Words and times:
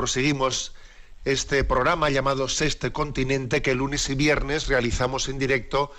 proseguimos 0.00 0.72
este 1.26 1.62
programa 1.62 2.08
llamado 2.08 2.48
Sexto 2.48 2.90
Continente 2.90 3.60
que 3.60 3.74
lunes 3.74 4.08
y 4.08 4.14
viernes 4.14 4.66
realizamos 4.66 5.28
en 5.28 5.38
directo 5.38 5.92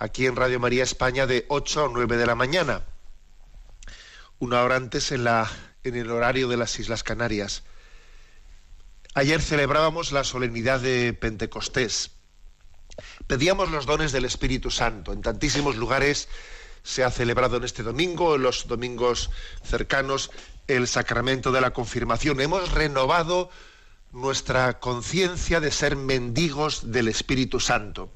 aquí 0.00 0.26
en 0.26 0.34
Radio 0.34 0.58
María 0.58 0.82
España 0.82 1.24
de 1.24 1.46
8 1.46 1.84
a 1.84 1.88
9 1.88 2.16
de 2.16 2.26
la 2.26 2.34
mañana. 2.34 2.82
Una 4.40 4.64
hora 4.64 4.74
antes 4.74 5.12
en, 5.12 5.22
la, 5.22 5.48
en 5.84 5.94
el 5.94 6.10
horario 6.10 6.48
de 6.48 6.56
las 6.56 6.76
Islas 6.80 7.04
Canarias. 7.04 7.62
Ayer 9.14 9.40
celebrábamos 9.40 10.10
la 10.10 10.24
solemnidad 10.24 10.80
de 10.80 11.12
Pentecostés. 11.12 12.10
Pedíamos 13.28 13.70
los 13.70 13.86
dones 13.86 14.10
del 14.10 14.24
Espíritu 14.24 14.72
Santo. 14.72 15.12
En 15.12 15.22
tantísimos 15.22 15.76
lugares 15.76 16.28
se 16.82 17.04
ha 17.04 17.10
celebrado 17.12 17.58
en 17.58 17.62
este 17.62 17.84
domingo, 17.84 18.34
en 18.34 18.42
los 18.42 18.66
domingos 18.66 19.30
cercanos, 19.62 20.32
el 20.68 20.86
sacramento 20.86 21.50
de 21.50 21.60
la 21.60 21.72
confirmación. 21.72 22.40
Hemos 22.40 22.70
renovado 22.72 23.50
nuestra 24.12 24.78
conciencia 24.78 25.60
de 25.60 25.70
ser 25.70 25.96
mendigos 25.96 26.92
del 26.92 27.08
Espíritu 27.08 27.58
Santo. 27.58 28.12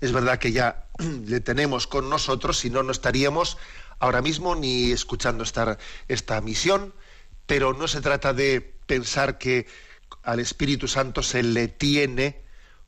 Es 0.00 0.12
verdad 0.12 0.38
que 0.38 0.52
ya 0.52 0.86
le 1.26 1.40
tenemos 1.40 1.86
con 1.86 2.08
nosotros, 2.08 2.58
si 2.58 2.70
no, 2.70 2.82
no 2.82 2.92
estaríamos 2.92 3.58
ahora 3.98 4.22
mismo 4.22 4.54
ni 4.54 4.92
escuchando 4.92 5.42
esta, 5.42 5.78
esta 6.06 6.40
misión, 6.40 6.94
pero 7.46 7.72
no 7.72 7.88
se 7.88 8.00
trata 8.00 8.32
de 8.32 8.60
pensar 8.86 9.38
que 9.38 9.66
al 10.22 10.40
Espíritu 10.40 10.86
Santo 10.86 11.22
se 11.22 11.42
le 11.42 11.68
tiene 11.68 12.42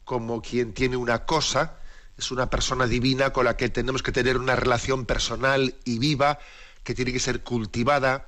como 0.05 0.43
quien 0.43 0.73
tiene 0.73 0.97
una 0.97 1.25
cosa, 1.25 1.79
es 2.19 2.31
una 2.31 2.51
persona 2.51 2.87
divina 2.87 3.33
con 3.33 3.47
la 3.47 3.57
que 3.57 3.71
tenemos 3.71 4.03
que 4.03 4.13
tener 4.13 4.37
una 4.37 4.57
relación 4.57 5.07
personal 5.07 5.75
y 5.85 5.99
viva, 5.99 6.39
que 6.85 6.95
tiene 6.95 7.13
que 7.13 7.21
ser 7.21 7.43
cultivada 7.43 8.27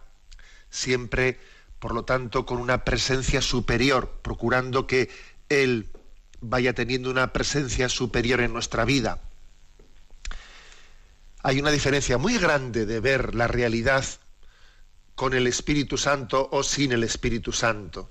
siempre, 0.72 1.38
por 1.78 1.94
lo 1.94 2.04
tanto, 2.04 2.44
con 2.44 2.58
una 2.58 2.84
presencia 2.84 3.40
superior, 3.40 4.18
procurando 4.22 4.88
que 4.88 5.08
Él 5.48 5.92
vaya 6.40 6.72
teniendo 6.72 7.10
una 7.10 7.32
presencia 7.32 7.88
superior 7.88 8.40
en 8.40 8.52
nuestra 8.52 8.84
vida. 8.84 9.22
Hay 11.44 11.60
una 11.60 11.70
diferencia 11.70 12.18
muy 12.18 12.38
grande 12.38 12.86
de 12.86 12.98
ver 12.98 13.34
la 13.34 13.46
realidad 13.46 14.04
con 15.14 15.34
el 15.34 15.46
Espíritu 15.46 15.98
Santo 15.98 16.48
o 16.50 16.62
sin 16.62 16.92
el 16.92 17.04
Espíritu 17.04 17.52
Santo. 17.52 18.10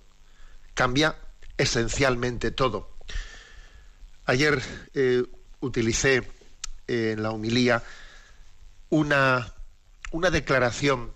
Cambia 0.74 1.18
esencialmente 1.58 2.52
todo. 2.52 2.98
Ayer 4.26 4.62
eh, 4.94 5.24
utilicé 5.60 6.18
eh, 6.88 7.12
en 7.14 7.24
la 7.24 7.32
humilía 7.32 7.84
una, 8.90 9.54
una 10.12 10.30
declaración, 10.30 11.14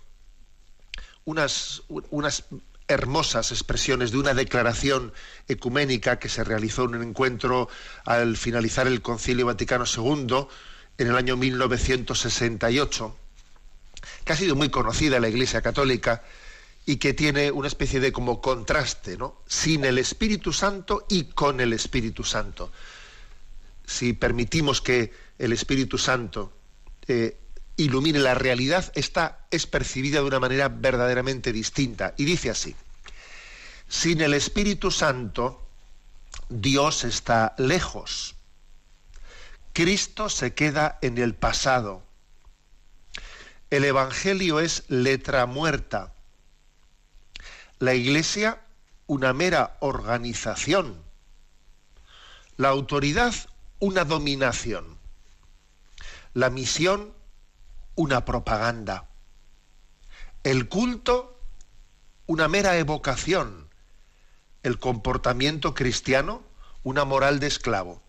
unas, 1.26 1.82
unas 2.10 2.44
hermosas 2.88 3.50
expresiones 3.50 4.12
de 4.12 4.18
una 4.18 4.32
declaración 4.32 5.12
ecuménica 5.48 6.18
que 6.18 6.28
se 6.28 6.44
realizó 6.44 6.84
en 6.84 6.94
un 6.94 7.02
encuentro 7.02 7.68
al 8.04 8.36
finalizar 8.36 8.86
el 8.86 9.02
Concilio 9.02 9.46
Vaticano 9.46 9.84
II 9.84 10.46
en 10.98 11.08
el 11.08 11.16
año 11.16 11.36
1968, 11.36 13.16
que 14.24 14.32
ha 14.32 14.36
sido 14.36 14.54
muy 14.54 14.70
conocida 14.70 15.16
en 15.16 15.22
la 15.22 15.28
Iglesia 15.28 15.60
Católica 15.60 16.22
y 16.86 16.96
que 16.96 17.12
tiene 17.12 17.50
una 17.50 17.66
especie 17.66 17.98
de 17.98 18.12
como 18.12 18.40
contraste, 18.40 19.16
¿no? 19.16 19.42
Sin 19.48 19.84
el 19.84 19.98
Espíritu 19.98 20.52
Santo 20.52 21.06
y 21.08 21.24
con 21.24 21.60
el 21.60 21.72
Espíritu 21.72 22.22
Santo. 22.22 22.70
Si 23.84 24.12
permitimos 24.12 24.80
que 24.80 25.12
el 25.38 25.52
Espíritu 25.52 25.98
Santo 25.98 26.52
eh, 27.08 27.36
ilumine 27.76 28.18
la 28.18 28.34
realidad, 28.34 28.90
esta 28.94 29.46
es 29.50 29.66
percibida 29.66 30.20
de 30.20 30.26
una 30.26 30.40
manera 30.40 30.68
verdaderamente 30.68 31.52
distinta. 31.52 32.14
Y 32.16 32.24
dice 32.24 32.50
así, 32.50 32.74
sin 33.88 34.20
el 34.20 34.34
Espíritu 34.34 34.90
Santo, 34.90 35.66
Dios 36.48 37.04
está 37.04 37.54
lejos. 37.58 38.34
Cristo 39.72 40.28
se 40.28 40.54
queda 40.54 40.98
en 41.02 41.18
el 41.18 41.34
pasado. 41.34 42.02
El 43.68 43.84
Evangelio 43.84 44.60
es 44.60 44.84
letra 44.88 45.44
muerta. 45.46 46.14
La 47.78 47.94
Iglesia, 47.94 48.62
una 49.06 49.32
mera 49.32 49.76
organización. 49.80 51.02
La 52.56 52.68
autoridad, 52.68 53.34
una 53.78 54.04
dominación. 54.04 54.96
La 56.32 56.48
misión, 56.48 57.12
una 57.96 58.24
propaganda. 58.24 59.08
El 60.44 60.68
culto, 60.68 61.40
una 62.26 62.46
mera 62.46 62.76
evocación. 62.76 63.68
El 64.62 64.78
comportamiento 64.78 65.74
cristiano, 65.74 66.42
una 66.84 67.04
moral 67.04 67.40
de 67.40 67.48
esclavo. 67.48 68.00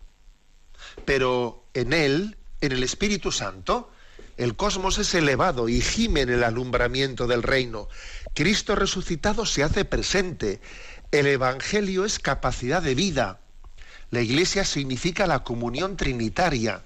Pero 1.04 1.64
en 1.74 1.92
él, 1.92 2.36
en 2.60 2.72
el 2.72 2.82
Espíritu 2.82 3.32
Santo, 3.32 3.90
el 4.36 4.54
cosmos 4.54 4.98
es 4.98 5.14
elevado 5.14 5.68
y 5.68 5.80
gime 5.80 6.20
en 6.20 6.30
el 6.30 6.44
alumbramiento 6.44 7.26
del 7.26 7.42
reino. 7.42 7.88
Cristo 8.34 8.76
resucitado 8.76 9.46
se 9.46 9.64
hace 9.64 9.84
presente. 9.84 10.60
El 11.10 11.26
Evangelio 11.26 12.04
es 12.04 12.18
capacidad 12.18 12.82
de 12.82 12.94
vida. 12.94 13.40
La 14.10 14.20
Iglesia 14.20 14.64
significa 14.64 15.26
la 15.26 15.42
comunión 15.42 15.96
trinitaria. 15.96 16.82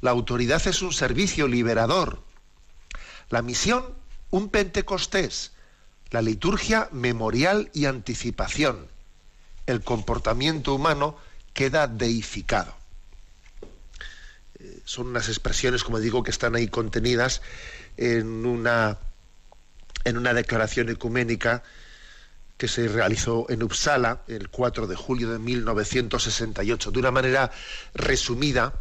La 0.00 0.10
autoridad 0.10 0.64
es 0.66 0.82
un 0.82 0.92
servicio 0.92 1.48
liberador. 1.48 2.22
La 3.30 3.42
misión, 3.42 3.84
un 4.30 4.48
Pentecostés. 4.48 5.52
La 6.10 6.22
liturgia, 6.22 6.88
memorial 6.92 7.70
y 7.74 7.84
anticipación. 7.84 8.88
El 9.66 9.82
comportamiento 9.82 10.74
humano 10.74 11.16
queda 11.52 11.86
deificado. 11.86 12.74
Eh, 14.58 14.80
son 14.84 15.08
unas 15.08 15.28
expresiones, 15.28 15.84
como 15.84 16.00
digo, 16.00 16.22
que 16.22 16.30
están 16.30 16.54
ahí 16.54 16.68
contenidas 16.68 17.42
en 17.96 18.46
una, 18.46 18.98
en 20.04 20.16
una 20.16 20.32
declaración 20.32 20.88
ecuménica 20.88 21.62
que 22.56 22.68
se 22.68 22.88
realizó 22.88 23.46
en 23.50 23.62
Uppsala 23.62 24.22
el 24.26 24.48
4 24.48 24.86
de 24.86 24.96
julio 24.96 25.30
de 25.30 25.38
1968. 25.38 26.90
De 26.90 26.98
una 26.98 27.10
manera 27.10 27.52
resumida, 27.94 28.72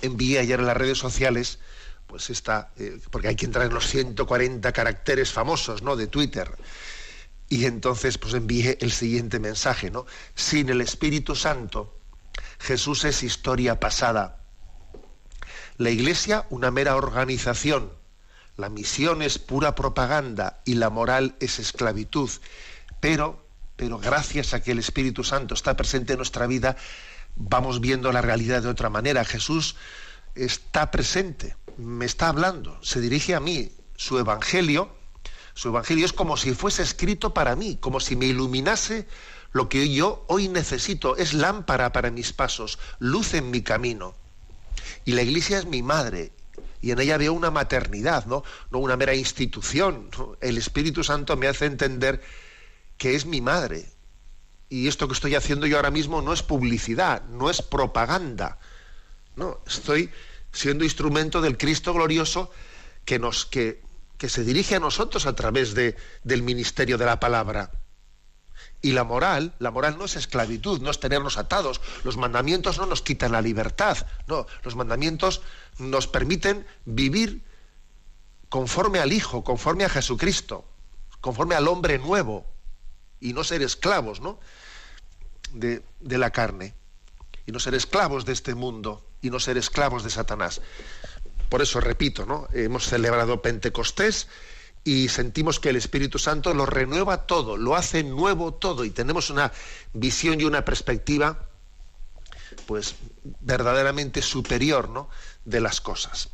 envié 0.00 0.38
ayer 0.38 0.58
en 0.60 0.66
las 0.66 0.76
redes 0.76 0.98
sociales, 0.98 1.58
pues 2.06 2.30
esta, 2.30 2.70
eh, 2.78 2.98
porque 3.10 3.28
hay 3.28 3.36
que 3.36 3.46
entrar 3.46 3.66
en 3.66 3.74
los 3.74 3.86
140 3.86 4.72
caracteres 4.72 5.32
famosos, 5.32 5.82
¿no? 5.82 5.96
De 5.96 6.06
Twitter. 6.06 6.50
Y 7.48 7.66
entonces, 7.66 8.16
pues 8.16 8.34
envié 8.34 8.78
el 8.80 8.92
siguiente 8.92 9.38
mensaje, 9.38 9.90
¿no? 9.90 10.06
Sin 10.34 10.70
el 10.70 10.80
Espíritu 10.80 11.34
Santo, 11.34 11.98
Jesús 12.58 13.04
es 13.04 13.22
historia 13.22 13.78
pasada. 13.78 14.38
La 15.76 15.90
Iglesia, 15.90 16.46
una 16.50 16.70
mera 16.70 16.96
organización. 16.96 17.92
La 18.56 18.68
misión 18.68 19.22
es 19.22 19.38
pura 19.38 19.74
propaganda 19.74 20.62
y 20.64 20.74
la 20.74 20.90
moral 20.90 21.34
es 21.40 21.58
esclavitud. 21.58 22.30
Pero, 23.00 23.44
pero 23.76 23.98
gracias 23.98 24.54
a 24.54 24.62
que 24.62 24.72
el 24.72 24.78
Espíritu 24.78 25.24
Santo 25.24 25.54
está 25.54 25.76
presente 25.76 26.12
en 26.12 26.18
nuestra 26.18 26.46
vida, 26.46 26.76
vamos 27.36 27.80
viendo 27.80 28.12
la 28.12 28.22
realidad 28.22 28.62
de 28.62 28.68
otra 28.68 28.90
manera. 28.90 29.24
Jesús 29.24 29.76
está 30.34 30.90
presente, 30.90 31.56
me 31.76 32.04
está 32.04 32.28
hablando, 32.28 32.78
se 32.82 33.00
dirige 33.00 33.34
a 33.34 33.40
mí. 33.40 33.72
Su 33.96 34.18
evangelio, 34.18 34.94
su 35.54 35.68
evangelio 35.68 36.04
es 36.04 36.12
como 36.12 36.36
si 36.36 36.54
fuese 36.54 36.82
escrito 36.82 37.34
para 37.34 37.54
mí, 37.54 37.76
como 37.76 38.00
si 38.00 38.16
me 38.16 38.26
iluminase 38.26 39.06
lo 39.52 39.68
que 39.68 39.92
yo 39.92 40.24
hoy 40.28 40.48
necesito. 40.48 41.16
Es 41.16 41.34
lámpara 41.34 41.92
para 41.92 42.10
mis 42.10 42.32
pasos, 42.32 42.78
luz 42.98 43.34
en 43.34 43.50
mi 43.50 43.62
camino. 43.62 44.14
Y 45.04 45.12
la 45.12 45.22
Iglesia 45.22 45.58
es 45.58 45.66
mi 45.66 45.82
madre. 45.82 46.32
Y 46.80 46.90
en 46.90 46.98
ella 46.98 47.16
veo 47.16 47.32
una 47.32 47.50
maternidad, 47.50 48.26
¿no? 48.26 48.42
No 48.70 48.78
una 48.78 48.96
mera 48.96 49.14
institución. 49.14 50.08
El 50.40 50.58
Espíritu 50.58 51.04
Santo 51.04 51.36
me 51.36 51.46
hace 51.46 51.66
entender 51.66 52.20
que 52.96 53.14
es 53.14 53.24
mi 53.24 53.40
madre. 53.40 53.91
Y 54.72 54.88
esto 54.88 55.06
que 55.06 55.12
estoy 55.12 55.34
haciendo 55.34 55.66
yo 55.66 55.76
ahora 55.76 55.90
mismo 55.90 56.22
no 56.22 56.32
es 56.32 56.42
publicidad, 56.42 57.24
no 57.24 57.50
es 57.50 57.60
propaganda. 57.60 58.58
No, 59.36 59.60
estoy 59.66 60.08
siendo 60.50 60.82
instrumento 60.82 61.42
del 61.42 61.58
Cristo 61.58 61.92
glorioso 61.92 62.50
que 63.04 63.18
nos 63.18 63.44
que, 63.44 63.82
que 64.16 64.30
se 64.30 64.44
dirige 64.44 64.76
a 64.76 64.80
nosotros 64.80 65.26
a 65.26 65.34
través 65.34 65.74
de, 65.74 65.94
del 66.24 66.42
ministerio 66.42 66.96
de 66.96 67.04
la 67.04 67.20
palabra. 67.20 67.70
Y 68.80 68.92
la 68.92 69.04
moral, 69.04 69.52
la 69.58 69.70
moral 69.70 69.98
no 69.98 70.06
es 70.06 70.16
esclavitud, 70.16 70.80
no 70.80 70.90
es 70.90 70.98
tenernos 70.98 71.36
atados. 71.36 71.82
Los 72.02 72.16
mandamientos 72.16 72.78
no 72.78 72.86
nos 72.86 73.02
quitan 73.02 73.32
la 73.32 73.42
libertad. 73.42 73.98
No, 74.26 74.46
los 74.62 74.74
mandamientos 74.74 75.42
nos 75.76 76.06
permiten 76.06 76.66
vivir 76.86 77.44
conforme 78.48 79.00
al 79.00 79.12
Hijo, 79.12 79.44
conforme 79.44 79.84
a 79.84 79.90
Jesucristo, 79.90 80.64
conforme 81.20 81.56
al 81.56 81.68
hombre 81.68 81.98
nuevo 81.98 82.46
y 83.20 83.34
no 83.34 83.44
ser 83.44 83.60
esclavos, 83.60 84.22
¿no? 84.22 84.40
De, 85.52 85.82
la 86.00 86.30
carne 86.30 86.74
y 87.46 87.52
no 87.52 87.60
ser 87.60 87.74
esclavos 87.74 88.24
de 88.24 88.32
este 88.32 88.54
mundo 88.54 89.04
y 89.20 89.30
no 89.30 89.38
ser 89.38 89.56
esclavos 89.56 90.02
de 90.02 90.10
Satanás. 90.10 90.60
Por 91.48 91.62
eso 91.62 91.80
repito, 91.80 92.24
¿no? 92.24 92.48
Hemos 92.52 92.86
celebrado 92.86 93.42
Pentecostés 93.42 94.28
y 94.84 95.08
sentimos 95.08 95.60
que 95.60 95.68
el 95.68 95.76
Espíritu 95.76 96.18
Santo 96.18 96.54
lo 96.54 96.66
renueva 96.66 97.26
todo, 97.26 97.56
lo 97.56 97.76
hace 97.76 98.02
nuevo 98.02 98.54
todo 98.54 98.84
y 98.84 98.90
tenemos 98.90 99.30
una 99.30 99.52
visión 99.92 100.40
y 100.40 100.44
una 100.44 100.64
perspectiva 100.64 101.48
pues 102.66 102.96
verdaderamente 103.40 104.22
superior 104.22 104.88
¿no? 104.88 105.08
de 105.44 105.60
las 105.60 105.80
cosas. 105.80 106.30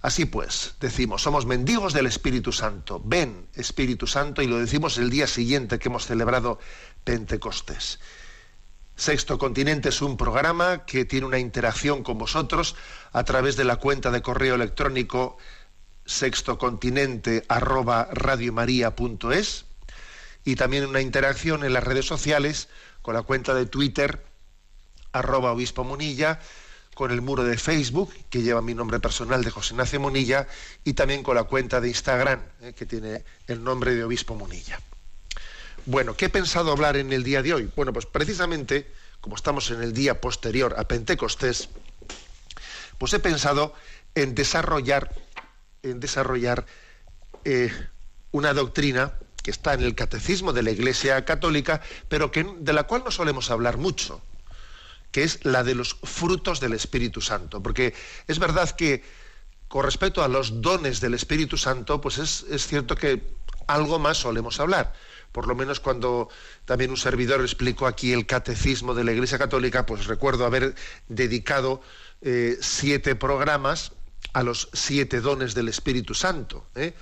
Así 0.00 0.26
pues, 0.26 0.74
decimos, 0.80 1.22
somos 1.22 1.44
mendigos 1.44 1.92
del 1.92 2.06
Espíritu 2.06 2.52
Santo. 2.52 3.02
Ven, 3.04 3.48
Espíritu 3.54 4.06
Santo, 4.06 4.42
y 4.42 4.46
lo 4.46 4.58
decimos 4.58 4.96
el 4.96 5.10
día 5.10 5.26
siguiente 5.26 5.80
que 5.80 5.88
hemos 5.88 6.06
celebrado 6.06 6.60
Pentecostés. 7.08 8.00
Sexto 8.94 9.38
Continente 9.38 9.88
es 9.88 10.02
un 10.02 10.18
programa 10.18 10.84
que 10.84 11.06
tiene 11.06 11.24
una 11.24 11.38
interacción 11.38 12.02
con 12.02 12.18
vosotros 12.18 12.76
a 13.12 13.24
través 13.24 13.56
de 13.56 13.64
la 13.64 13.76
cuenta 13.76 14.10
de 14.10 14.20
correo 14.20 14.56
electrónico 14.56 15.38
sextocontinente 16.04 17.46
arroba 17.48 18.10
radiomaria.es 18.12 19.64
y 20.44 20.56
también 20.56 20.84
una 20.84 21.00
interacción 21.00 21.64
en 21.64 21.72
las 21.72 21.82
redes 21.82 22.04
sociales 22.04 22.68
con 23.00 23.14
la 23.14 23.22
cuenta 23.22 23.54
de 23.54 23.64
Twitter 23.64 24.22
arroba 25.10 25.52
obispo 25.52 25.84
Munilla, 25.84 26.40
con 26.94 27.10
el 27.10 27.22
muro 27.22 27.42
de 27.42 27.56
Facebook 27.56 28.12
que 28.28 28.42
lleva 28.42 28.60
mi 28.60 28.74
nombre 28.74 29.00
personal 29.00 29.42
de 29.42 29.50
José 29.50 29.72
Ignacio 29.72 29.98
Munilla 29.98 30.46
y 30.84 30.92
también 30.92 31.22
con 31.22 31.36
la 31.36 31.44
cuenta 31.44 31.80
de 31.80 31.88
Instagram 31.88 32.42
eh, 32.60 32.74
que 32.76 32.84
tiene 32.84 33.24
el 33.46 33.64
nombre 33.64 33.94
de 33.94 34.04
obispo 34.04 34.34
Munilla. 34.34 34.78
Bueno, 35.88 36.14
¿qué 36.14 36.26
he 36.26 36.28
pensado 36.28 36.70
hablar 36.70 36.98
en 36.98 37.14
el 37.14 37.24
día 37.24 37.42
de 37.42 37.54
hoy? 37.54 37.72
Bueno, 37.74 37.94
pues 37.94 38.04
precisamente 38.04 38.92
como 39.22 39.36
estamos 39.36 39.70
en 39.70 39.82
el 39.82 39.94
día 39.94 40.20
posterior 40.20 40.74
a 40.76 40.86
Pentecostés, 40.86 41.70
pues 42.98 43.14
he 43.14 43.18
pensado 43.20 43.72
en 44.14 44.34
desarrollar 44.34 45.10
en 45.82 45.98
desarrollar 45.98 46.66
eh, 47.46 47.72
una 48.32 48.52
doctrina 48.52 49.14
que 49.42 49.50
está 49.50 49.72
en 49.72 49.80
el 49.80 49.94
catecismo 49.94 50.52
de 50.52 50.62
la 50.62 50.72
Iglesia 50.72 51.24
Católica, 51.24 51.80
pero 52.10 52.30
que, 52.30 52.44
de 52.58 52.72
la 52.74 52.82
cual 52.82 53.02
no 53.02 53.10
solemos 53.10 53.50
hablar 53.50 53.78
mucho, 53.78 54.20
que 55.10 55.22
es 55.22 55.42
la 55.46 55.64
de 55.64 55.74
los 55.74 55.96
frutos 56.02 56.60
del 56.60 56.74
Espíritu 56.74 57.22
Santo. 57.22 57.62
Porque 57.62 57.94
es 58.26 58.38
verdad 58.38 58.68
que 58.72 59.02
con 59.68 59.86
respecto 59.86 60.22
a 60.22 60.28
los 60.28 60.60
dones 60.60 61.00
del 61.00 61.14
Espíritu 61.14 61.56
Santo, 61.56 61.98
pues 61.98 62.18
es, 62.18 62.44
es 62.50 62.66
cierto 62.66 62.94
que 62.94 63.38
algo 63.66 63.98
más 63.98 64.18
solemos 64.18 64.60
hablar. 64.60 64.92
Por 65.32 65.46
lo 65.46 65.54
menos 65.54 65.80
cuando 65.80 66.28
también 66.64 66.90
un 66.90 66.96
servidor 66.96 67.40
explicó 67.40 67.86
aquí 67.86 68.12
el 68.12 68.26
catecismo 68.26 68.94
de 68.94 69.04
la 69.04 69.12
Iglesia 69.12 69.38
Católica, 69.38 69.86
pues 69.86 70.06
recuerdo 70.06 70.46
haber 70.46 70.74
dedicado 71.08 71.80
eh, 72.20 72.56
siete 72.60 73.14
programas 73.14 73.92
a 74.32 74.42
los 74.42 74.68
siete 74.72 75.20
dones 75.20 75.54
del 75.54 75.68
Espíritu 75.68 76.14
Santo. 76.14 76.66
¿eh? 76.74 76.94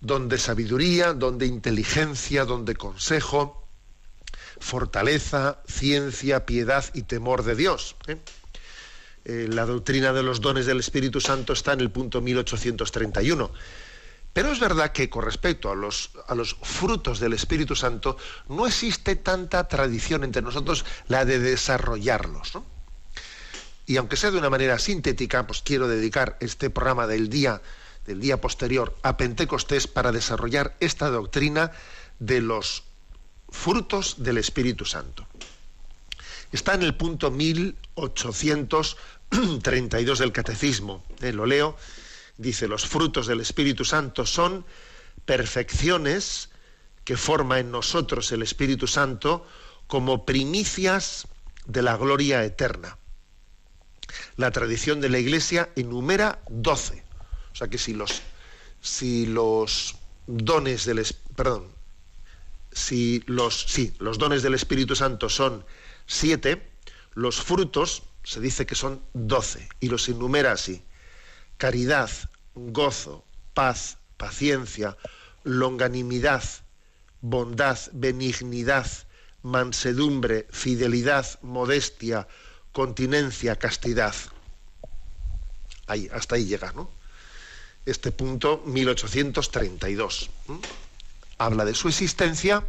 Don 0.00 0.28
de 0.28 0.38
sabiduría, 0.38 1.12
don 1.12 1.38
de 1.38 1.46
inteligencia, 1.46 2.44
don 2.44 2.64
de 2.64 2.74
consejo, 2.76 3.66
fortaleza, 4.58 5.62
ciencia, 5.66 6.46
piedad 6.46 6.84
y 6.94 7.02
temor 7.02 7.44
de 7.44 7.54
Dios. 7.54 7.96
¿eh? 8.06 8.18
La 9.24 9.64
doctrina 9.64 10.12
de 10.12 10.22
los 10.22 10.40
dones 10.40 10.66
del 10.66 10.80
Espíritu 10.80 11.20
Santo 11.20 11.54
está 11.54 11.72
en 11.72 11.80
el 11.80 11.90
punto 11.90 12.20
1831. 12.20 13.50
Pero 14.34 14.52
es 14.52 14.60
verdad 14.60 14.92
que 14.92 15.08
con 15.08 15.24
respecto 15.24 15.70
a 15.70 15.76
los, 15.76 16.10
frutos 16.62 17.20
del 17.20 17.32
Espíritu 17.34 17.76
Santo 17.76 18.16
no 18.48 18.66
existe 18.66 19.14
tanta 19.14 19.68
tradición 19.68 20.24
entre 20.24 20.42
nosotros 20.42 20.84
la 21.06 21.24
de 21.24 21.38
desarrollarlos. 21.38 22.58
Y 23.86 23.96
aunque 23.96 24.16
sea 24.16 24.32
de 24.32 24.38
una 24.38 24.50
manera 24.50 24.80
sintética, 24.80 25.46
pues 25.46 25.62
quiero 25.62 25.86
dedicar 25.86 26.36
este 26.40 26.68
programa 26.68 27.06
del 27.06 27.28
día, 27.28 27.62
del 28.06 28.18
día 28.20 28.40
posterior 28.40 28.96
a 29.02 29.16
Pentecostés 29.16 29.86
para 29.86 30.10
desarrollar 30.10 30.74
esta 30.80 31.10
doctrina 31.10 31.70
de 32.18 32.40
los 32.40 32.82
frutos 33.50 34.16
del 34.18 34.38
Espíritu 34.38 34.84
Santo. 34.84 35.28
Está 36.50 36.74
en 36.74 36.82
el 36.82 36.96
punto 36.96 37.30
1832 37.30 40.18
del 40.18 40.32
Catecismo. 40.32 41.04
Eh, 41.20 41.32
lo 41.32 41.46
leo. 41.46 41.76
Dice, 42.36 42.68
los 42.68 42.86
frutos 42.86 43.26
del 43.26 43.40
Espíritu 43.40 43.84
Santo 43.84 44.26
son 44.26 44.64
perfecciones 45.24 46.50
que 47.04 47.16
forma 47.16 47.60
en 47.60 47.70
nosotros 47.70 48.32
el 48.32 48.42
Espíritu 48.42 48.86
Santo 48.86 49.46
como 49.86 50.24
primicias 50.24 51.28
de 51.66 51.82
la 51.82 51.96
gloria 51.96 52.44
eterna 52.44 52.98
la 54.36 54.50
tradición 54.50 55.00
de 55.00 55.08
la 55.08 55.18
Iglesia 55.18 55.70
enumera 55.76 56.40
12. 56.48 57.02
O 57.52 57.56
sea 57.56 57.68
que 57.68 57.78
si 57.78 57.94
los, 57.94 58.22
si 58.80 59.26
los 59.26 59.96
dones 60.26 60.84
del 60.84 61.04
perdón, 61.36 61.68
si 62.72 63.22
los, 63.26 63.66
los 63.98 64.18
dones 64.18 64.42
del 64.42 64.54
Espíritu 64.54 64.96
Santo 64.96 65.28
son 65.28 65.64
siete, 66.06 66.70
los 67.14 67.40
frutos 67.40 68.02
se 68.24 68.40
dice 68.40 68.66
que 68.66 68.74
son 68.74 69.02
doce 69.12 69.68
y 69.80 69.88
los 69.88 70.08
enumera 70.08 70.52
así: 70.52 70.82
caridad, 71.56 72.10
gozo, 72.54 73.24
paz, 73.54 73.98
paciencia, 74.16 74.96
longanimidad, 75.44 76.42
bondad, 77.20 77.78
benignidad, 77.92 78.86
mansedumbre, 79.42 80.46
fidelidad, 80.50 81.38
modestia, 81.42 82.26
continencia, 82.72 83.56
castidad. 83.56 84.14
Ahí, 85.86 86.08
hasta 86.12 86.36
ahí 86.36 86.46
llega, 86.46 86.72
¿no? 86.72 86.90
Este 87.86 88.10
punto 88.10 88.62
1832. 88.64 90.30
Habla 91.38 91.64
de 91.64 91.74
su 91.74 91.88
existencia, 91.88 92.64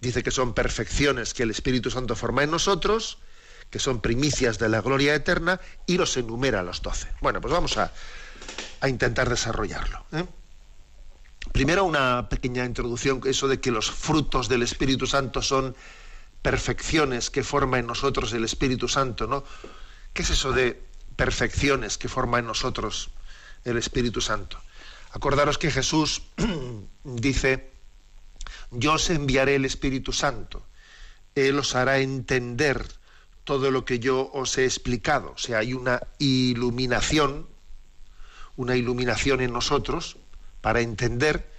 dice 0.00 0.22
que 0.22 0.30
son 0.30 0.54
perfecciones 0.54 1.34
que 1.34 1.42
el 1.42 1.50
Espíritu 1.50 1.90
Santo 1.90 2.14
forma 2.14 2.44
en 2.44 2.50
nosotros, 2.50 3.18
que 3.70 3.78
son 3.78 4.00
primicias 4.00 4.58
de 4.58 4.68
la 4.68 4.80
gloria 4.80 5.14
eterna, 5.14 5.60
y 5.86 5.96
los 5.96 6.16
enumera 6.16 6.60
a 6.60 6.62
los 6.62 6.82
doce. 6.82 7.08
Bueno, 7.20 7.40
pues 7.40 7.52
vamos 7.52 7.76
a, 7.76 7.92
a 8.80 8.88
intentar 8.88 9.28
desarrollarlo. 9.28 10.04
¿eh? 10.12 10.24
Primero 11.52 11.84
una 11.84 12.28
pequeña 12.28 12.64
introducción, 12.64 13.20
eso 13.24 13.48
de 13.48 13.60
que 13.60 13.70
los 13.70 13.90
frutos 13.90 14.48
del 14.48 14.62
Espíritu 14.62 15.06
Santo 15.06 15.42
son 15.42 15.74
perfecciones 16.42 17.30
que 17.30 17.42
forma 17.42 17.78
en 17.78 17.86
nosotros 17.86 18.32
el 18.32 18.44
Espíritu 18.44 18.88
Santo, 18.88 19.26
¿no? 19.26 19.44
¿Qué 20.12 20.22
es 20.22 20.30
eso 20.30 20.52
de 20.52 20.82
perfecciones 21.16 21.98
que 21.98 22.08
forma 22.08 22.38
en 22.38 22.46
nosotros 22.46 23.10
el 23.64 23.76
Espíritu 23.76 24.20
Santo? 24.20 24.58
Acordaros 25.12 25.58
que 25.58 25.70
Jesús 25.70 26.22
dice, 27.04 27.70
yo 28.70 28.94
os 28.94 29.10
enviaré 29.10 29.56
el 29.56 29.64
Espíritu 29.64 30.12
Santo, 30.12 30.66
Él 31.34 31.58
os 31.58 31.74
hará 31.74 31.98
entender 31.98 32.86
todo 33.50 33.72
lo 33.72 33.84
que 33.84 33.98
yo 33.98 34.30
os 34.32 34.56
he 34.58 34.64
explicado, 34.64 35.32
o 35.32 35.36
sea, 35.36 35.58
hay 35.58 35.74
una 35.74 36.00
iluminación, 36.18 37.48
una 38.54 38.76
iluminación 38.76 39.40
en 39.40 39.52
nosotros 39.52 40.18
para 40.60 40.82
entender 40.82 41.50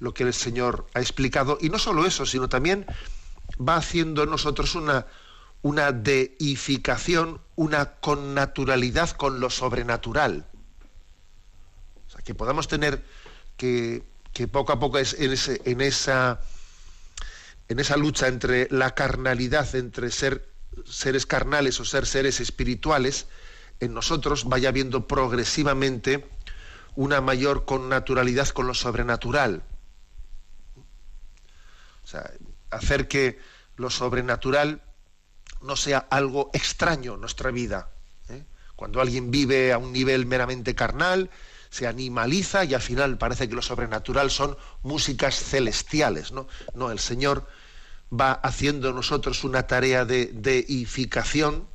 lo 0.00 0.14
que 0.14 0.24
el 0.24 0.34
Señor 0.34 0.84
ha 0.94 1.00
explicado, 1.00 1.58
y 1.60 1.68
no 1.68 1.78
solo 1.78 2.06
eso, 2.06 2.26
sino 2.26 2.48
también 2.48 2.86
va 3.56 3.76
haciendo 3.76 4.24
en 4.24 4.30
nosotros 4.30 4.74
una, 4.74 5.06
una 5.62 5.92
deificación, 5.92 7.40
una 7.54 7.92
connaturalidad 8.00 9.10
con 9.10 9.38
lo 9.38 9.48
sobrenatural. 9.48 10.44
O 12.08 12.10
sea, 12.10 12.20
que 12.22 12.34
podamos 12.34 12.66
tener 12.66 13.00
que, 13.56 14.02
poco 14.50 14.72
a 14.72 14.80
poco 14.80 14.98
en, 14.98 15.04
esa, 15.84 16.40
en 17.68 17.78
esa 17.78 17.96
lucha 17.96 18.26
entre 18.26 18.66
la 18.72 18.96
carnalidad, 18.96 19.72
entre 19.76 20.10
ser 20.10 20.51
seres 20.84 21.26
carnales 21.26 21.78
o 21.80 21.84
ser 21.84 22.06
seres 22.06 22.40
espirituales, 22.40 23.26
en 23.80 23.94
nosotros 23.94 24.44
vaya 24.44 24.68
habiendo 24.68 25.06
progresivamente 25.06 26.28
una 26.94 27.20
mayor 27.20 27.64
connaturalidad 27.64 28.48
con 28.48 28.66
lo 28.66 28.74
sobrenatural. 28.74 29.62
O 32.04 32.06
sea, 32.06 32.30
hacer 32.70 33.08
que 33.08 33.38
lo 33.76 33.90
sobrenatural 33.90 34.82
no 35.62 35.76
sea 35.76 35.98
algo 35.98 36.50
extraño 36.52 37.14
en 37.14 37.20
nuestra 37.20 37.50
vida. 37.50 37.90
¿eh? 38.28 38.44
Cuando 38.76 39.00
alguien 39.00 39.30
vive 39.30 39.72
a 39.72 39.78
un 39.78 39.92
nivel 39.92 40.26
meramente 40.26 40.74
carnal, 40.74 41.30
se 41.70 41.86
animaliza 41.86 42.64
y 42.64 42.74
al 42.74 42.82
final 42.82 43.16
parece 43.16 43.48
que 43.48 43.54
lo 43.54 43.62
sobrenatural 43.62 44.30
son 44.30 44.56
músicas 44.82 45.36
celestiales. 45.36 46.32
No, 46.32 46.46
no 46.74 46.90
el 46.90 46.98
Señor 46.98 47.48
va 48.12 48.32
haciendo 48.32 48.92
nosotros 48.92 49.44
una 49.44 49.66
tarea 49.66 50.04
de 50.04 50.30
deificación, 50.32 51.66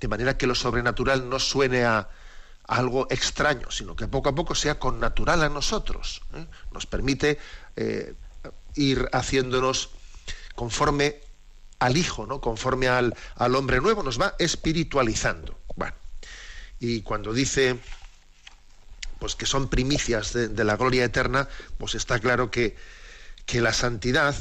de 0.00 0.08
manera 0.08 0.36
que 0.36 0.46
lo 0.46 0.54
sobrenatural 0.54 1.28
no 1.28 1.38
suene 1.38 1.84
a, 1.84 2.08
algo 2.66 3.06
extraño, 3.10 3.70
sino 3.70 3.94
que 3.94 4.08
poco 4.08 4.28
a 4.28 4.34
poco 4.34 4.54
sea 4.54 4.78
con 4.78 4.98
natural 4.98 5.42
a 5.42 5.48
nosotros. 5.48 6.22
¿eh? 6.34 6.46
Nos 6.72 6.86
permite 6.86 7.38
eh, 7.76 8.14
ir 8.74 9.08
haciéndonos 9.12 9.90
conforme 10.54 11.20
al 11.78 11.96
Hijo, 11.96 12.26
¿no? 12.26 12.40
conforme 12.40 12.88
al, 12.88 13.14
al, 13.36 13.54
hombre 13.54 13.80
nuevo, 13.80 14.02
nos 14.02 14.20
va 14.20 14.34
espiritualizando. 14.38 15.58
Bueno, 15.76 15.94
y 16.80 17.02
cuando 17.02 17.32
dice 17.32 17.78
pues 19.18 19.34
que 19.34 19.46
son 19.46 19.68
primicias 19.68 20.32
de, 20.32 20.48
de 20.48 20.64
la 20.64 20.76
gloria 20.76 21.04
eterna, 21.04 21.48
pues 21.78 21.94
está 21.94 22.18
claro 22.18 22.50
que, 22.50 22.76
que 23.46 23.62
la 23.62 23.72
santidad, 23.72 24.34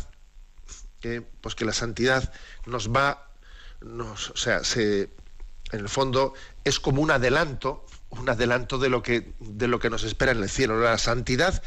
pues 1.41 1.55
que 1.55 1.65
la 1.65 1.74
santidad 1.74 2.31
nos 2.65 2.89
va, 2.89 3.29
o 3.81 4.38
sea, 4.38 4.63
se, 4.63 5.09
en 5.71 5.79
el 5.79 5.89
fondo 5.89 6.33
es 6.63 6.79
como 6.79 7.01
un 7.01 7.12
adelanto 7.12 7.85
un 8.19 8.29
adelanto 8.29 8.77
de 8.77 8.89
lo 8.89 9.03
que, 9.03 9.33
de 9.39 9.67
lo 9.67 9.79
que 9.79 9.89
nos 9.89 10.03
espera 10.03 10.31
en 10.31 10.41
el 10.41 10.50
cielo. 10.50 10.79
La 10.79 10.97
santidad 10.97 11.62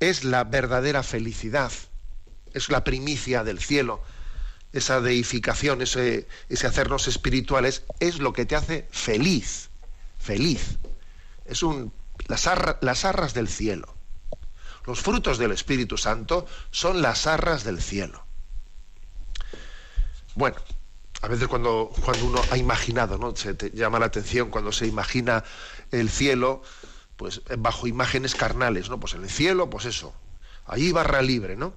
es 0.00 0.24
la 0.24 0.44
verdadera 0.44 1.02
felicidad, 1.02 1.72
es 2.52 2.68
la 2.68 2.84
primicia 2.84 3.44
del 3.44 3.60
cielo. 3.60 4.02
Esa 4.72 5.00
deificación, 5.00 5.82
ese, 5.82 6.26
ese 6.48 6.66
hacernos 6.66 7.06
espirituales, 7.06 7.84
es 8.00 8.18
lo 8.18 8.32
que 8.32 8.44
te 8.44 8.56
hace 8.56 8.88
feliz, 8.90 9.70
feliz. 10.18 10.78
Es 11.44 11.62
un, 11.62 11.92
las, 12.26 12.48
las 12.80 13.04
arras 13.04 13.34
del 13.34 13.48
cielo. 13.48 13.94
Los 14.86 15.00
frutos 15.00 15.38
del 15.38 15.52
Espíritu 15.52 15.96
Santo 15.96 16.46
son 16.70 17.02
las 17.02 17.26
arras 17.26 17.64
del 17.64 17.80
cielo. 17.80 18.23
Bueno, 20.34 20.56
a 21.22 21.28
veces 21.28 21.48
cuando, 21.48 21.90
cuando 22.04 22.26
uno 22.26 22.42
ha 22.50 22.58
imaginado, 22.58 23.18
¿no? 23.18 23.34
Se 23.36 23.54
te 23.54 23.70
llama 23.70 23.98
la 23.98 24.06
atención 24.06 24.50
cuando 24.50 24.72
se 24.72 24.86
imagina 24.86 25.44
el 25.90 26.10
cielo, 26.10 26.62
pues 27.16 27.42
bajo 27.58 27.86
imágenes 27.86 28.34
carnales, 28.34 28.90
¿no? 28.90 28.98
Pues 28.98 29.14
en 29.14 29.22
el 29.22 29.30
cielo, 29.30 29.70
pues 29.70 29.84
eso, 29.84 30.12
allí 30.66 30.92
barra 30.92 31.22
libre, 31.22 31.56
¿no? 31.56 31.72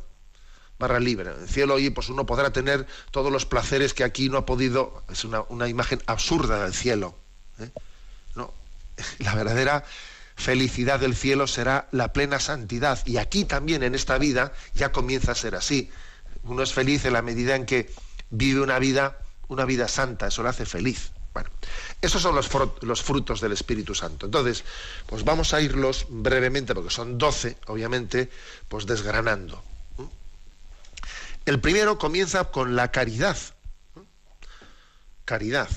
Barra 0.79 0.99
libre. 0.99 1.31
En 1.31 1.41
el 1.41 1.49
cielo 1.49 1.75
allí, 1.75 1.89
pues 1.89 2.09
uno 2.09 2.25
podrá 2.25 2.51
tener 2.51 2.85
todos 3.11 3.31
los 3.31 3.45
placeres 3.45 3.93
que 3.93 4.03
aquí 4.03 4.29
no 4.29 4.37
ha 4.37 4.45
podido. 4.45 5.03
Es 5.09 5.23
una, 5.23 5.41
una 5.49 5.67
imagen 5.67 6.01
absurda 6.05 6.63
del 6.63 6.73
cielo. 6.73 7.15
¿eh? 7.59 7.69
No, 8.35 8.53
la 9.19 9.33
verdadera 9.33 9.85
felicidad 10.35 10.99
del 10.99 11.15
cielo 11.15 11.47
será 11.47 11.87
la 11.91 12.13
plena 12.13 12.39
santidad. 12.39 12.99
Y 13.05 13.17
aquí 13.17 13.45
también 13.45 13.81
en 13.81 13.95
esta 13.95 14.17
vida 14.17 14.53
ya 14.73 14.91
comienza 14.91 15.31
a 15.31 15.35
ser 15.35 15.55
así. 15.55 15.89
Uno 16.43 16.63
es 16.63 16.73
feliz 16.73 17.05
en 17.05 17.13
la 17.13 17.21
medida 17.21 17.55
en 17.55 17.65
que 17.65 17.91
vive 18.29 18.61
una 18.61 18.79
vida, 18.79 19.17
una 19.47 19.65
vida 19.65 19.87
santa, 19.87 20.27
eso 20.27 20.43
lo 20.43 20.49
hace 20.49 20.65
feliz. 20.65 21.11
Bueno, 21.33 21.49
esos 22.01 22.21
son 22.21 22.35
los, 22.35 22.49
los, 22.81 23.03
frutos 23.03 23.41
del 23.41 23.51
Espíritu 23.51 23.93
Santo. 23.93 24.25
Entonces, 24.25 24.63
pues 25.05 25.23
vamos 25.23 25.53
a 25.53 25.61
irlos 25.61 26.07
brevemente, 26.09 26.73
porque 26.73 26.89
son 26.89 27.17
doce, 27.17 27.57
obviamente, 27.67 28.31
pues 28.67 28.87
desgranando. 28.87 29.63
El 31.45 31.61
primero 31.61 31.97
comienza 31.97 32.45
con 32.45 32.75
la 32.75 32.91
caridad. 32.91 33.37
Caridad. 35.25 35.69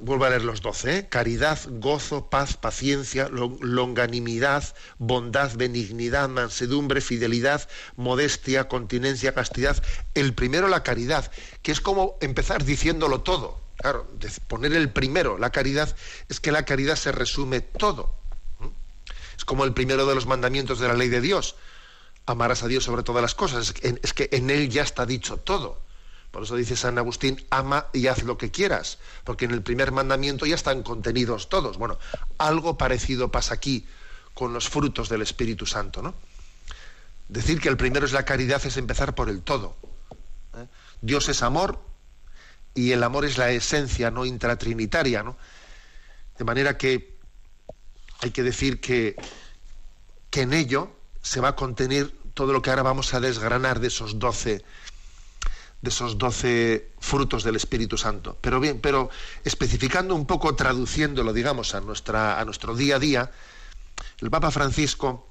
Vuelvo 0.00 0.24
a 0.24 0.30
leer 0.30 0.42
los 0.42 0.62
doce. 0.62 0.98
¿eh? 0.98 1.08
Caridad, 1.08 1.58
gozo, 1.68 2.30
paz, 2.30 2.56
paciencia, 2.56 3.28
longanimidad, 3.28 4.74
bondad, 4.98 5.54
benignidad, 5.54 6.30
mansedumbre, 6.30 7.02
fidelidad, 7.02 7.68
modestia, 7.96 8.68
continencia, 8.68 9.34
castidad. 9.34 9.82
El 10.14 10.32
primero 10.32 10.68
la 10.68 10.82
caridad, 10.82 11.30
que 11.60 11.72
es 11.72 11.80
como 11.80 12.16
empezar 12.22 12.64
diciéndolo 12.64 13.20
todo. 13.20 13.60
Claro, 13.76 14.06
poner 14.48 14.72
el 14.72 14.90
primero, 14.90 15.36
la 15.36 15.50
caridad, 15.50 15.94
es 16.28 16.40
que 16.40 16.52
la 16.52 16.64
caridad 16.64 16.96
se 16.96 17.12
resume 17.12 17.60
todo. 17.60 18.14
Es 19.36 19.44
como 19.44 19.64
el 19.64 19.74
primero 19.74 20.06
de 20.06 20.14
los 20.14 20.26
mandamientos 20.26 20.78
de 20.78 20.88
la 20.88 20.94
ley 20.94 21.08
de 21.08 21.20
Dios. 21.20 21.56
Amarás 22.24 22.62
a 22.62 22.68
Dios 22.68 22.84
sobre 22.84 23.02
todas 23.02 23.20
las 23.20 23.34
cosas. 23.34 23.74
Es 23.82 24.12
que 24.14 24.28
en 24.32 24.48
él 24.48 24.70
ya 24.70 24.82
está 24.82 25.04
dicho 25.04 25.36
todo. 25.36 25.80
Por 26.32 26.42
eso 26.42 26.56
dice 26.56 26.76
San 26.76 26.98
Agustín, 26.98 27.44
ama 27.50 27.86
y 27.92 28.08
haz 28.08 28.24
lo 28.24 28.38
que 28.38 28.50
quieras, 28.50 28.98
porque 29.22 29.44
en 29.44 29.52
el 29.52 29.62
primer 29.62 29.92
mandamiento 29.92 30.46
ya 30.46 30.54
están 30.54 30.82
contenidos 30.82 31.48
todos. 31.48 31.76
Bueno, 31.76 31.98
algo 32.38 32.76
parecido 32.76 33.30
pasa 33.30 33.54
aquí 33.54 33.86
con 34.34 34.52
los 34.52 34.68
frutos 34.68 35.08
del 35.08 35.22
Espíritu 35.22 35.66
Santo, 35.66 36.02
¿no? 36.02 36.14
Decir 37.28 37.60
que 37.60 37.68
el 37.68 37.76
primero 37.76 38.06
es 38.06 38.12
la 38.12 38.24
caridad 38.24 38.64
es 38.64 38.76
empezar 38.78 39.14
por 39.14 39.28
el 39.28 39.42
todo. 39.42 39.76
¿eh? 40.56 40.66
Dios 41.02 41.28
es 41.28 41.42
amor, 41.42 41.78
y 42.74 42.92
el 42.92 43.02
amor 43.02 43.24
es 43.24 43.38
la 43.38 43.50
esencia 43.50 44.10
no 44.10 44.24
intratrinitaria, 44.24 45.22
¿no? 45.22 45.36
De 46.38 46.44
manera 46.44 46.78
que 46.78 47.18
hay 48.20 48.30
que 48.30 48.42
decir 48.42 48.80
que, 48.80 49.16
que 50.30 50.42
en 50.42 50.52
ello 50.52 50.90
se 51.20 51.40
va 51.40 51.48
a 51.48 51.56
contener 51.56 52.10
todo 52.34 52.52
lo 52.52 52.62
que 52.62 52.70
ahora 52.70 52.82
vamos 52.82 53.12
a 53.12 53.20
desgranar 53.20 53.80
de 53.80 53.88
esos 53.88 54.18
doce 54.18 54.64
de 55.82 55.90
esos 55.90 56.16
doce 56.16 56.92
frutos 57.00 57.42
del 57.42 57.56
Espíritu 57.56 57.98
Santo. 57.98 58.38
Pero 58.40 58.60
bien, 58.60 58.80
pero 58.80 59.10
especificando 59.44 60.14
un 60.14 60.26
poco, 60.26 60.54
traduciéndolo, 60.54 61.32
digamos, 61.32 61.74
a, 61.74 61.80
nuestra, 61.80 62.40
a 62.40 62.44
nuestro 62.44 62.76
día 62.76 62.96
a 62.96 62.98
día, 63.00 63.30
el 64.20 64.30
Papa 64.30 64.52
Francisco, 64.52 65.28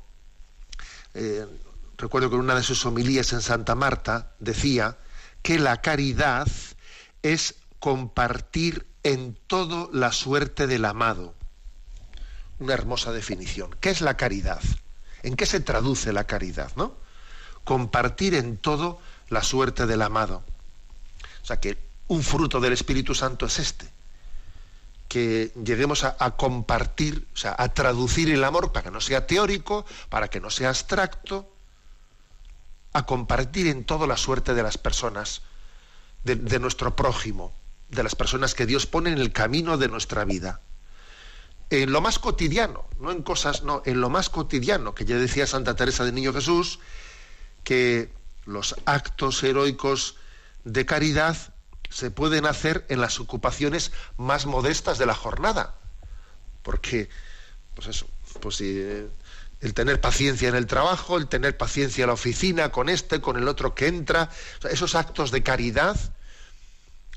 eh, 1.14 1.46
recuerdo 1.98 2.30
que 2.30 2.36
en 2.36 2.42
una 2.42 2.56
de 2.56 2.64
sus 2.64 2.86
homilías 2.86 3.32
en 3.32 3.42
Santa 3.42 3.76
Marta, 3.76 4.34
decía 4.40 4.98
que 5.42 5.58
la 5.58 5.82
caridad 5.82 6.48
es 7.24 7.56
compartir 7.80 8.86
en 9.04 9.38
todo 9.48 9.90
la 9.94 10.12
suerte 10.12 10.68
del 10.68 10.84
amado. 10.84 11.34
Una 12.60 12.74
hermosa 12.74 13.14
definición. 13.14 13.72
¿Qué 13.80 13.90
es 13.90 14.02
la 14.02 14.18
caridad? 14.18 14.62
¿En 15.24 15.36
qué 15.36 15.46
se 15.46 15.62
traduce 15.62 16.12
la 16.12 16.26
caridad? 16.26 16.72
¿no? 16.76 16.96
Compartir 17.64 18.36
en 18.36 18.58
todo 18.58 19.00
la 19.32 19.42
suerte 19.42 19.88
del 19.88 20.04
amado. 20.04 20.44
O 21.42 21.46
sea 21.46 21.60
que 21.60 21.78
un 22.10 22.22
fruto 22.22 22.60
del 22.60 22.74
Espíritu 22.74 23.16
Santo 23.16 23.48
es 23.48 23.58
este. 23.58 23.90
Que 25.08 25.52
lleguemos 25.64 26.04
a, 26.04 26.32
compartir, 26.38 27.28
o 27.34 27.38
sea, 27.38 27.56
a 27.58 27.70
traducir 27.70 28.30
el 28.30 28.44
amor 28.44 28.72
para 28.72 28.84
que 28.84 28.92
no 28.92 29.02
sea 29.02 29.26
teórico, 29.26 29.86
para 30.10 30.30
que 30.30 30.40
no 30.40 30.50
sea 30.50 30.70
abstracto, 30.70 31.50
a 32.94 33.06
compartir 33.06 33.68
en 33.68 33.86
todo 33.86 34.06
la 34.06 34.18
suerte 34.18 34.54
de 34.54 34.64
las 34.64 34.78
personas 34.78 35.42
de, 36.24 36.60
nuestro 36.60 36.96
prójimo, 36.96 37.54
de 37.90 38.04
las 38.04 38.16
personas 38.16 38.54
que 38.54 38.66
Dios 38.66 38.86
pone 38.86 39.12
en 39.12 39.18
el 39.18 39.32
camino 39.32 39.78
de 39.78 39.88
nuestra 39.88 40.26
vida. 40.26 40.62
En 41.70 41.92
lo 41.94 42.02
más 42.02 42.20
cotidiano, 42.20 42.86
no 43.00 43.12
en 43.12 43.22
cosas, 43.22 43.64
no, 43.64 43.82
en 43.86 44.02
lo 44.02 44.10
más 44.10 44.30
cotidiano, 44.30 44.94
que 44.94 45.06
ya 45.06 45.16
decía 45.16 45.48
Santa 45.48 45.76
Teresa 45.76 46.04
de 46.04 46.12
Niño 46.12 46.34
Jesús, 46.34 46.80
que 47.64 48.12
los 48.52 48.76
actos 48.86 49.44
heroicos 49.44 50.16
de 50.64 50.86
caridad 50.86 51.38
se 51.90 52.12
pueden 52.12 52.46
hacer 52.46 52.86
en 52.90 53.02
las 53.02 53.20
ocupaciones 53.20 53.92
más 54.18 54.46
modestas 54.46 54.98
de 54.98 55.06
la 55.06 55.14
jornada. 55.16 55.76
Porque, 56.64 57.10
pues 57.76 57.88
eso, 57.88 58.08
pues 58.40 58.62
eh, 58.62 59.08
el 59.60 59.74
tener 59.74 60.00
paciencia 60.00 60.50
en 60.50 60.56
el 60.56 60.68
trabajo, 60.68 61.18
el 61.18 61.28
tener 61.28 61.58
paciencia 61.58 62.04
en 62.04 62.08
la 62.08 62.14
oficina, 62.14 62.72
con 62.72 62.90
este, 62.90 63.20
con 63.22 63.38
el 63.38 63.48
otro 63.48 63.76
que 63.76 63.88
entra, 63.88 64.30
esos 64.70 64.96
actos 64.96 65.32
de 65.32 65.44
caridad, 65.44 65.98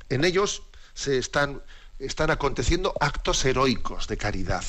en 0.09 0.25
ellos 0.25 0.63
se 0.93 1.17
están, 1.17 1.61
están 1.99 2.31
aconteciendo 2.31 2.93
actos 2.99 3.43
heroicos 3.45 4.07
de 4.07 4.17
caridad. 4.17 4.63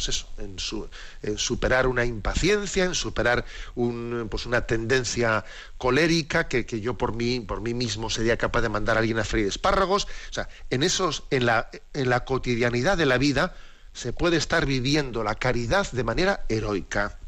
Pues 0.00 0.16
eso, 0.16 0.28
en, 0.38 1.36
superar 1.36 1.86
una 1.86 2.06
impaciencia, 2.06 2.86
en 2.86 2.94
superar 2.94 3.44
un, 3.74 4.28
pues 4.30 4.46
una 4.46 4.62
tendencia 4.62 5.44
colérica 5.76 6.48
que, 6.48 6.64
yo 6.80 6.96
por 6.96 7.14
mí, 7.14 7.40
por 7.40 7.60
mí 7.60 7.74
mismo 7.74 8.08
sería 8.08 8.38
capaz 8.38 8.62
de 8.62 8.70
mandar 8.70 8.96
a 8.96 9.00
alguien 9.00 9.18
a 9.18 9.24
freír 9.24 9.46
espárragos. 9.46 10.06
O 10.30 10.32
sea, 10.32 10.48
en 10.70 10.84
esos, 10.84 11.24
en 11.28 11.44
la, 11.44 11.68
en 11.92 12.08
la 12.08 12.24
cotidianidad 12.24 12.96
de 12.96 13.04
la 13.04 13.18
vida, 13.18 13.54
se 13.92 14.14
puede 14.14 14.38
estar 14.38 14.64
viviendo 14.64 15.22
la 15.22 15.34
caridad 15.34 15.92
de 15.92 16.02
manera 16.02 16.46
heroica. 16.48 17.18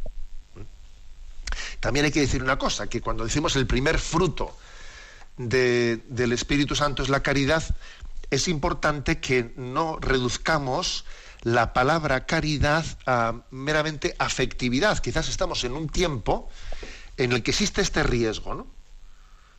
También 1.80 2.06
hay 2.06 2.12
que 2.12 2.20
decir 2.20 2.42
una 2.42 2.56
cosa, 2.56 2.86
que 2.86 3.02
cuando 3.02 3.24
decimos 3.24 3.54
el 3.56 3.66
primer 3.66 3.98
fruto 3.98 4.56
del 5.36 6.32
Espíritu 6.32 6.74
Santo 6.74 7.02
es 7.02 7.10
la 7.10 7.22
caridad, 7.22 7.62
es 8.30 8.48
importante 8.48 9.20
que 9.20 9.52
no 9.56 9.98
reduzcamos 10.00 11.04
la 11.42 11.72
palabra 11.72 12.24
caridad 12.24 12.84
a 13.06 13.42
meramente 13.50 14.14
afectividad. 14.18 14.98
Quizás 14.98 15.28
estamos 15.28 15.64
en 15.64 15.72
un 15.72 15.88
tiempo 15.88 16.48
en 17.16 17.32
el 17.32 17.42
que 17.42 17.50
existe 17.50 17.80
este 17.82 18.02
riesgo, 18.02 18.54
¿no? 18.54 18.66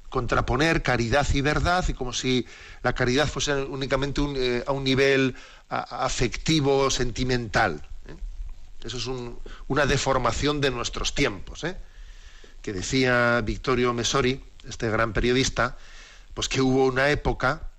Contraponer 0.10 0.84
caridad 0.84 1.28
y 1.34 1.42
verdad, 1.42 1.84
y 1.88 1.94
como 1.94 2.14
si 2.14 2.46
la 2.84 2.94
caridad 2.94 3.28
fuese 3.28 3.64
únicamente 3.64 4.22
eh, 4.36 4.64
a 4.66 4.72
un 4.72 4.84
nivel 4.84 5.36
afectivo, 5.70 6.92
sentimental. 6.92 7.82
¿eh? 8.08 8.16
Eso 8.84 8.98
es 8.98 9.10
una 9.68 9.86
deformación 9.86 10.62
de 10.62 10.70
nuestros 10.70 11.16
tiempos. 11.16 11.64
¿eh? 11.64 11.78
Que 12.62 12.74
decía 12.74 13.42
Victorio 13.44 13.92
Mesori, 13.94 14.44
este 14.68 14.90
gran 14.90 15.14
periodista, 15.14 15.78
pues 16.36 16.48
que 16.48 16.62
hubo 16.62 16.86
una 16.86 17.10
época 17.10 17.72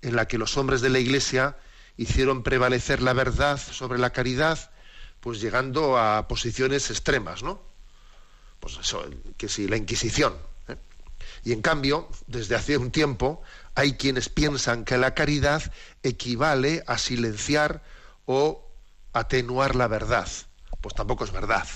en 0.00 0.16
la 0.16 0.26
que 0.26 0.38
los 0.38 0.56
hombres 0.56 0.80
de 0.80 0.88
la 0.88 0.98
Iglesia 0.98 1.56
hicieron 2.02 2.42
prevalecer 2.42 3.02
la 3.02 3.12
verdad 3.12 3.58
sobre 3.58 3.98
la 3.98 4.10
caridad, 4.10 4.70
pues 5.20 5.40
llegando 5.40 5.98
a 5.98 6.28
posiciones 6.28 6.90
extremas, 6.90 7.42
¿no? 7.42 7.60
Pues 8.60 8.76
eso, 8.78 9.04
que 9.36 9.48
si 9.48 9.68
la 9.68 9.76
Inquisición. 9.76 10.34
¿eh? 10.68 10.76
Y 11.44 11.52
en 11.52 11.62
cambio, 11.62 12.08
desde 12.26 12.54
hace 12.54 12.76
un 12.76 12.90
tiempo, 12.90 13.42
hay 13.74 13.94
quienes 13.94 14.28
piensan 14.28 14.84
que 14.84 14.98
la 14.98 15.14
caridad 15.14 15.62
equivale 16.02 16.84
a 16.86 16.98
silenciar 16.98 17.82
o 18.26 18.68
atenuar 19.12 19.76
la 19.76 19.88
verdad. 19.88 20.28
Pues 20.80 20.94
tampoco 20.94 21.24
es 21.24 21.32
verdad. 21.32 21.66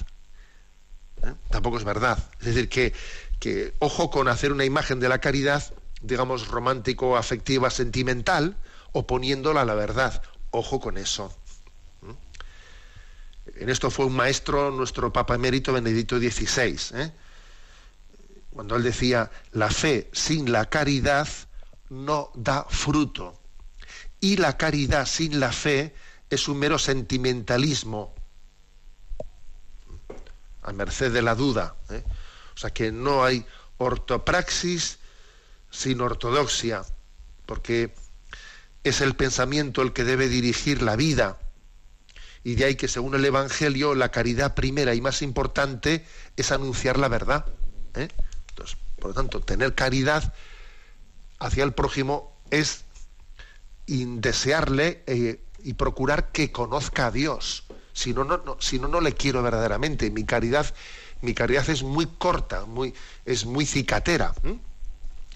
¿eh? 1.23 1.35
Tampoco 1.50 1.78
es 1.78 1.85
verdad. 1.85 2.18
Es 2.40 2.47
decir, 2.47 2.68
que, 2.68 2.92
que 3.38 3.75
ojo 3.78 4.11
con 4.11 4.28
hacer 4.28 4.52
una 4.52 4.64
imagen 4.64 5.00
de 5.00 5.09
la 5.09 5.21
caridad, 5.21 5.73
digamos, 6.02 6.49
romántico, 6.49 7.16
afectiva, 7.16 7.71
sentimental, 7.71 8.56
oponiéndola 8.96 9.60
a 9.60 9.64
la 9.64 9.74
verdad. 9.74 10.22
Ojo 10.50 10.80
con 10.80 10.96
eso. 10.96 11.32
En 13.56 13.68
esto 13.68 13.90
fue 13.90 14.06
un 14.06 14.16
maestro 14.16 14.70
nuestro 14.70 15.12
Papa 15.12 15.34
Emérito 15.34 15.72
Benedicto 15.72 16.18
XVI. 16.18 16.78
¿eh? 16.94 17.12
Cuando 18.50 18.76
él 18.76 18.82
decía, 18.82 19.30
la 19.52 19.70
fe 19.70 20.10
sin 20.12 20.50
la 20.50 20.68
caridad 20.68 21.28
no 21.90 22.30
da 22.34 22.64
fruto. 22.68 23.38
Y 24.20 24.38
la 24.38 24.56
caridad 24.56 25.06
sin 25.06 25.40
la 25.40 25.52
fe 25.52 25.94
es 26.30 26.48
un 26.48 26.58
mero 26.58 26.78
sentimentalismo, 26.78 28.14
a 30.62 30.72
merced 30.72 31.12
de 31.12 31.22
la 31.22 31.34
duda. 31.34 31.76
¿eh? 31.90 32.02
O 32.54 32.58
sea 32.58 32.70
que 32.70 32.90
no 32.90 33.24
hay 33.24 33.46
ortopraxis 33.76 34.98
sin 35.70 36.00
ortodoxia, 36.00 36.82
porque 37.44 37.94
es 38.88 39.00
el 39.00 39.14
pensamiento 39.14 39.82
el 39.82 39.92
que 39.92 40.04
debe 40.04 40.28
dirigir 40.28 40.82
la 40.82 40.96
vida. 40.96 41.38
Y 42.44 42.54
de 42.54 42.66
ahí 42.66 42.74
que 42.76 42.88
según 42.88 43.14
el 43.14 43.24
Evangelio 43.24 43.94
la 43.94 44.10
caridad 44.10 44.54
primera 44.54 44.94
y 44.94 45.00
más 45.00 45.22
importante 45.22 46.04
es 46.36 46.52
anunciar 46.52 46.98
la 46.98 47.08
verdad. 47.08 47.46
¿eh? 47.94 48.08
Entonces, 48.50 48.76
por 49.00 49.08
lo 49.08 49.14
tanto, 49.14 49.40
tener 49.40 49.74
caridad 49.74 50.32
hacia 51.38 51.64
el 51.64 51.72
prójimo 51.72 52.36
es 52.50 52.84
desearle 53.86 55.02
eh, 55.06 55.40
y 55.62 55.75
procurar 55.75 56.30
que 56.30 56.52
conozca 56.52 57.06
a 57.06 57.10
Dios. 57.10 57.64
Si 57.92 58.12
no, 58.12 58.25
no, 58.25 58.56
si 58.60 58.78
no, 58.78 58.88
no 58.88 59.00
le 59.00 59.12
quiero 59.12 59.42
verdaderamente. 59.42 60.10
Mi 60.10 60.25
caridad, 60.25 60.72
mi 61.22 61.34
caridad 61.34 61.68
es 61.70 61.82
muy 61.82 62.06
corta, 62.06 62.66
muy, 62.66 62.94
es 63.25 63.46
muy 63.46 63.66
cicatera. 63.66 64.34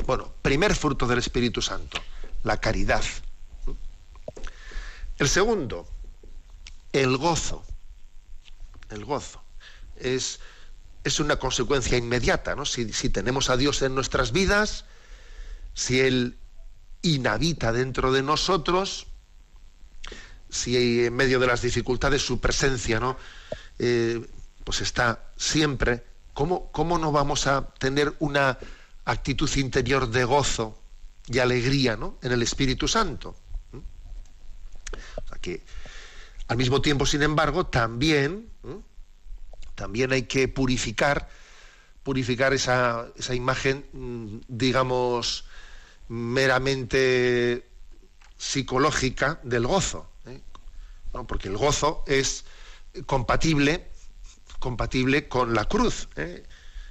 Bueno, 0.06 0.32
primer 0.42 0.74
fruto 0.74 1.06
del 1.06 1.18
Espíritu 1.18 1.62
Santo, 1.62 2.00
la 2.44 2.58
caridad. 2.58 3.02
El 5.20 5.28
segundo, 5.28 5.86
el 6.94 7.18
gozo. 7.18 7.62
El 8.88 9.04
gozo. 9.04 9.42
Es, 9.96 10.40
es 11.04 11.20
una 11.20 11.36
consecuencia 11.36 11.98
inmediata, 11.98 12.56
¿no? 12.56 12.64
Si, 12.64 12.86
tenemos 13.10 13.50
a 13.50 13.58
Dios 13.58 13.82
en 13.82 13.94
nuestras 13.94 14.32
vidas, 14.32 14.86
si 15.74 16.00
Él 16.00 16.38
inhabita 17.02 17.70
dentro 17.70 18.12
de 18.12 18.22
nosotros, 18.22 19.08
si 20.48 21.04
en 21.04 21.14
medio 21.14 21.38
de 21.38 21.48
las 21.48 21.60
dificultades 21.60 22.22
su 22.24 22.40
presencia, 22.40 22.98
¿no? 22.98 23.18
Eh, 23.78 24.26
pues 24.64 24.80
está 24.80 25.32
siempre, 25.36 26.02
¿cómo, 26.32 26.72
¿cómo 26.72 26.96
no 26.96 27.12
vamos 27.12 27.46
a 27.46 27.66
tener 27.74 28.14
una 28.20 28.58
actitud 29.04 29.50
interior 29.56 30.08
de 30.08 30.24
gozo 30.24 30.80
y 31.26 31.40
alegría 31.40 31.94
¿no? 31.94 32.16
en 32.22 32.32
el 32.32 32.40
Espíritu 32.40 32.88
Santo? 32.88 33.36
Que 35.40 35.62
al 36.48 36.56
mismo 36.56 36.82
tiempo, 36.82 37.06
sin 37.06 37.22
embargo, 37.22 37.66
también, 37.66 38.50
también 39.74 40.12
hay 40.12 40.24
que 40.24 40.48
purificar, 40.48 41.28
purificar 42.02 42.52
esa, 42.52 43.06
esa 43.16 43.34
imagen, 43.34 43.86
mm, 43.92 44.38
digamos, 44.48 45.44
meramente 46.08 47.68
psicológica 48.36 49.38
del 49.44 49.66
gozo. 49.66 50.10
¿eh? 50.26 50.40
Porque 51.28 51.48
el 51.48 51.56
gozo 51.56 52.02
es 52.08 52.44
compatible, 53.06 53.86
compatible 54.58 55.28
con 55.28 55.54
la 55.54 55.66
cruz. 55.66 56.08
¿eh? 56.16 56.42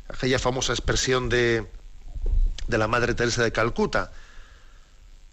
Aquella 0.08 0.40
famosa 0.40 0.72
expresión 0.72 1.28
de, 1.28 1.68
de 2.68 2.78
la 2.78 2.88
Madre 2.88 3.14
Teresa 3.14 3.44
de 3.44 3.52
Calcuta 3.52 4.14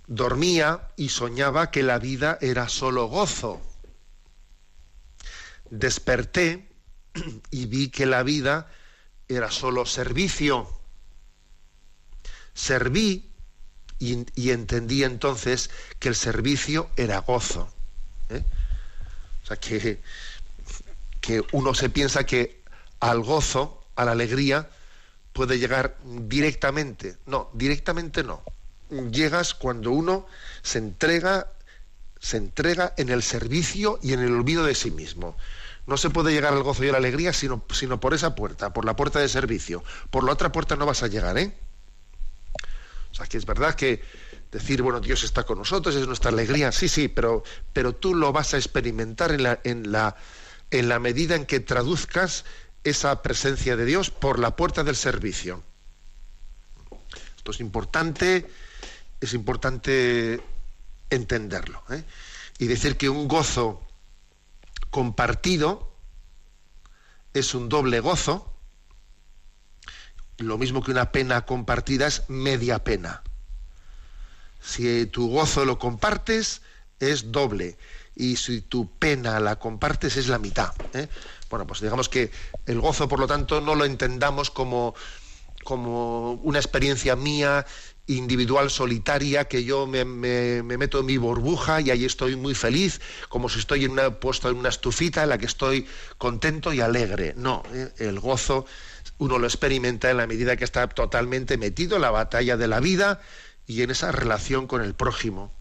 dormía 0.07 0.93
y 0.97 1.09
soñaba 1.09 1.71
que 1.71 1.83
la 1.83 1.99
vida 1.99 2.39
era 2.41 2.69
solo 2.69 3.07
gozo. 3.07 3.61
Desperté 5.71 6.69
y 7.51 7.67
vi 7.67 7.89
que 7.89 8.07
la 8.07 8.23
vida 8.23 8.71
era 9.29 9.51
solo 9.51 9.85
servicio. 9.87 10.69
Serví 12.55 13.31
y, 13.99 14.51
entendí 14.51 15.05
entonces 15.05 15.71
que 15.99 16.09
el 16.09 16.15
servicio 16.15 16.91
era 16.97 17.19
gozo. 17.19 17.69
¿eh? 18.31 18.45
O 19.43 19.47
sea, 19.47 19.57
que, 19.57 20.01
que 21.21 21.43
uno 21.53 21.75
se 21.75 21.91
piensa 21.91 22.25
que 22.25 22.63
al 23.01 23.21
gozo, 23.23 23.85
a 23.97 24.05
la 24.05 24.13
alegría, 24.13 24.71
puede 25.33 25.59
llegar 25.59 25.99
directamente. 26.05 27.17
No, 27.27 27.51
directamente 27.53 28.23
no 28.23 28.43
llegas 28.91 29.55
cuando 29.55 29.91
uno 29.91 30.27
se 30.63 30.79
entrega, 30.79 31.49
se 32.21 32.37
entrega 32.37 32.95
en 32.97 33.09
el 33.09 33.23
servicio 33.23 33.99
y 34.03 34.13
en 34.13 34.21
el 34.21 34.33
olvido 34.33 34.65
de 34.65 34.75
sí 34.75 34.91
mismo. 34.91 35.37
No 35.87 35.97
se 35.97 36.11
puede 36.11 36.33
llegar 36.33 36.53
al 36.53 36.63
gozo 36.63 36.85
y 36.85 36.89
a 36.89 36.93
la 36.93 36.99
alegría 36.99 37.33
sino, 37.33 37.65
sino 37.73 38.01
por 38.01 38.15
esa 38.15 38.35
puerta, 38.35 38.73
por 38.73 38.85
la 38.85 38.97
puerta 38.97 39.21
de 39.21 39.29
servicio. 39.29 39.85
Por 40.11 40.25
la 40.25 40.33
otra 40.33 40.51
puerta 40.51 40.77
no 40.77 40.87
vas 40.87 41.03
a 41.03 41.09
llegar, 41.09 41.39
¿eh? 41.39 41.57
O 43.13 43.15
sea, 43.15 43.27
que 43.27 43.39
es 43.39 43.47
verdad 43.47 43.75
que 43.75 44.03
decir, 44.51 44.83
bueno, 44.83 45.01
Dios 45.01 45.23
está 45.23 45.45
con 45.45 45.59
nosotros, 45.59 45.95
es 45.95 46.07
nuestra 46.07 46.31
alegría, 46.31 46.73
sí, 46.73 46.89
sí, 46.89 47.09
pero, 47.09 47.45
pero 47.73 47.95
tú 47.95 48.15
lo 48.15 48.33
vas 48.33 48.55
a 48.55 48.59
experimentar 48.59 49.33
en 49.33 49.43
la, 49.43 49.61
en, 49.65 49.93
la, 49.93 50.17
en 50.71 50.89
la 50.89 50.99
medida 50.99 51.35
en 51.35 51.47
que 51.47 51.61
traduzcas 51.61 52.45
esa 52.85 53.23
presencia 53.23 53.77
de 53.77 53.85
Dios 53.85 54.11
por 54.11 54.39
la 54.39 54.55
puerta 54.57 54.85
del 54.85 54.97
servicio. 54.97 55.63
Esto 57.37 57.53
es 57.53 57.61
importante 57.61 58.47
es 59.21 59.35
importante 59.35 60.41
entenderlo. 61.11 61.83
¿eh? 61.91 62.05
Y 62.59 62.67
decir 62.67 62.97
que 62.97 63.09
un 63.09 63.29
gozo 63.29 63.83
compartido 64.91 65.93
es 67.35 67.55
un 67.55 67.69
doble 67.69 68.01
gozo, 68.01 68.53
lo 70.39 70.59
mismo 70.59 70.83
que 70.83 70.91
una 70.91 71.13
pena 71.13 71.47
compartida 71.47 72.07
es 72.07 72.25
media 72.29 72.85
pena. 72.85 73.23
Si 74.61 75.07
tu 75.07 75.31
gozo 75.31 75.65
lo 75.65 75.79
compartes, 75.79 76.63
es 76.99 77.33
doble. 77.33 77.79
Y 78.15 78.37
si 78.37 78.63
tu 78.63 78.91
pena 78.99 79.39
la 79.41 79.57
compartes, 79.57 80.17
es 80.17 80.29
la 80.29 80.39
mitad. 80.39 80.73
¿eh? 80.95 81.09
Bueno, 81.51 81.67
pues 81.67 81.81
digamos 81.81 82.09
que 82.09 82.31
el 82.67 82.81
gozo, 82.81 83.09
por 83.09 83.21
lo 83.21 83.27
tanto, 83.27 83.61
no 83.61 83.75
lo 83.75 83.85
entendamos 83.85 84.51
como, 84.51 84.95
como 85.65 86.33
una 86.33 86.59
experiencia 86.59 87.17
mía 87.17 87.67
individual 88.07 88.71
solitaria 88.71 89.47
que 89.47 89.65
yo 89.65 89.87
me, 89.87 90.05
meto 90.05 91.01
en 91.01 91.07
mi 91.07 91.17
burbuja 91.17 91.81
y 91.81 91.91
ahí 91.91 92.05
estoy 92.05 92.37
muy 92.37 92.55
feliz, 92.55 93.01
como 93.29 93.49
si 93.49 93.59
estoy 93.59 93.85
en 93.85 93.93
una, 93.93 94.21
puesto 94.21 94.49
en 94.49 94.57
una 94.57 94.69
estufita 94.69 95.25
en 95.25 95.31
la 95.31 95.39
que 95.39 95.47
estoy 95.47 95.87
contento 96.19 96.73
y 96.73 96.81
alegre. 96.81 97.35
No, 97.37 97.63
¿eh? 97.73 97.93
el 97.99 98.21
gozo 98.21 98.67
uno 99.19 99.39
lo 99.39 99.47
experimenta 99.47 100.11
en 100.11 100.19
la 100.19 100.27
medida 100.27 100.57
que 100.57 100.65
está 100.65 100.89
totalmente 100.89 101.57
metido 101.57 101.97
en 101.97 102.03
la 102.03 102.11
batalla 102.11 102.57
de 102.57 102.69
la 102.69 102.81
vida 102.81 103.21
y 103.67 103.83
en 103.83 103.91
esa 103.91 104.13
relación 104.13 104.67
con 104.67 104.83
el 104.83 104.95
prójimo. 104.95 105.53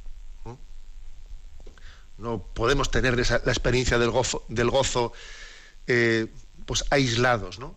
No 2.18 2.48
podemos 2.54 2.92
tener 2.92 3.18
la 3.18 3.52
experiencia 3.52 3.98
del 3.98 4.10
gozo, 4.10 4.46
del 4.48 4.70
gozo 4.70 5.12
eh, 5.88 6.28
pues 6.66 6.86
aislados, 6.90 7.60
¿no? 7.60 7.76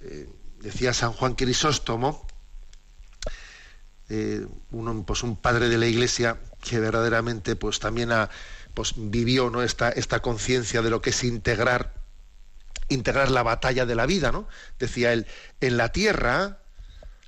Eh, 0.00 0.28
decía 0.60 0.92
San 0.92 1.12
Juan 1.12 1.34
Crisóstomo, 1.34 2.26
eh, 4.08 4.46
pues 5.06 5.22
un 5.22 5.36
padre 5.36 5.68
de 5.68 5.78
la 5.78 5.86
Iglesia 5.86 6.38
que 6.62 6.80
verdaderamente 6.80 7.56
pues 7.56 7.78
también 7.78 8.10
pues 8.74 8.94
vivió 8.96 9.50
¿no? 9.50 9.62
esta, 9.62 9.90
esta 9.90 10.20
conciencia 10.20 10.82
de 10.82 10.90
lo 10.90 11.02
que 11.02 11.10
es 11.10 11.24
integrar, 11.24 11.94
integrar 12.88 13.30
la 13.30 13.42
batalla 13.42 13.86
de 13.86 13.94
la 13.94 14.06
vida, 14.06 14.32
¿no? 14.32 14.48
Decía 14.78 15.12
él, 15.12 15.26
en 15.60 15.76
la 15.76 15.92
tierra 15.92 16.58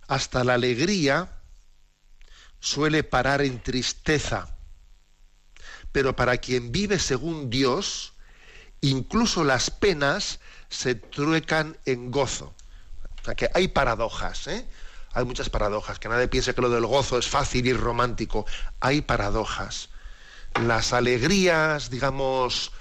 hasta 0.09 0.43
la 0.43 0.55
alegría 0.55 1.29
suele 2.61 3.05
parar 3.05 3.43
en 3.43 3.62
tristeza, 3.62 4.57
pero 5.93 6.16
para 6.16 6.38
quien 6.38 6.73
vive 6.73 6.99
según 6.99 7.51
Dios, 7.51 8.14
incluso 8.81 9.45
las 9.45 9.71
penas 9.71 10.40
se 10.69 10.95
truecan 10.95 11.77
en 11.85 12.11
gozo. 12.11 12.55
Que 13.35 13.51
hay 13.55 13.69
paradojas, 13.69 14.47
¿eh? 14.47 14.66
Hay 15.12 15.25
muchas 15.25 15.51
paradojas, 15.51 15.99
que 15.99 16.09
nadie 16.09 16.29
piense 16.29 16.55
que 16.55 16.61
lo 16.61 16.71
del 16.71 16.87
gozo 16.87 17.19
es 17.19 17.29
fácil 17.29 17.66
y 17.66 17.73
romántico. 17.73 18.47
Hay 18.81 19.01
paradojas. 19.01 19.88
Las 20.62 20.93
alegrías, 20.93 21.90
digamos, 21.90 22.73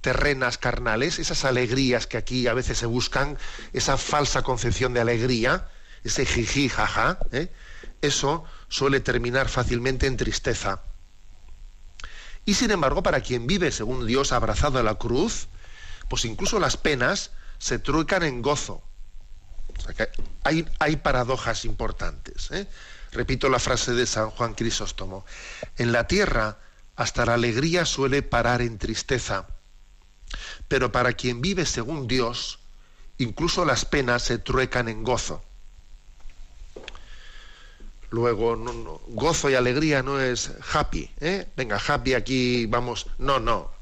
terrenas, 0.00 0.58
carnales, 0.58 1.18
esas 1.18 1.44
alegrías 1.44 2.06
que 2.06 2.18
aquí 2.18 2.46
a 2.46 2.54
veces 2.54 2.78
se 2.78 2.86
buscan, 2.86 3.38
esa 3.72 3.96
falsa 3.96 4.42
concepción 4.42 4.92
de 4.92 5.00
alegría, 5.00 5.68
ese 6.04 6.26
jiji, 6.26 6.68
jaja, 6.68 7.18
¿eh? 7.30 7.52
eso 8.00 8.44
suele 8.68 9.00
terminar 9.00 9.48
fácilmente 9.48 10.06
en 10.06 10.16
tristeza. 10.16 10.82
Y 12.44 12.54
sin 12.54 12.72
embargo, 12.72 13.02
para 13.02 13.20
quien 13.20 13.46
vive 13.46 13.70
según 13.70 14.06
Dios 14.06 14.32
abrazado 14.32 14.78
a 14.78 14.82
la 14.82 14.96
cruz, 14.96 15.48
pues 16.08 16.24
incluso 16.24 16.58
las 16.58 16.76
penas 16.76 17.30
se 17.58 17.78
truecan 17.78 18.24
en 18.24 18.42
gozo. 18.42 18.82
Hay, 20.44 20.66
hay, 20.78 20.96
paradojas 20.96 21.64
importantes. 21.64 22.50
¿eh? 22.50 22.66
Repito 23.12 23.48
la 23.48 23.58
frase 23.58 23.92
de 23.92 24.06
San 24.06 24.30
Juan 24.30 24.54
Crisóstomo. 24.54 25.24
En 25.76 25.92
la 25.92 26.06
tierra 26.06 26.58
hasta 26.96 27.26
la 27.26 27.34
alegría 27.34 27.84
suele 27.84 28.22
parar 28.22 28.62
en 28.62 28.78
tristeza, 28.78 29.46
pero 30.68 30.92
para 30.92 31.12
quien 31.12 31.40
vive 31.40 31.66
según 31.66 32.06
Dios, 32.06 32.58
incluso 33.18 33.64
las 33.64 33.84
penas 33.84 34.22
se 34.22 34.38
truecan 34.38 34.88
en 34.88 35.02
gozo. 35.02 35.42
Luego, 38.10 38.56
gozo 39.08 39.48
y 39.48 39.54
alegría 39.54 40.02
no 40.02 40.20
es 40.20 40.50
happy, 40.72 41.10
¿eh? 41.20 41.48
Venga, 41.56 41.80
happy 41.86 42.12
aquí, 42.12 42.66
vamos. 42.66 43.06
No, 43.18 43.40
no 43.40 43.72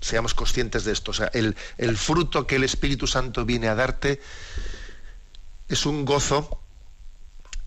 seamos 0.00 0.34
conscientes 0.34 0.84
de 0.84 0.92
esto. 0.92 1.12
Sea, 1.12 1.30
el, 1.32 1.54
fruto 1.96 2.46
que 2.46 2.56
el 2.56 2.64
Espíritu 2.64 3.06
Santo 3.06 3.44
viene 3.44 3.68
a 3.68 3.74
darte 3.74 4.20
es 5.70 5.86
un 5.86 6.04
gozo, 6.04 6.60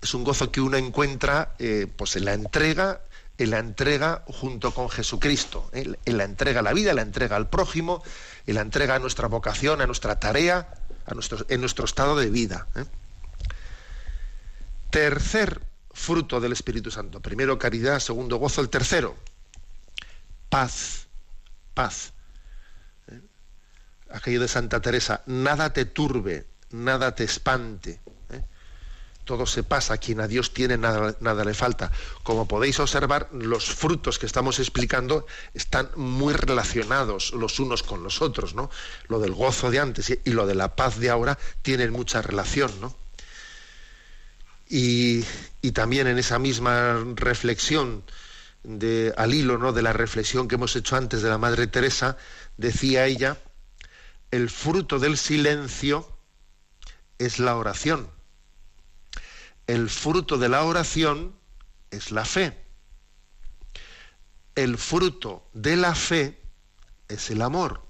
es 0.01 0.13
un 0.13 0.25
gozo 0.25 0.51
que 0.51 0.59
uno 0.59 0.75
encuentra 0.75 1.55
eh, 1.57 1.87
pues 1.95 2.17
en 2.17 2.25
la 2.25 2.33
entrega, 2.33 3.01
en 3.37 3.49
la 3.49 3.59
entrega 3.59 4.25
junto 4.27 4.73
con 4.73 4.89
Jesucristo, 4.89 5.69
¿eh? 5.71 5.93
en 6.03 6.17
la 6.17 6.25
entrega 6.25 6.59
a 6.59 6.63
la 6.63 6.73
vida, 6.73 6.89
en 6.89 6.97
la 6.97 7.01
entrega 7.01 7.37
al 7.37 7.49
prójimo, 7.49 8.03
en 8.45 8.55
la 8.55 8.61
entrega 8.61 8.95
a 8.95 8.99
nuestra 8.99 9.29
vocación, 9.29 9.81
a 9.81 9.87
nuestra 9.87 10.19
tarea, 10.19 10.73
a 11.05 11.13
nuestro, 11.13 11.45
en 11.47 11.61
nuestro 11.61 11.85
estado 11.85 12.17
de 12.17 12.29
vida. 12.29 12.67
¿eh? 12.75 12.83
Tercer 14.89 15.61
fruto 15.93 16.41
del 16.41 16.51
Espíritu 16.51 16.91
Santo. 16.91 17.21
Primero 17.21 17.57
caridad, 17.57 17.99
segundo 17.99 18.35
gozo, 18.35 18.59
el 18.59 18.69
tercero, 18.69 19.15
paz, 20.49 21.07
paz 21.73 22.13
aquello 24.13 24.41
de 24.41 24.47
Santa 24.47 24.79
Teresa, 24.79 25.23
nada 25.25 25.73
te 25.73 25.85
turbe, 25.85 26.45
nada 26.73 27.15
te 27.15 27.23
espante. 27.23 28.01
¿eh? 28.29 28.43
Todo 29.23 29.45
se 29.45 29.63
pasa, 29.63 29.97
quien 29.97 30.19
a 30.19 30.27
Dios 30.27 30.53
tiene 30.53 30.77
nada, 30.77 31.15
nada 31.21 31.45
le 31.45 31.53
falta. 31.53 31.91
Como 32.23 32.47
podéis 32.47 32.79
observar, 32.79 33.29
los 33.31 33.65
frutos 33.65 34.19
que 34.19 34.25
estamos 34.25 34.59
explicando 34.59 35.25
están 35.53 35.89
muy 35.95 36.33
relacionados 36.33 37.31
los 37.31 37.59
unos 37.59 37.83
con 37.83 38.03
los 38.03 38.21
otros, 38.21 38.53
¿no? 38.53 38.69
Lo 39.07 39.19
del 39.19 39.33
gozo 39.33 39.71
de 39.71 39.79
antes 39.79 40.19
y 40.23 40.31
lo 40.31 40.45
de 40.45 40.55
la 40.55 40.75
paz 40.75 40.99
de 40.99 41.09
ahora 41.09 41.38
tienen 41.62 41.91
mucha 41.91 42.21
relación, 42.21 42.71
¿no? 42.81 42.95
Y, 44.67 45.23
y 45.62 45.71
también 45.71 46.07
en 46.07 46.17
esa 46.17 46.39
misma 46.39 47.03
reflexión 47.15 48.03
de, 48.63 49.13
al 49.17 49.33
hilo 49.33 49.57
¿no? 49.57 49.73
de 49.73 49.81
la 49.81 49.93
reflexión 49.93 50.47
que 50.47 50.55
hemos 50.55 50.75
hecho 50.75 50.95
antes 50.95 51.21
de 51.21 51.29
la 51.29 51.38
Madre 51.38 51.67
Teresa, 51.67 52.17
decía 52.57 53.05
ella, 53.05 53.38
el 54.31 54.49
fruto 54.49 54.99
del 54.99 55.17
silencio 55.17 56.12
es 57.19 57.39
la 57.39 57.56
oración. 57.56 58.10
El 59.67 59.89
fruto 59.89 60.38
de 60.38 60.49
la 60.49 60.63
oración 60.63 61.36
es 61.91 62.12
la 62.12 62.26
fe. 62.26 62.58
El 64.56 64.78
fruto 64.78 65.47
de 65.54 65.76
la 65.76 65.95
fe 65.95 66.39
es 67.08 67.30
el 67.32 67.41
amor. 67.41 67.82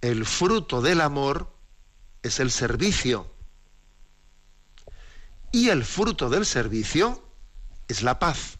El 0.00 0.24
fruto 0.24 0.80
del 0.80 1.00
amor 1.00 1.52
es 2.22 2.40
el 2.40 2.50
servicio. 2.50 3.30
Y 5.52 5.68
el 5.68 5.84
fruto 5.84 6.30
del 6.30 6.46
servicio 6.46 7.22
es 7.88 8.02
la 8.02 8.18
paz. 8.18 8.58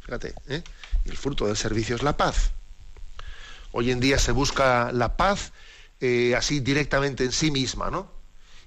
Fíjate, 0.00 0.34
¿eh? 0.48 0.64
el 1.04 1.16
fruto 1.18 1.46
del 1.46 1.56
servicio 1.56 1.94
es 1.94 2.02
la 2.02 2.16
paz. 2.16 2.52
Hoy 3.72 3.90
en 3.90 4.00
día 4.00 4.18
se 4.18 4.32
busca 4.32 4.90
la 4.92 5.16
paz 5.16 5.52
eh, 6.00 6.34
así 6.36 6.60
directamente 6.60 7.24
en 7.24 7.32
sí 7.32 7.50
misma, 7.50 7.90
¿no? 7.90 8.10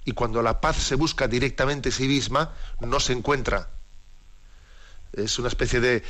Y 0.04 0.12
cuando 0.14 0.42
la 0.42 0.62
paz 0.62 0.78
se 0.78 0.96
busca 0.96 1.28
directamente 1.28 1.90
en 1.90 1.94
sí 1.94 2.08
misma, 2.08 2.54
no 2.80 3.00
se 3.00 3.14
encuentra. 3.14 3.70
Es 5.14 5.38
una 5.40 5.48
especie 5.48 5.80
de... 5.80 6.04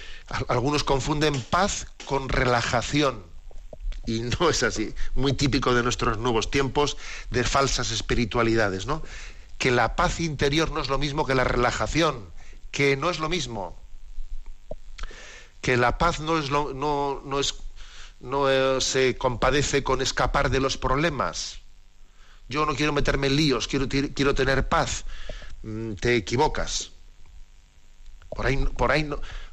Algunos 0.47 0.83
confunden 0.83 1.41
paz 1.41 1.87
con 2.05 2.29
relajación. 2.29 3.23
Y 4.05 4.21
no 4.39 4.49
es 4.49 4.63
así. 4.63 4.93
Muy 5.15 5.33
típico 5.33 5.73
de 5.73 5.83
nuestros 5.83 6.17
nuevos 6.17 6.49
tiempos 6.49 6.97
de 7.29 7.43
falsas 7.43 7.91
espiritualidades, 7.91 8.85
¿no? 8.85 9.03
Que 9.57 9.71
la 9.71 9.95
paz 9.95 10.19
interior 10.19 10.71
no 10.71 10.81
es 10.81 10.89
lo 10.89 10.97
mismo 10.97 11.25
que 11.25 11.35
la 11.35 11.43
relajación, 11.43 12.25
que 12.71 12.97
no 12.97 13.09
es 13.09 13.19
lo 13.19 13.29
mismo. 13.29 13.77
Que 15.61 15.77
la 15.77 15.97
paz 15.97 16.19
no 16.19 16.39
es, 16.39 16.49
lo, 16.49 16.73
no, 16.73 17.21
no 17.25 17.39
es 17.39 17.53
no 18.21 18.49
eh, 18.49 18.79
se 18.81 19.17
compadece 19.17 19.83
con 19.83 20.01
escapar 20.01 20.49
de 20.49 20.59
los 20.59 20.77
problemas. 20.77 21.59
Yo 22.47 22.65
no 22.65 22.75
quiero 22.75 22.93
meterme 22.93 23.27
en 23.27 23.35
líos, 23.35 23.67
quiero, 23.67 23.87
quiero 23.87 24.35
tener 24.35 24.67
paz. 24.69 25.05
Mm, 25.63 25.93
te 25.93 26.15
equivocas. 26.15 26.91
Por 28.29 28.45
ahí, 28.45 28.57
por 28.57 28.91
ahí, 28.91 29.09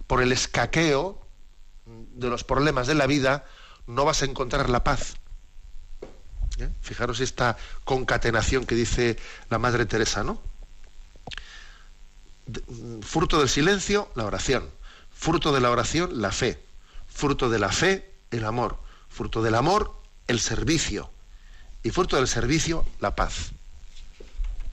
por 0.06 0.22
el 0.22 0.32
escaqueo 0.32 1.26
de 1.86 2.28
los 2.28 2.44
problemas 2.44 2.86
de 2.86 2.94
la 2.94 3.06
vida, 3.06 3.44
no 3.86 4.04
vas 4.04 4.22
a 4.22 4.26
encontrar 4.26 4.68
la 4.68 4.84
paz. 4.84 5.16
¿Eh? 6.58 6.68
Fijaros 6.80 7.20
esta 7.20 7.56
concatenación 7.84 8.66
que 8.66 8.74
dice 8.74 9.16
la 9.48 9.58
Madre 9.58 9.86
Teresa, 9.86 10.24
¿no? 10.24 10.40
Mm, 12.66 13.00
fruto 13.00 13.38
del 13.38 13.48
silencio, 13.48 14.10
la 14.14 14.26
oración. 14.26 14.68
Fruto 15.12 15.52
de 15.52 15.60
la 15.60 15.70
oración, 15.70 16.20
la 16.20 16.32
fe. 16.32 16.62
Fruto 17.06 17.48
de 17.48 17.58
la 17.58 17.70
fe, 17.70 18.17
el 18.30 18.44
amor. 18.44 18.78
Fruto 19.08 19.42
del 19.42 19.54
amor, 19.54 19.94
el 20.26 20.40
servicio. 20.40 21.10
Y 21.82 21.90
fruto 21.90 22.16
del 22.16 22.28
servicio, 22.28 22.84
la 23.00 23.14
paz. 23.14 23.52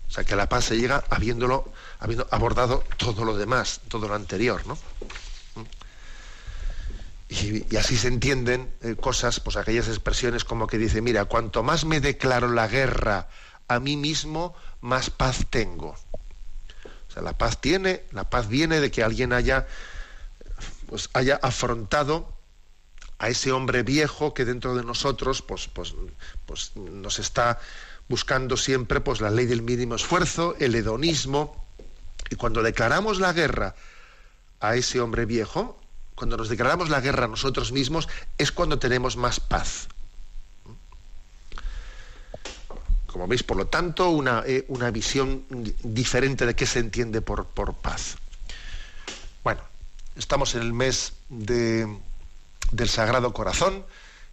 O 0.07 0.11
sea, 0.11 0.23
que 0.23 0.35
la 0.35 0.47
paz 0.47 0.65
se 0.65 0.77
llega 0.77 1.03
habiéndolo, 1.09 1.71
habiendo 1.99 2.27
abordado 2.31 2.83
todo 2.97 3.25
lo 3.25 3.35
demás, 3.35 3.81
todo 3.87 4.07
lo 4.07 4.15
anterior, 4.15 4.65
¿no? 4.65 4.77
Y, 7.27 7.75
así 7.75 7.97
se 7.97 8.07
entienden 8.07 8.71
eh, 8.81 8.95
cosas, 8.95 9.39
pues 9.39 9.57
aquellas 9.57 9.87
expresiones 9.87 10.45
como 10.45 10.67
que 10.67 10.77
dice, 10.77 11.01
mira, 11.01 11.25
cuanto 11.25 11.63
más 11.63 11.83
me 11.83 11.99
declaro 11.99 12.51
la 12.51 12.67
guerra 12.67 13.27
a 13.67 13.79
mí 13.79 13.97
mismo, 13.97 14.55
más 14.81 15.09
paz 15.09 15.45
tengo. 15.49 15.95
O 17.09 17.11
sea, 17.11 17.23
la 17.23 17.37
paz 17.37 17.59
tiene, 17.59 18.03
la 18.11 18.29
paz 18.29 18.47
viene 18.47 18.79
de 18.79 18.91
que 18.91 19.03
alguien 19.03 19.33
haya, 19.33 19.67
pues 20.87 21.09
haya 21.13 21.39
afrontado 21.41 22.34
a 23.19 23.29
ese 23.29 23.51
hombre 23.51 23.83
viejo 23.83 24.33
que 24.33 24.45
dentro 24.45 24.75
de 24.75 24.83
nosotros 24.83 25.41
pues, 25.41 25.67
pues, 25.67 25.95
pues 26.45 26.75
nos 26.75 27.19
está 27.19 27.59
buscando 28.07 28.57
siempre 28.57 28.99
pues, 28.99 29.21
la 29.21 29.29
ley 29.29 29.45
del 29.45 29.61
mínimo 29.61 29.95
esfuerzo, 29.95 30.55
el 30.59 30.75
hedonismo. 30.75 31.65
Y 32.29 32.35
cuando 32.35 32.61
declaramos 32.61 33.19
la 33.19 33.33
guerra 33.33 33.75
a 34.59 34.75
ese 34.75 34.99
hombre 34.99 35.25
viejo, 35.25 35.79
cuando 36.15 36.37
nos 36.37 36.49
declaramos 36.49 36.89
la 36.89 37.01
guerra 37.01 37.25
a 37.25 37.27
nosotros 37.27 37.71
mismos, 37.71 38.07
es 38.37 38.51
cuando 38.51 38.79
tenemos 38.79 39.17
más 39.17 39.39
paz. 39.39 39.87
Como 43.07 43.27
veis, 43.27 43.43
por 43.43 43.57
lo 43.57 43.67
tanto, 43.67 44.09
una, 44.09 44.43
eh, 44.45 44.65
una 44.67 44.91
visión 44.91 45.45
diferente 45.83 46.45
de 46.45 46.55
qué 46.55 46.65
se 46.65 46.79
entiende 46.79 47.21
por, 47.21 47.45
por 47.45 47.73
paz. 47.75 48.17
Bueno, 49.43 49.61
estamos 50.17 50.55
en 50.55 50.61
el 50.61 50.73
mes 50.73 51.13
de 51.29 51.87
del 52.75 52.89
Sagrado 52.89 53.33
Corazón. 53.33 53.85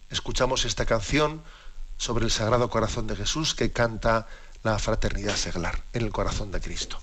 Escuchamos 0.09 0.65
esta 0.65 0.85
canción 0.85 1.43
sobre 1.97 2.25
el 2.25 2.31
Sagrado 2.31 2.69
Corazón 2.69 3.07
de 3.07 3.15
Jesús 3.15 3.55
que 3.55 3.71
canta 3.71 4.27
la 4.63 4.77
fraternidad 4.79 5.35
seglar 5.35 5.83
en 5.93 6.03
el 6.03 6.11
corazón 6.11 6.51
de 6.51 6.59
Cristo. 6.59 6.99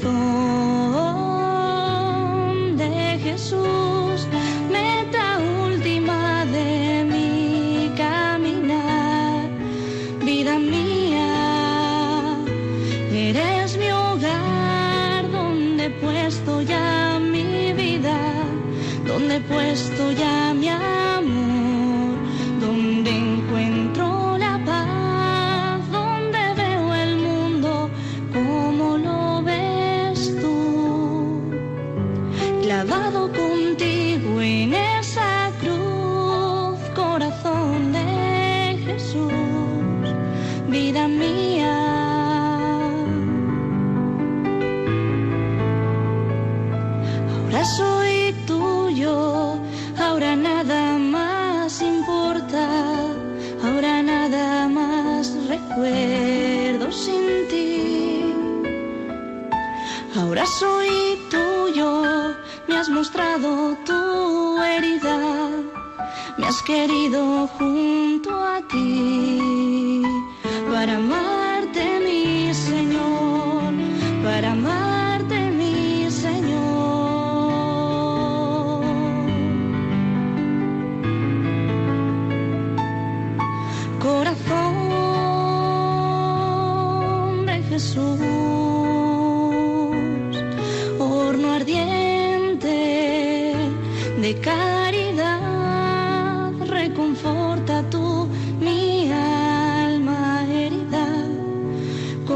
Corazón 0.00 0.39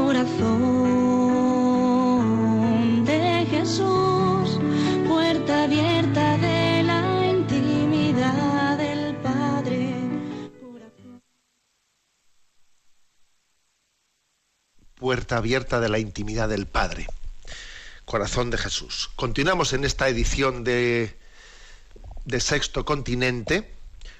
corazón 0.05 0.53
de 3.05 3.47
Jesús, 3.49 4.59
puerta 5.07 5.63
abierta 5.63 6.37
de 6.37 6.83
la 6.83 7.25
intimidad 7.25 8.77
del 8.77 9.15
Padre. 9.17 9.95
Puerta 14.93 15.37
abierta 15.37 15.79
de 15.79 15.89
la 15.89 15.97
intimidad 15.97 16.49
del 16.49 16.67
Padre. 16.67 17.07
Corazón 18.05 18.51
de 18.51 18.59
Jesús. 18.59 19.09
Continuamos 19.15 19.73
en 19.73 19.85
esta 19.85 20.07
edición 20.07 20.63
de, 20.63 21.17
de 22.25 22.39
Sexto 22.39 22.85
Continente 22.85 23.73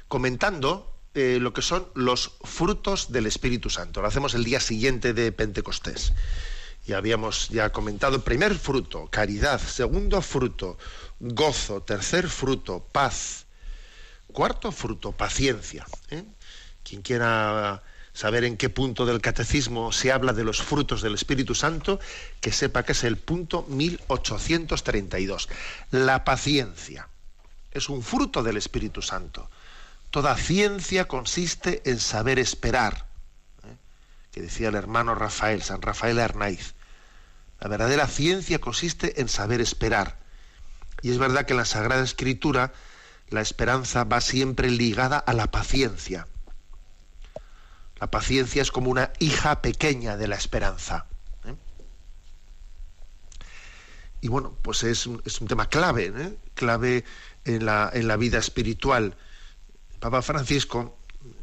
comentando 0.08 0.95
eh, 1.16 1.40
lo 1.40 1.54
que 1.54 1.62
son 1.62 1.88
los 1.96 2.34
frutos 2.44 3.12
del 3.14 3.26
Espíritu 3.26 3.70
Santo. 3.70 4.02
Lo 4.02 4.08
hacemos 4.08 4.34
el 4.34 4.44
día 4.44 4.60
siguiente 4.60 5.14
de 5.14 5.32
Pentecostés. 5.32 6.12
Y 6.86 6.92
habíamos 6.92 7.48
ya 7.48 7.72
comentado, 7.72 8.22
primer 8.22 8.54
fruto, 8.56 9.08
caridad, 9.10 9.62
segundo 9.62 10.22
fruto, 10.22 10.78
gozo, 11.22 11.82
tercer 11.82 12.28
fruto, 12.28 12.86
paz, 12.92 13.46
cuarto 14.28 14.74
fruto, 14.74 15.14
paciencia. 15.14 15.88
¿eh? 16.10 16.26
Quien 16.84 17.02
quiera 17.02 17.82
saber 18.12 18.44
en 18.44 18.58
qué 18.58 18.70
punto 18.70 19.06
del 19.06 19.22
catecismo 19.22 19.94
se 19.94 20.12
habla 20.12 20.34
de 20.34 20.44
los 20.44 20.62
frutos 20.62 21.02
del 21.02 21.16
Espíritu 21.16 21.56
Santo, 21.56 21.98
que 22.42 22.52
sepa 22.52 22.84
que 22.84 22.92
es 22.92 23.06
el 23.06 23.18
punto 23.18 23.66
1832. 23.70 25.48
La 25.92 26.26
paciencia 26.26 27.08
es 27.72 27.88
un 27.88 28.04
fruto 28.04 28.44
del 28.44 28.58
Espíritu 28.58 29.02
Santo. 29.02 29.50
Toda 30.12 30.36
ciencia 30.38 31.08
consiste 31.08 31.82
en 31.90 32.00
saber 32.00 32.40
esperar, 32.40 33.08
¿eh? 33.64 33.76
que 34.32 34.42
decía 34.42 34.70
el 34.70 34.76
hermano 34.76 35.14
Rafael, 35.16 35.62
San 35.62 35.82
Rafael 35.82 36.20
Arnaiz. 36.20 36.74
La 37.60 37.68
verdadera 37.68 38.08
ciencia 38.08 38.60
consiste 38.60 39.20
en 39.22 39.28
saber 39.30 39.62
esperar. 39.62 40.18
Y 41.02 41.12
es 41.12 41.18
verdad 41.18 41.46
que 41.46 41.54
en 41.54 41.58
la 41.58 41.66
Sagrada 41.66 42.04
Escritura 42.04 42.74
la 43.30 43.42
esperanza 43.42 44.04
va 44.04 44.22
siempre 44.22 44.70
ligada 44.70 45.18
a 45.18 45.34
la 45.34 45.48
paciencia. 45.52 46.28
La 48.00 48.12
paciencia 48.12 48.62
es 48.62 48.72
como 48.72 48.90
una 48.92 49.12
hija 49.20 49.62
pequeña 49.62 50.16
de 50.18 50.28
la 50.28 50.36
esperanza. 50.36 51.06
¿eh? 51.46 51.56
y 54.22 54.28
bueno, 54.28 54.58
pues 54.62 54.84
es, 54.84 55.08
un- 55.08 55.22
tema 55.48 55.70
clave, 55.70 56.14
¿eh? 56.16 56.38
clave 56.56 57.04
en 57.46 57.66
la, 57.66 57.90
en 57.94 58.08
la 58.08 58.16
vida 58.18 58.38
espiritual. 58.38 59.16
Papa 60.00 60.22
Francisco, 60.22 60.98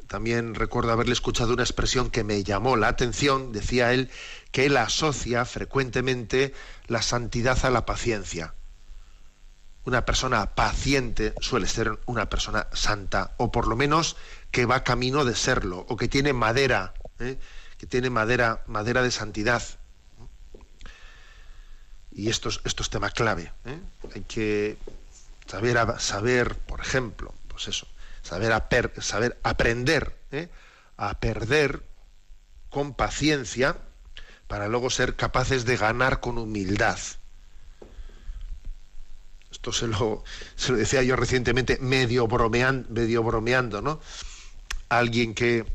también 0.06 0.54
recuerdo 0.54 0.92
haberle 0.92 1.14
escuchado 1.14 1.54
una 1.54 1.62
expresión 1.62 2.10
que 2.10 2.22
me 2.22 2.44
llamó 2.44 2.76
la 2.76 2.88
atención, 2.88 3.50
decía 3.50 3.92
él, 3.92 4.10
que 4.50 4.66
él 4.66 4.76
asocia 4.76 5.44
frecuentemente 5.44 6.52
la 6.86 7.00
santidad 7.00 7.64
a 7.64 7.70
la 7.70 7.86
paciencia. 7.86 8.54
Una 9.84 10.04
persona 10.04 10.54
paciente 10.54 11.34
suele 11.40 11.66
ser 11.66 11.98
una 12.06 12.28
persona 12.28 12.68
santa, 12.72 13.32
o 13.38 13.50
por 13.50 13.66
lo 13.66 13.74
menos 13.74 14.16
que 14.50 14.66
va 14.66 14.84
camino 14.84 15.24
de 15.24 15.34
serlo, 15.34 15.86
o 15.88 15.96
que 15.96 16.08
tiene 16.08 16.34
madera, 16.34 16.92
¿eh? 17.18 17.38
que 17.78 17.86
tiene 17.86 18.10
madera, 18.10 18.62
madera 18.66 19.02
de 19.02 19.10
santidad. 19.10 19.62
Y 22.12 22.28
esto 22.28 22.50
es, 22.50 22.60
esto 22.64 22.82
es 22.82 22.90
tema 22.90 23.10
clave. 23.10 23.50
¿eh? 23.64 23.80
Hay 24.14 24.20
que 24.22 24.76
saber, 25.46 25.78
saber, 25.98 26.54
por 26.58 26.80
ejemplo, 26.80 27.32
pues 27.48 27.68
eso, 27.68 27.86
saber, 28.22 28.92
saber 28.98 29.38
aprender 29.42 30.16
¿eh? 30.30 30.48
a 30.96 31.18
perder 31.20 31.82
con 32.70 32.94
paciencia 32.94 33.76
para 34.46 34.68
luego 34.68 34.90
ser 34.90 35.16
capaces 35.16 35.64
de 35.64 35.76
ganar 35.76 36.20
con 36.20 36.38
humildad. 36.38 36.98
Esto 39.50 39.72
se 39.72 39.86
lo, 39.86 40.24
se 40.56 40.72
lo 40.72 40.78
decía 40.78 41.02
yo 41.02 41.14
recientemente, 41.16 41.78
medio, 41.80 42.26
medio 42.26 43.22
bromeando, 43.22 43.82
¿no? 43.82 44.00
Alguien 44.88 45.34
que 45.34 45.66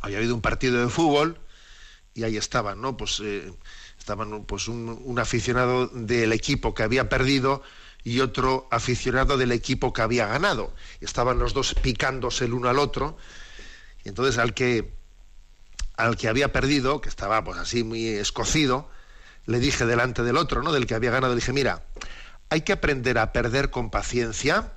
había 0.00 0.18
habido 0.18 0.34
un 0.34 0.42
partido 0.42 0.80
de 0.80 0.88
fútbol 0.88 1.40
y 2.14 2.24
ahí 2.24 2.36
estaban, 2.36 2.80
¿no? 2.80 2.96
Pues 2.96 3.20
eh, 3.22 3.50
estaban 3.98 4.44
pues 4.44 4.68
un 4.68 5.18
aficionado 5.18 5.88
del 5.88 6.32
equipo 6.32 6.74
que 6.74 6.82
había 6.82 7.08
perdido 7.08 7.62
y 8.04 8.20
otro 8.20 8.68
aficionado 8.70 9.36
del 9.36 9.52
equipo 9.52 9.92
que 9.92 10.02
había 10.02 10.26
ganado. 10.26 10.74
Estaban 11.00 11.38
los 11.38 11.52
dos 11.54 11.74
picándose 11.74 12.44
el 12.44 12.54
uno 12.54 12.68
al 12.68 12.78
otro. 12.78 13.16
Y 14.04 14.08
entonces 14.08 14.38
al 14.38 14.54
que 14.54 14.96
al 15.96 16.16
que 16.16 16.28
había 16.28 16.52
perdido, 16.52 17.00
que 17.00 17.08
estaba 17.08 17.42
pues 17.42 17.58
así 17.58 17.82
muy 17.82 18.06
escocido, 18.06 18.88
le 19.46 19.58
dije 19.58 19.84
delante 19.84 20.22
del 20.22 20.36
otro, 20.36 20.62
¿no? 20.62 20.72
Del 20.72 20.86
que 20.86 20.94
había 20.94 21.10
ganado, 21.10 21.34
le 21.34 21.40
dije, 21.40 21.52
mira, 21.52 21.82
hay 22.50 22.60
que 22.60 22.72
aprender 22.72 23.18
a 23.18 23.32
perder 23.32 23.70
con 23.70 23.90
paciencia 23.90 24.72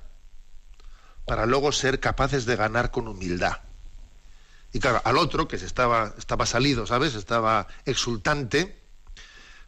para 1.24 1.46
luego 1.46 1.70
ser 1.70 2.00
capaces 2.00 2.44
de 2.44 2.56
ganar 2.56 2.90
con 2.90 3.06
humildad. 3.06 3.58
Y 4.72 4.80
claro, 4.80 5.00
al 5.04 5.16
otro, 5.16 5.46
que 5.46 5.58
se 5.58 5.66
estaba, 5.66 6.14
estaba 6.18 6.44
salido, 6.44 6.86
¿sabes? 6.86 7.14
Estaba 7.14 7.68
exultante, 7.84 8.81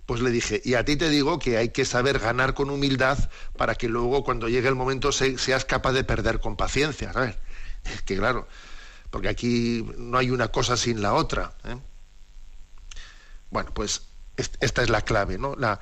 pues 0.06 0.20
le 0.20 0.30
dije, 0.30 0.60
y 0.64 0.74
a 0.74 0.84
ti 0.84 0.96
te 0.96 1.08
digo 1.08 1.38
que 1.38 1.56
hay 1.56 1.70
que 1.70 1.84
saber 1.84 2.18
ganar 2.18 2.54
con 2.54 2.68
humildad 2.70 3.18
para 3.56 3.74
que 3.74 3.88
luego 3.88 4.22
cuando 4.24 4.48
llegue 4.48 4.68
el 4.68 4.74
momento 4.74 5.12
se- 5.12 5.38
seas 5.38 5.64
capaz 5.64 5.92
de 5.92 6.04
perder 6.04 6.40
con 6.40 6.56
paciencia, 6.56 7.12
¿sabes? 7.12 7.36
Es 7.84 8.02
que 8.02 8.16
claro, 8.16 8.46
porque 9.10 9.28
aquí 9.28 9.86
no 9.96 10.18
hay 10.18 10.30
una 10.30 10.48
cosa 10.48 10.76
sin 10.76 11.00
la 11.00 11.14
otra. 11.14 11.54
¿eh? 11.64 11.76
Bueno, 13.50 13.72
pues 13.72 14.02
est- 14.36 14.56
esta 14.60 14.82
es 14.82 14.90
la 14.90 15.02
clave, 15.02 15.38
¿no? 15.38 15.54
La, 15.56 15.80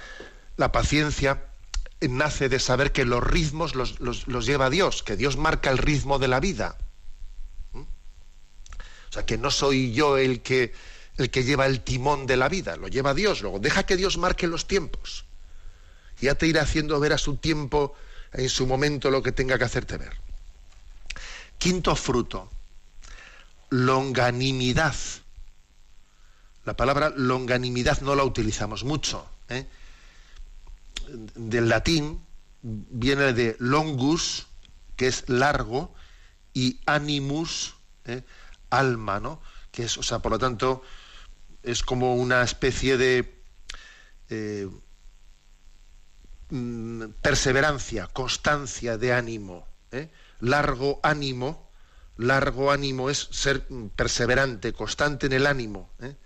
la 0.56 0.70
paciencia 0.72 1.44
nace 2.00 2.48
de 2.48 2.58
saber 2.58 2.92
que 2.92 3.04
los 3.04 3.22
ritmos 3.24 3.74
los, 3.74 4.00
los- 4.00 4.26
los 4.28 4.46
lleva 4.46 4.70
Dios, 4.70 5.02
que 5.02 5.16
Dios 5.16 5.36
marca 5.36 5.70
el 5.70 5.78
ritmo 5.78 6.18
de 6.18 6.28
la 6.28 6.40
vida. 6.40 6.76
O 7.74 9.12
sea, 9.12 9.26
que 9.26 9.36
no 9.36 9.50
soy 9.50 9.92
yo 9.92 10.16
el 10.16 10.40
que, 10.42 10.72
el 11.18 11.30
que 11.30 11.44
lleva 11.44 11.66
el 11.66 11.80
timón 11.80 12.26
de 12.26 12.36
la 12.36 12.48
vida, 12.48 12.76
lo 12.76 12.88
lleva 12.88 13.14
Dios. 13.14 13.42
Luego, 13.42 13.58
deja 13.58 13.84
que 13.84 13.96
Dios 13.96 14.18
marque 14.18 14.46
los 14.46 14.66
tiempos. 14.66 15.24
Ya 16.20 16.34
te 16.34 16.46
irá 16.46 16.62
haciendo 16.62 16.98
ver 17.00 17.12
a 17.12 17.18
su 17.18 17.36
tiempo, 17.36 17.94
en 18.32 18.48
su 18.48 18.66
momento, 18.66 19.10
lo 19.10 19.22
que 19.22 19.32
tenga 19.32 19.58
que 19.58 19.64
hacerte 19.64 19.98
ver. 19.98 20.16
Quinto 21.58 21.94
fruto, 21.96 22.50
longanimidad. 23.70 24.94
La 26.64 26.76
palabra 26.76 27.12
longanimidad 27.14 28.00
no 28.00 28.14
la 28.14 28.24
utilizamos 28.24 28.84
mucho. 28.84 29.26
¿eh? 29.48 29.66
Del 31.08 31.68
latín 31.68 32.24
viene 32.62 33.32
de 33.32 33.56
longus, 33.58 34.46
que 34.96 35.08
es 35.08 35.28
largo, 35.28 35.94
y 36.54 36.80
animus, 36.86 37.74
¿eh? 38.04 38.22
alma, 38.70 39.20
¿no? 39.20 39.40
Que 39.70 39.84
es, 39.84 39.98
o 39.98 40.02
sea, 40.02 40.20
por 40.20 40.32
lo 40.32 40.38
tanto, 40.38 40.82
es 41.62 41.82
como 41.82 42.16
una 42.16 42.42
especie 42.42 42.96
de 42.96 43.42
eh, 44.30 44.68
mm, 46.50 47.04
perseverancia, 47.20 48.08
constancia 48.08 48.98
de 48.98 49.12
ánimo. 49.12 49.66
¿eh? 49.92 50.10
Largo 50.40 51.00
ánimo, 51.02 51.70
largo 52.16 52.72
ánimo 52.72 53.10
es 53.10 53.28
ser 53.30 53.66
perseverante, 53.94 54.72
constante 54.72 55.26
en 55.26 55.34
el 55.34 55.46
ánimo. 55.46 55.90
¿eh? 56.00 56.16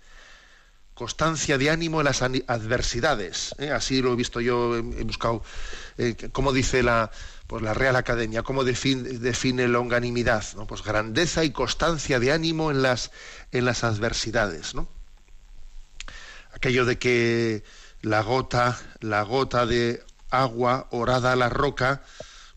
Constancia 0.93 1.59
de 1.59 1.69
ánimo 1.69 2.01
en 2.01 2.05
las 2.05 2.23
adversidades. 2.23 3.53
Así 3.71 4.01
lo 4.01 4.13
he 4.13 4.15
visto 4.15 4.41
yo, 4.41 4.75
he, 4.75 4.81
buscado 5.03 5.43
cómo 6.31 6.51
dice 6.51 6.81
la, 6.81 7.11
pues 7.45 7.61
la 7.61 7.75
Real 7.75 7.95
Academia, 7.95 8.41
cómo 8.41 8.63
define, 8.63 9.03
define 9.19 9.67
longanimidad. 9.67 10.43
Pues 10.67 10.81
grandeza 10.81 11.43
y 11.43 11.51
constancia 11.51 12.19
de 12.19 12.31
ánimo 12.31 12.71
en 12.71 12.81
las, 12.81 13.11
en 13.51 13.65
las 13.65 13.83
adversidades. 13.83 14.73
¿no? 14.73 14.87
Aquello 16.53 16.85
de 16.85 16.97
que 16.97 17.63
la 18.01 18.21
gota, 18.21 18.77
la 19.01 19.21
gota 19.23 19.65
de 19.65 20.03
agua 20.29 20.87
orada 20.91 21.33
a 21.33 21.35
la 21.35 21.49
roca, 21.49 22.01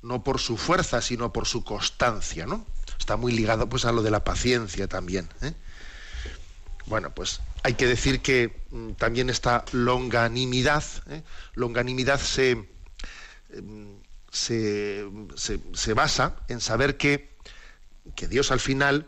no 0.02 0.24
por 0.24 0.40
su 0.40 0.56
fuerza, 0.56 1.00
sino 1.02 1.32
por 1.32 1.46
su 1.46 1.62
constancia, 1.64 2.46
¿no? 2.46 2.66
Está 2.98 3.16
muy 3.16 3.32
ligado 3.32 3.68
pues 3.68 3.84
a 3.84 3.92
lo 3.92 4.02
de 4.02 4.10
la 4.10 4.24
paciencia 4.24 4.86
también. 4.88 5.28
¿eh? 5.42 5.52
Bueno, 6.86 7.10
pues 7.10 7.40
hay 7.62 7.74
que 7.74 7.86
decir 7.86 8.20
que 8.20 8.62
mm, 8.70 8.92
también 8.92 9.30
esta 9.30 9.64
longanimidad, 9.72 10.84
¿eh? 11.08 11.22
longanimidad 11.54 12.18
se, 12.20 12.66
em, 13.50 13.98
se, 14.30 15.04
se- 15.36 15.60
se 15.72 15.94
basa 15.94 16.34
en 16.48 16.60
saber 16.60 16.96
que, 16.96 17.36
que 18.16 18.28
Dios 18.28 18.50
al 18.50 18.60
final, 18.60 19.06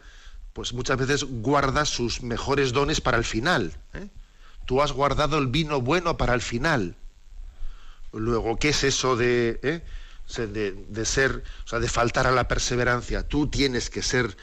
pues 0.53 0.73
muchas 0.75 0.97
veces 0.99 1.25
guarda 1.25 1.85
sus 1.85 2.23
mejores 2.23 2.73
dones 2.73 3.01
para 3.01 3.19
el 3.19 3.25
final. 3.25 3.75
¿eh? 3.95 4.09
Tú 4.67 4.83
has 4.83 4.93
guardado 4.93 5.39
el 5.39 5.49
vino 5.49 5.81
bueno 5.81 6.17
para 6.17 6.35
el 6.35 6.41
final. 6.41 6.97
Luego, 8.13 8.59
¿qué 8.59 8.71
es 8.71 8.85
eso 8.85 9.17
de, 9.17 9.61
eh? 9.63 9.83
De, 10.89 11.05
ser, 11.05 11.43
o 11.65 11.69
sea, 11.69 11.79
de 11.79 11.89
faltar 11.89 12.27
a 12.27 12.33
la 12.33 12.49
perseverancia? 12.49 13.27
Tú 13.27 13.49
tienes 13.49 13.91
que 13.91 14.03
ser 14.03 14.37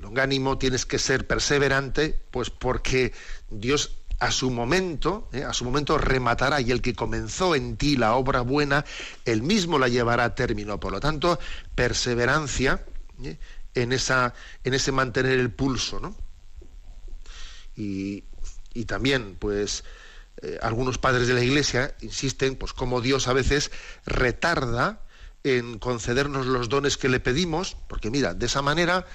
longánimo, 0.00 0.58
tienes 0.58 0.84
que 0.86 0.98
ser 0.98 1.26
perseverante, 1.26 2.18
pues 2.30 2.50
porque 2.50 3.12
Dios 3.50 3.98
a 4.18 4.30
su 4.30 4.50
momento, 4.50 5.28
eh, 5.32 5.44
a 5.44 5.52
su 5.52 5.64
momento 5.64 5.98
rematará 5.98 6.60
y 6.60 6.70
el 6.70 6.80
que 6.80 6.94
comenzó 6.94 7.54
en 7.54 7.76
ti 7.76 7.96
la 7.96 8.14
obra 8.14 8.40
buena, 8.40 8.84
él 9.24 9.42
mismo 9.42 9.78
la 9.78 9.88
llevará 9.88 10.24
a 10.24 10.34
término. 10.34 10.80
Por 10.80 10.92
lo 10.92 11.00
tanto, 11.00 11.38
perseverancia 11.74 12.84
eh, 13.22 13.38
en 13.74 13.92
esa, 13.92 14.32
en 14.64 14.74
ese 14.74 14.90
mantener 14.92 15.38
el 15.38 15.50
pulso, 15.50 16.00
¿no? 16.00 16.16
y, 17.76 18.24
y 18.76 18.84
también 18.84 19.36
pues 19.38 19.84
eh, 20.42 20.58
algunos 20.62 20.98
padres 20.98 21.28
de 21.28 21.34
la 21.34 21.42
iglesia 21.42 21.94
insisten 22.00 22.56
pues 22.56 22.72
como 22.72 23.00
Dios 23.00 23.26
a 23.26 23.32
veces 23.32 23.70
retarda 24.04 25.00
en 25.44 25.78
concedernos 25.78 26.46
los 26.46 26.68
dones 26.68 26.96
que 26.98 27.08
le 27.08 27.20
pedimos 27.20 27.76
porque 27.88 28.10
mira 28.10 28.34
de 28.34 28.46
esa 28.46 28.62
manera 28.62 29.06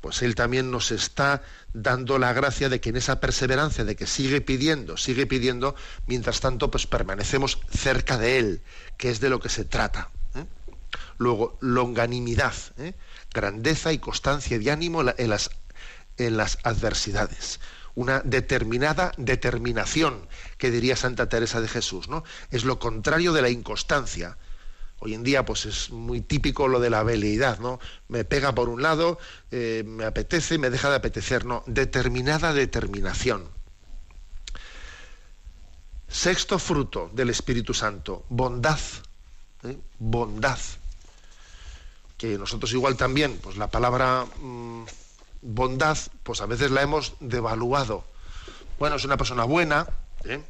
pues 0.00 0.20
él 0.20 0.34
también 0.34 0.70
nos 0.70 0.92
está 0.92 1.42
dando 1.72 2.18
la 2.18 2.32
gracia 2.34 2.68
de 2.68 2.80
que 2.80 2.90
en 2.90 2.96
esa 2.96 3.18
perseverancia 3.18 3.84
de 3.84 3.96
que 3.96 4.06
sigue 4.06 4.42
pidiendo 4.42 4.96
sigue 4.96 5.26
pidiendo 5.26 5.74
mientras 6.06 6.40
tanto 6.40 6.70
pues 6.70 6.86
permanecemos 6.86 7.58
cerca 7.70 8.18
de 8.18 8.38
él 8.38 8.62
que 8.98 9.10
es 9.10 9.20
de 9.20 9.30
lo 9.30 9.40
que 9.40 9.48
se 9.48 9.64
trata 9.64 10.10
¿eh? 10.34 10.44
luego 11.16 11.56
longanimidad 11.60 12.54
¿eh? 12.76 12.94
grandeza 13.32 13.92
y 13.92 13.98
constancia 13.98 14.58
de 14.58 14.70
ánimo 14.70 15.02
en 15.16 15.30
las 15.30 15.50
en 16.18 16.36
las 16.36 16.58
adversidades. 16.62 17.60
Una 17.96 18.20
determinada 18.20 19.10
determinación, 19.16 20.28
que 20.58 20.70
diría 20.70 20.94
Santa 20.94 21.28
Teresa 21.28 21.60
de 21.60 21.66
Jesús, 21.66 22.08
¿no? 22.08 22.22
Es 22.52 22.64
lo 22.64 22.78
contrario 22.78 23.32
de 23.32 23.42
la 23.42 23.50
inconstancia. 23.50 24.38
Hoy 24.98 25.14
en 25.14 25.22
día, 25.22 25.44
pues 25.44 25.66
es 25.66 25.90
muy 25.90 26.20
típico 26.20 26.68
lo 26.68 26.78
de 26.78 26.90
la 26.90 27.02
veleidad, 27.02 27.58
¿no? 27.58 27.80
Me 28.08 28.24
pega 28.24 28.54
por 28.54 28.68
un 28.68 28.82
lado, 28.82 29.18
eh, 29.50 29.82
me 29.84 30.04
apetece, 30.04 30.58
me 30.58 30.70
deja 30.70 30.88
de 30.88 30.96
apetecer, 30.96 31.44
no. 31.44 31.64
Determinada 31.66 32.54
determinación. 32.54 33.48
Sexto 36.08 36.58
fruto 36.58 37.10
del 37.12 37.30
Espíritu 37.30 37.74
Santo, 37.74 38.24
bondad. 38.28 38.78
¿eh? 39.64 39.76
Bondad. 39.98 40.58
Que 42.16 42.38
nosotros 42.38 42.72
igual 42.72 42.96
también, 42.96 43.38
pues 43.42 43.56
la 43.56 43.70
palabra 43.70 44.24
mm, 44.40 44.84
bondad, 45.42 45.98
pues 46.22 46.40
a 46.40 46.46
veces 46.46 46.70
la 46.70 46.82
hemos 46.82 47.14
devaluado. 47.20 48.04
Bueno, 48.78 48.96
es 48.96 49.04
una 49.04 49.16
persona 49.16 49.44
buena, 49.44 49.86
¿eh? 50.24 50.42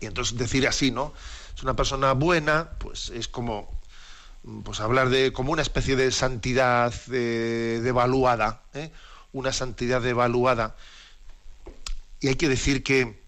Y 0.00 0.06
entonces 0.06 0.38
decir 0.38 0.66
así, 0.66 0.90
¿no? 0.90 1.12
Es 1.54 1.62
una 1.62 1.74
persona 1.74 2.12
buena, 2.12 2.70
pues 2.78 3.10
es 3.10 3.28
como 3.28 3.78
pues 4.64 4.80
hablar 4.80 5.10
de 5.10 5.32
como 5.32 5.52
una 5.52 5.62
especie 5.62 5.96
de 5.96 6.10
santidad 6.12 6.94
devaluada, 7.06 8.62
¿eh? 8.74 8.90
una 9.32 9.52
santidad 9.52 10.00
devaluada. 10.00 10.76
Y 12.20 12.28
hay 12.28 12.36
que 12.36 12.48
decir 12.48 12.82
que, 12.82 13.22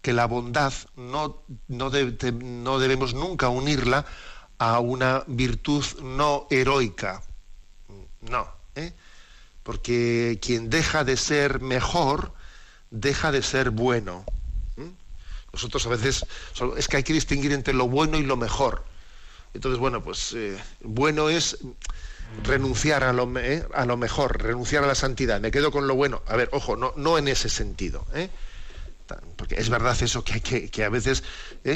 que 0.00 0.12
la 0.12 0.26
bondad 0.26 0.72
no, 0.96 1.42
no, 1.68 1.90
no 1.90 2.78
debemos 2.78 3.14
nunca 3.14 3.48
unirla 3.48 4.06
a 4.58 4.80
una 4.80 5.24
virtud 5.26 5.84
no 6.02 6.46
heroica. 6.50 7.22
No, 8.22 8.42
¿eh? 8.42 8.48
Porque 9.64 10.38
quien 10.40 10.70
deja 10.70 11.02
de 11.02 11.16
ser 11.16 11.60
mejor, 11.60 12.32
deja 12.90 13.32
de 13.32 13.42
ser 13.42 13.70
bueno. 13.70 14.24
Nosotros 15.52 15.86
a 15.86 15.90
veces, 15.90 16.26
es 16.76 16.88
que 16.88 16.96
hay 16.98 17.02
que 17.02 17.12
distinguir 17.12 17.52
entre 17.52 17.74
lo 17.74 17.88
bueno 17.88 18.18
y 18.18 18.24
lo 18.24 18.36
mejor. 18.36 18.84
Entonces, 19.54 19.78
bueno, 19.78 20.02
pues 20.02 20.32
eh, 20.34 20.58
bueno 20.82 21.30
es 21.30 21.58
renunciar 22.42 23.04
a 23.04 23.12
lo, 23.12 23.38
eh, 23.38 23.64
a 23.72 23.86
lo 23.86 23.96
mejor, 23.96 24.42
renunciar 24.42 24.82
a 24.82 24.88
la 24.88 24.96
santidad. 24.96 25.40
Me 25.40 25.52
quedo 25.52 25.70
con 25.70 25.86
lo 25.86 25.94
bueno. 25.94 26.22
A 26.26 26.36
ver, 26.36 26.50
ojo, 26.52 26.76
no, 26.76 26.92
no 26.96 27.18
en 27.18 27.28
ese 27.28 27.48
sentido. 27.48 28.04
¿eh? 28.14 28.28
Porque 29.36 29.54
es 29.54 29.68
verdad 29.68 29.96
eso 30.02 30.24
que, 30.24 30.40
que, 30.40 30.68
que 30.68 30.84
a 30.84 30.88
veces 30.88 31.22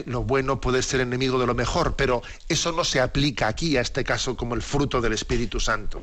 lo 0.07 0.24
bueno 0.24 0.61
puede 0.61 0.82
ser 0.82 1.01
enemigo 1.01 1.39
de 1.39 1.47
lo 1.47 1.55
mejor, 1.55 1.95
pero 1.95 2.20
eso 2.49 2.72
no 2.72 2.82
se 2.82 3.01
aplica 3.01 3.47
aquí 3.47 3.76
a 3.76 3.80
este 3.80 4.03
caso 4.03 4.36
como 4.36 4.57
el 4.57 4.62
fruto 4.62 5.01
del 5.01 5.12
Espíritu 5.12 5.61
Santo. 5.61 6.03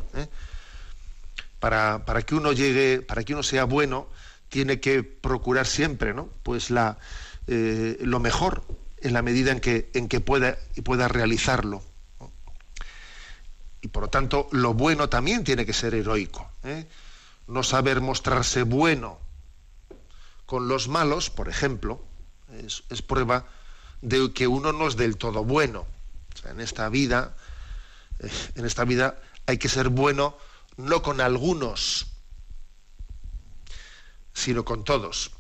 Para, 1.60 2.06
para, 2.06 2.22
que 2.22 2.36
uno 2.36 2.52
llegue, 2.52 3.02
para 3.02 3.24
que 3.24 3.34
uno 3.34 3.44
sea 3.44 3.64
bueno, 3.64 4.08
tiene 4.50 4.80
que 4.80 5.04
procurar 5.04 5.66
siempre, 5.66 6.14
¿no? 6.14 6.30
Pues 6.44 6.70
la, 6.70 6.98
lo 7.48 8.20
mejor, 8.20 8.64
en 8.98 9.14
la 9.14 9.22
medida 9.22 9.52
en 9.52 9.60
que, 9.60 9.90
en 9.94 10.08
que 10.08 10.20
pueda, 10.20 10.58
pueda 10.84 11.08
realizarlo. 11.08 11.84
Y 13.86 13.88
por 13.88 14.02
lo 14.02 14.10
tanto, 14.10 14.48
lo 14.52 14.74
bueno 14.74 15.10
también 15.10 15.44
tiene 15.44 15.64
que 15.64 15.74
ser 15.74 15.94
heroico. 15.94 16.50
¿eh? 16.64 16.88
No 17.48 17.62
saber 17.62 18.02
mostrarse 18.02 18.64
bueno 18.64 19.20
con 20.48 20.68
los 20.68 20.88
malos, 20.88 21.30
por 21.30 21.50
ejemplo, 21.50 22.02
es, 22.52 22.82
prueba 23.04 23.46
de 24.02 24.34
que 24.34 24.48
uno 24.48 24.72
no 24.72 24.88
es 24.88 24.96
del 24.96 25.18
todo 25.18 25.44
bueno. 25.44 25.86
en 26.46 26.62
esta 26.62 26.90
vida, 26.90 27.36
eh, 28.20 28.32
en 28.56 28.66
esta 28.66 28.86
vida 28.86 29.22
hay 29.46 29.60
que 29.60 29.70
ser 29.70 29.90
bueno 29.90 30.36
no 30.78 31.02
con 31.02 31.22
algunos, 31.22 32.08
sino 34.34 34.66
con 34.66 34.84
todos. 34.84 35.32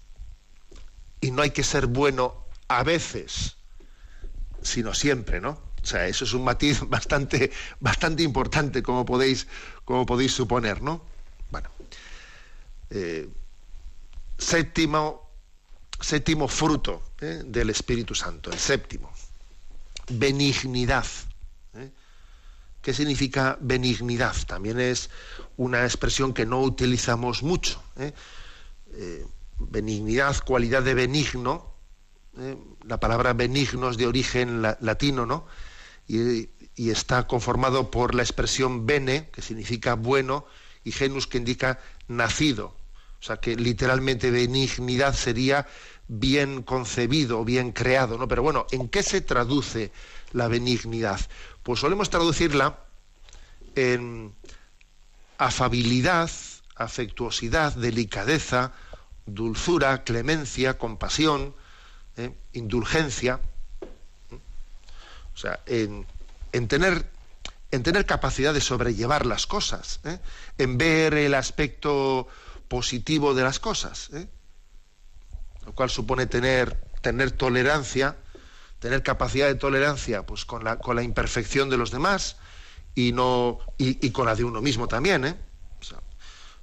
Y 1.21 1.31
no 1.31 1.41
hay 1.41 1.51
que 1.51 1.63
ser 1.63 1.87
bueno 1.87 2.45
a 2.67 2.83
veces, 2.83 3.55
sino 4.61 4.93
siempre, 4.93 5.41
¿no? 5.41 5.59
O 5.81 5.85
sea, 5.85 6.07
eso 6.07 6.25
es 6.25 6.33
un 6.33 6.43
matiz 6.43 6.81
bastante, 6.87 7.51
bastante 7.79 8.23
importante, 8.23 8.81
como 8.81 9.05
podéis, 9.05 9.47
como 9.83 10.05
podéis 10.05 10.33
suponer, 10.33 10.81
¿no? 10.81 11.01
Bueno. 11.51 11.69
Eh, 12.89 13.29
séptimo, 14.37 15.29
séptimo 15.99 16.47
fruto 16.47 17.03
¿eh? 17.21 17.41
del 17.45 17.69
Espíritu 17.69 18.15
Santo, 18.15 18.51
el 18.51 18.59
séptimo. 18.59 19.11
Benignidad. 20.09 21.05
¿eh? 21.75 21.89
¿Qué 22.85 22.93
significa 22.93 23.57
benignidad? 23.61 24.35
También 24.45 24.79
es 24.79 25.09
una 25.57 25.85
expresión 25.85 26.35
que 26.35 26.45
no 26.45 26.61
utilizamos 26.61 27.41
mucho. 27.41 27.81
benignidad, 29.57 30.43
cualidad 30.45 30.83
de 30.83 30.93
benigno, 30.93 31.73
¿eh? 32.37 32.55
la 32.85 32.99
palabra 32.99 33.33
benigno 33.33 33.89
es 33.89 33.97
de 33.97 34.05
origen 34.05 34.61
latino, 34.61 35.25
¿no? 35.25 35.47
Y, 36.07 36.51
está 36.77 37.25
conformado 37.25 37.89
por 37.89 38.13
la 38.13 38.21
expresión 38.21 38.85
bene, 38.85 39.29
que 39.31 39.41
significa 39.41 39.95
bueno, 39.95 40.45
y 40.83 40.91
genus, 40.91 41.25
que 41.25 41.39
indica 41.39 41.79
nacido. 42.07 42.75
O 43.19 43.23
sea, 43.23 43.37
que 43.37 43.55
literalmente 43.55 44.29
benignidad 44.29 45.15
sería 45.15 45.65
bien 46.07 46.61
concebido, 46.61 47.43
bien 47.43 47.71
creado, 47.71 48.19
¿no? 48.19 48.27
Pero 48.27 48.43
bueno, 48.43 48.67
¿en 48.69 48.89
qué 48.89 49.01
se 49.01 49.21
traduce 49.21 49.91
la 50.33 50.47
benignidad? 50.47 51.19
Pues 51.65 51.79
solemos 51.79 52.11
traducirla 52.11 52.77
en 53.73 54.35
afabilidad, 55.39 56.29
afectuosidad, 56.75 57.73
delicadeza, 57.73 58.71
dulzura, 59.25 60.03
clemencia, 60.03 60.77
compasión, 60.77 61.55
¿eh? 62.17 62.35
indulgencia, 62.53 63.39
o 65.33 65.37
sea, 65.37 65.59
en, 65.65 66.05
tener, 66.67 67.09
en, 67.71 67.81
tener, 67.81 68.05
capacidad 68.05 68.53
de 68.53 68.61
sobrellevar 68.61 69.25
las 69.25 69.47
cosas, 69.47 70.01
¿eh? 70.03 70.19
en 70.59 70.77
ver 70.77 71.15
el 71.15 71.33
aspecto 71.33 72.27
positivo 72.67 73.33
de 73.33 73.41
las 73.41 73.57
cosas, 73.59 74.11
¿eh? 74.13 74.27
lo 75.65 75.73
cual 75.73 75.89
supone 75.89 76.27
tener 76.27 76.77
tolerancia, 77.35 78.17
tener 78.85 79.01
capacidad 79.01 79.47
de 79.47 79.55
tolerancia 79.55 80.27
pues, 80.27 80.45
con, 80.45 80.63
la, 80.63 80.77
con 80.77 80.95
la 80.95 81.01
imperfección 81.01 81.71
de 81.71 81.77
los 81.77 81.89
demás 81.89 82.37
y, 82.93 83.13
no, 83.13 83.57
y, 83.79 84.11
con 84.11 84.27
la 84.27 84.35
de 84.35 84.43
uno 84.43 84.61
mismo 84.61 84.87
también. 84.87 85.35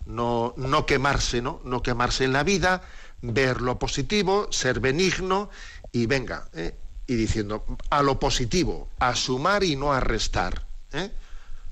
no, 0.06 0.54
no 0.56 0.86
quemarse, 0.86 1.42
¿no? 1.42 1.60
No 1.64 1.82
quemarse 1.82 2.22
en 2.24 2.32
la 2.32 2.44
vida, 2.44 2.82
ver 3.22 3.60
lo 3.60 3.80
positivo, 3.80 4.46
ser 4.52 4.78
benigno 4.78 5.50
y 5.90 6.06
venga, 6.06 6.48
¿eh? 6.52 6.76
y 7.08 7.16
diciendo 7.16 7.66
a 7.90 8.04
lo 8.04 8.20
positivo, 8.20 8.88
a 9.00 9.16
sumar 9.16 9.64
y 9.64 9.74
no 9.74 9.92
a 9.92 9.98
restar. 9.98 10.64
¿eh? 10.92 11.10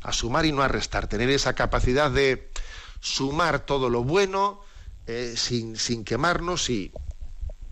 A 0.02 0.12
sumar 0.12 0.46
y 0.46 0.50
no 0.50 0.62
a 0.62 0.68
restar, 0.68 1.06
tener 1.06 1.30
esa 1.30 1.54
capacidad 1.54 2.10
de 2.10 2.50
sumar 2.98 3.60
todo 3.60 3.88
lo 3.88 4.02
bueno 4.02 4.62
eh, 5.06 5.34
sin, 5.36 5.76
sin, 5.76 6.02
quemarnos 6.02 6.68
y, 6.70 6.90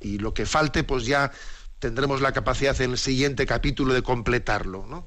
y, 0.00 0.18
lo 0.18 0.32
que 0.32 0.46
falte, 0.46 0.84
pues 0.84 1.06
ya 1.06 1.32
tendremos 1.78 2.20
la 2.20 2.32
capacidad 2.32 2.80
en 2.80 2.92
el 2.92 2.98
siguiente 2.98 3.46
capítulo 3.46 3.94
de 3.94 4.02
completarlo. 4.02 4.86
¿no? 4.86 5.06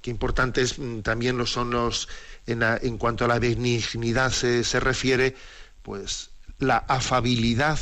Qué 0.00 0.10
importantes 0.10 0.78
mm, 0.78 1.00
también 1.00 1.36
lo 1.36 1.46
son 1.46 1.70
los, 1.70 2.08
en, 2.46 2.98
cuanto 2.98 3.24
a 3.24 3.28
la 3.28 3.38
benignidad 3.38 4.30
se, 4.30 4.80
refiere, 4.80 5.34
pues 5.82 6.30
la 6.58 6.76
afabilidad 6.76 7.78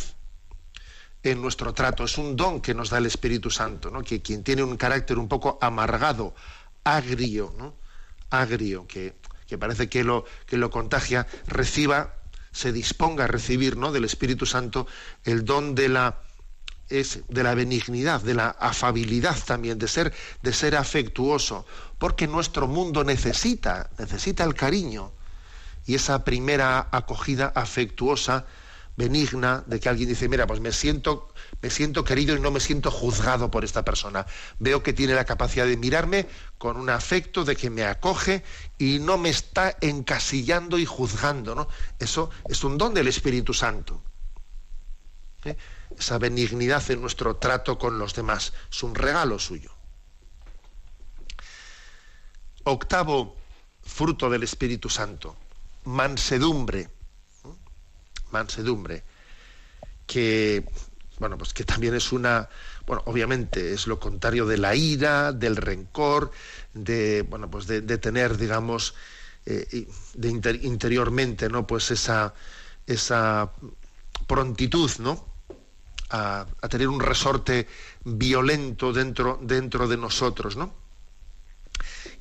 en 1.22 1.40
nuestro 1.40 1.74
trato. 1.74 2.04
Es 2.04 2.18
un 2.18 2.36
don 2.36 2.60
que 2.60 2.74
nos 2.74 2.90
da 2.90 2.98
el 2.98 3.06
Espíritu 3.06 3.50
Santo, 3.50 3.90
¿no? 3.90 4.02
que 4.02 4.22
quien 4.22 4.42
tiene 4.42 4.62
un 4.62 4.76
carácter 4.76 5.18
un 5.18 5.28
poco 5.28 5.58
amargado, 5.60 6.34
agrio, 6.82 7.54
¿no? 7.58 7.74
agrio, 8.30 8.86
que, 8.86 9.14
parece 9.58 9.88
que 9.88 10.02
lo, 10.02 10.24
que 10.46 10.56
lo 10.56 10.70
contagia, 10.70 11.26
reciba, 11.46 12.16
se 12.50 12.72
disponga 12.72 13.24
a 13.24 13.28
recibir 13.28 13.76
¿no? 13.76 13.92
del 13.92 14.04
Espíritu 14.04 14.46
Santo 14.46 14.86
el 15.24 15.44
don 15.44 15.74
de 15.74 15.88
la, 15.88 16.23
es, 16.88 17.20
de 17.28 17.42
la 17.42 17.54
benignidad, 17.54 18.20
de 18.20 18.34
la 18.34 18.50
afabilidad 18.50 19.36
también, 19.44 19.78
de 19.78 19.88
ser, 19.88 20.12
de 20.42 20.52
ser 20.52 20.76
afectuoso, 20.76 21.66
porque 21.98 22.26
nuestro 22.26 22.66
mundo 22.66 23.04
necesita, 23.04 23.90
necesita 23.98 24.44
el 24.44 24.54
cariño 24.54 25.12
y 25.86 25.94
esa 25.94 26.24
primera 26.24 26.88
acogida 26.90 27.52
afectuosa 27.54 28.46
benigna 28.96 29.64
de 29.66 29.80
que 29.80 29.88
alguien 29.88 30.08
dice, 30.08 30.28
mira, 30.28 30.46
pues 30.46 30.60
me 30.60 30.72
siento, 30.72 31.32
me 31.60 31.70
siento 31.70 32.04
querido 32.04 32.36
y 32.36 32.40
no 32.40 32.50
me 32.50 32.60
siento 32.60 32.90
juzgado 32.90 33.50
por 33.50 33.64
esta 33.64 33.84
persona. 33.84 34.24
Veo 34.58 34.82
que 34.82 34.92
tiene 34.92 35.14
la 35.14 35.24
capacidad 35.24 35.66
de 35.66 35.76
mirarme 35.76 36.28
con 36.58 36.76
un 36.76 36.90
afecto 36.90 37.44
de 37.44 37.56
que 37.56 37.70
me 37.70 37.84
acoge 37.84 38.44
y 38.78 39.00
no 39.00 39.18
me 39.18 39.30
está 39.30 39.76
encasillando 39.80 40.78
y 40.78 40.86
juzgando. 40.86 41.54
¿no? 41.54 41.68
Eso 41.98 42.30
es 42.48 42.62
un 42.62 42.78
don 42.78 42.94
del 42.94 43.08
Espíritu 43.08 43.52
Santo. 43.52 44.00
Esa 45.98 46.18
benignidad 46.18 46.90
en 46.90 47.00
nuestro 47.00 47.36
trato 47.36 47.78
con 47.78 47.98
los 47.98 48.14
demás 48.14 48.52
es 48.70 48.82
un 48.82 48.94
regalo 48.94 49.38
suyo. 49.38 49.70
Octavo 52.64 53.36
fruto 53.82 54.30
del 54.30 54.42
Espíritu 54.42 54.88
Santo, 54.88 55.36
mansedumbre 55.84 56.90
mansedumbre, 58.34 59.04
que 60.06 60.64
bueno, 61.18 61.38
pues 61.38 61.54
que 61.54 61.64
también 61.64 61.94
es 61.94 62.10
una, 62.10 62.48
bueno, 62.86 63.02
obviamente 63.06 63.72
es 63.72 63.86
lo 63.86 64.00
contrario 64.00 64.46
de 64.46 64.58
la 64.58 64.74
ira, 64.74 65.32
del 65.32 65.56
rencor, 65.56 66.32
de, 66.74 67.22
bueno, 67.22 67.48
pues 67.48 67.68
de, 67.68 67.98
tener, 67.98 68.36
digamos, 68.36 68.94
eh, 69.46 69.86
de 70.14 70.60
interiormente, 70.62 71.48
¿no? 71.48 71.68
Pues 71.68 71.92
esa, 71.92 72.34
esa 72.86 73.52
prontitud, 74.26 74.90
¿no? 74.98 75.24
A, 76.10 76.46
tener 76.70 76.88
un 76.88 77.00
resorte 77.00 77.66
violento 78.04 78.92
dentro, 78.92 79.38
dentro 79.42 79.88
de 79.88 79.96
nosotros, 79.96 80.56
¿no? 80.56 80.72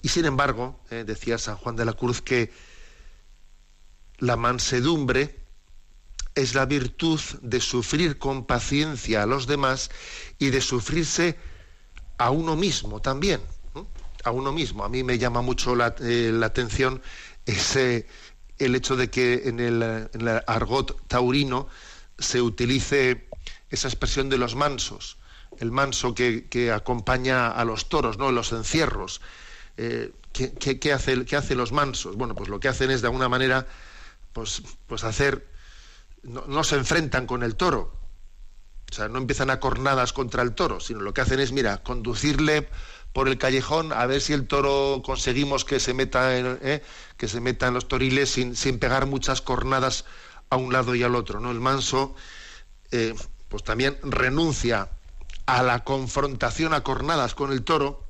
Y 0.01 0.09
sin 0.09 0.25
embargo, 0.25 0.79
eh, 0.89 1.03
decía 1.05 1.37
San 1.37 1.57
Juan 1.57 1.75
de 1.75 1.85
la 1.85 1.93
Cruz 1.93 2.21
que 2.21 2.51
la 4.17 4.35
mansedumbre 4.35 5.43
es 6.35 6.55
la 6.55 6.65
virtud 6.65 7.19
de 7.41 7.61
sufrir 7.61 8.17
con 8.17 8.45
paciencia 8.45 9.23
a 9.23 9.25
los 9.25 9.47
demás 9.47 9.91
y 10.39 10.49
de 10.49 10.61
sufrirse 10.61 11.37
a 12.17 12.31
uno 12.31 12.55
mismo 12.55 13.01
también. 13.01 13.41
A 14.23 14.31
uno 14.31 14.53
mismo. 14.53 14.85
A 14.85 14.89
mí 14.89 15.03
me 15.03 15.17
llama 15.17 15.41
mucho 15.41 15.75
la, 15.75 15.95
eh, 15.99 16.39
atención 16.43 17.01
ese, 17.45 18.07
el 18.57 18.75
hecho 18.75 18.95
de 18.95 19.09
que 19.09 19.49
en 19.49 19.59
el, 19.59 19.83
argot 20.47 21.07
taurino 21.07 21.67
se 22.17 22.41
utilice 22.41 23.27
esa 23.73 23.87
expresión 23.87 24.29
de 24.29 24.37
los 24.37 24.55
mansos, 24.55 25.17
el 25.57 25.71
manso 25.71 26.13
que, 26.13 26.71
acompaña 26.71 27.47
a 27.47 27.65
los 27.65 27.89
toros, 27.89 28.19
¿no? 28.19 28.31
los 28.31 28.51
encierros. 28.51 29.19
Eh, 29.77 30.11
¿qué, 30.31 30.93
hace, 30.93 31.25
¿Qué 31.25 31.35
hacen 31.35 31.57
los 31.57 31.71
mansos? 31.71 32.15
Bueno, 32.15 32.35
pues 32.35 32.49
lo 32.49 32.59
que 32.59 32.67
hacen 32.67 32.91
es 32.91 33.01
de 33.01 33.07
alguna 33.07 33.29
manera 33.29 33.65
pues, 34.31 34.61
pues 34.85 35.03
hacer, 35.03 35.47
no, 36.21 36.63
se 36.63 36.75
enfrentan 36.75 37.25
con 37.25 37.41
el 37.41 37.55
toro, 37.55 37.97
o 38.91 38.93
sea, 38.93 39.07
no 39.07 39.17
empiezan 39.17 39.49
a 39.49 39.59
cornadas 39.59 40.13
contra 40.13 40.43
el 40.43 40.53
toro, 40.53 40.79
sino 40.79 41.01
lo 41.01 41.15
que 41.15 41.21
hacen 41.21 41.39
es, 41.39 41.51
mira, 41.51 41.81
conducirle 41.81 42.69
por 43.11 43.27
el 43.27 43.39
callejón 43.39 43.91
a 43.91 44.05
ver 44.05 44.21
si 44.21 44.33
el 44.33 44.47
toro 44.47 45.01
conseguimos 45.03 45.65
que 45.65 45.79
se 45.79 45.95
meta 45.95 46.37
en, 46.37 46.59
¿eh? 46.61 46.83
que 47.17 47.27
se 47.27 47.41
los 47.71 47.87
toriles 47.87 48.29
sin, 48.29 48.55
sin, 48.55 48.77
pegar 48.77 49.07
muchas 49.07 49.41
cornadas 49.41 50.05
a 50.51 50.57
un 50.57 50.71
lado 50.71 50.93
y 50.93 51.01
al 51.01 51.15
otro. 51.15 51.39
¿no? 51.39 51.49
El 51.49 51.59
manso 51.59 52.15
eh, 52.91 53.15
pues 53.53 53.63
también 53.63 53.99
renuncia 54.01 54.89
a 55.45 55.61
la 55.61 55.83
confrontación 55.83 56.73
a 56.73 56.81
cornadas 56.81 57.35
con 57.35 57.51
el 57.51 57.63
toro 57.63 58.09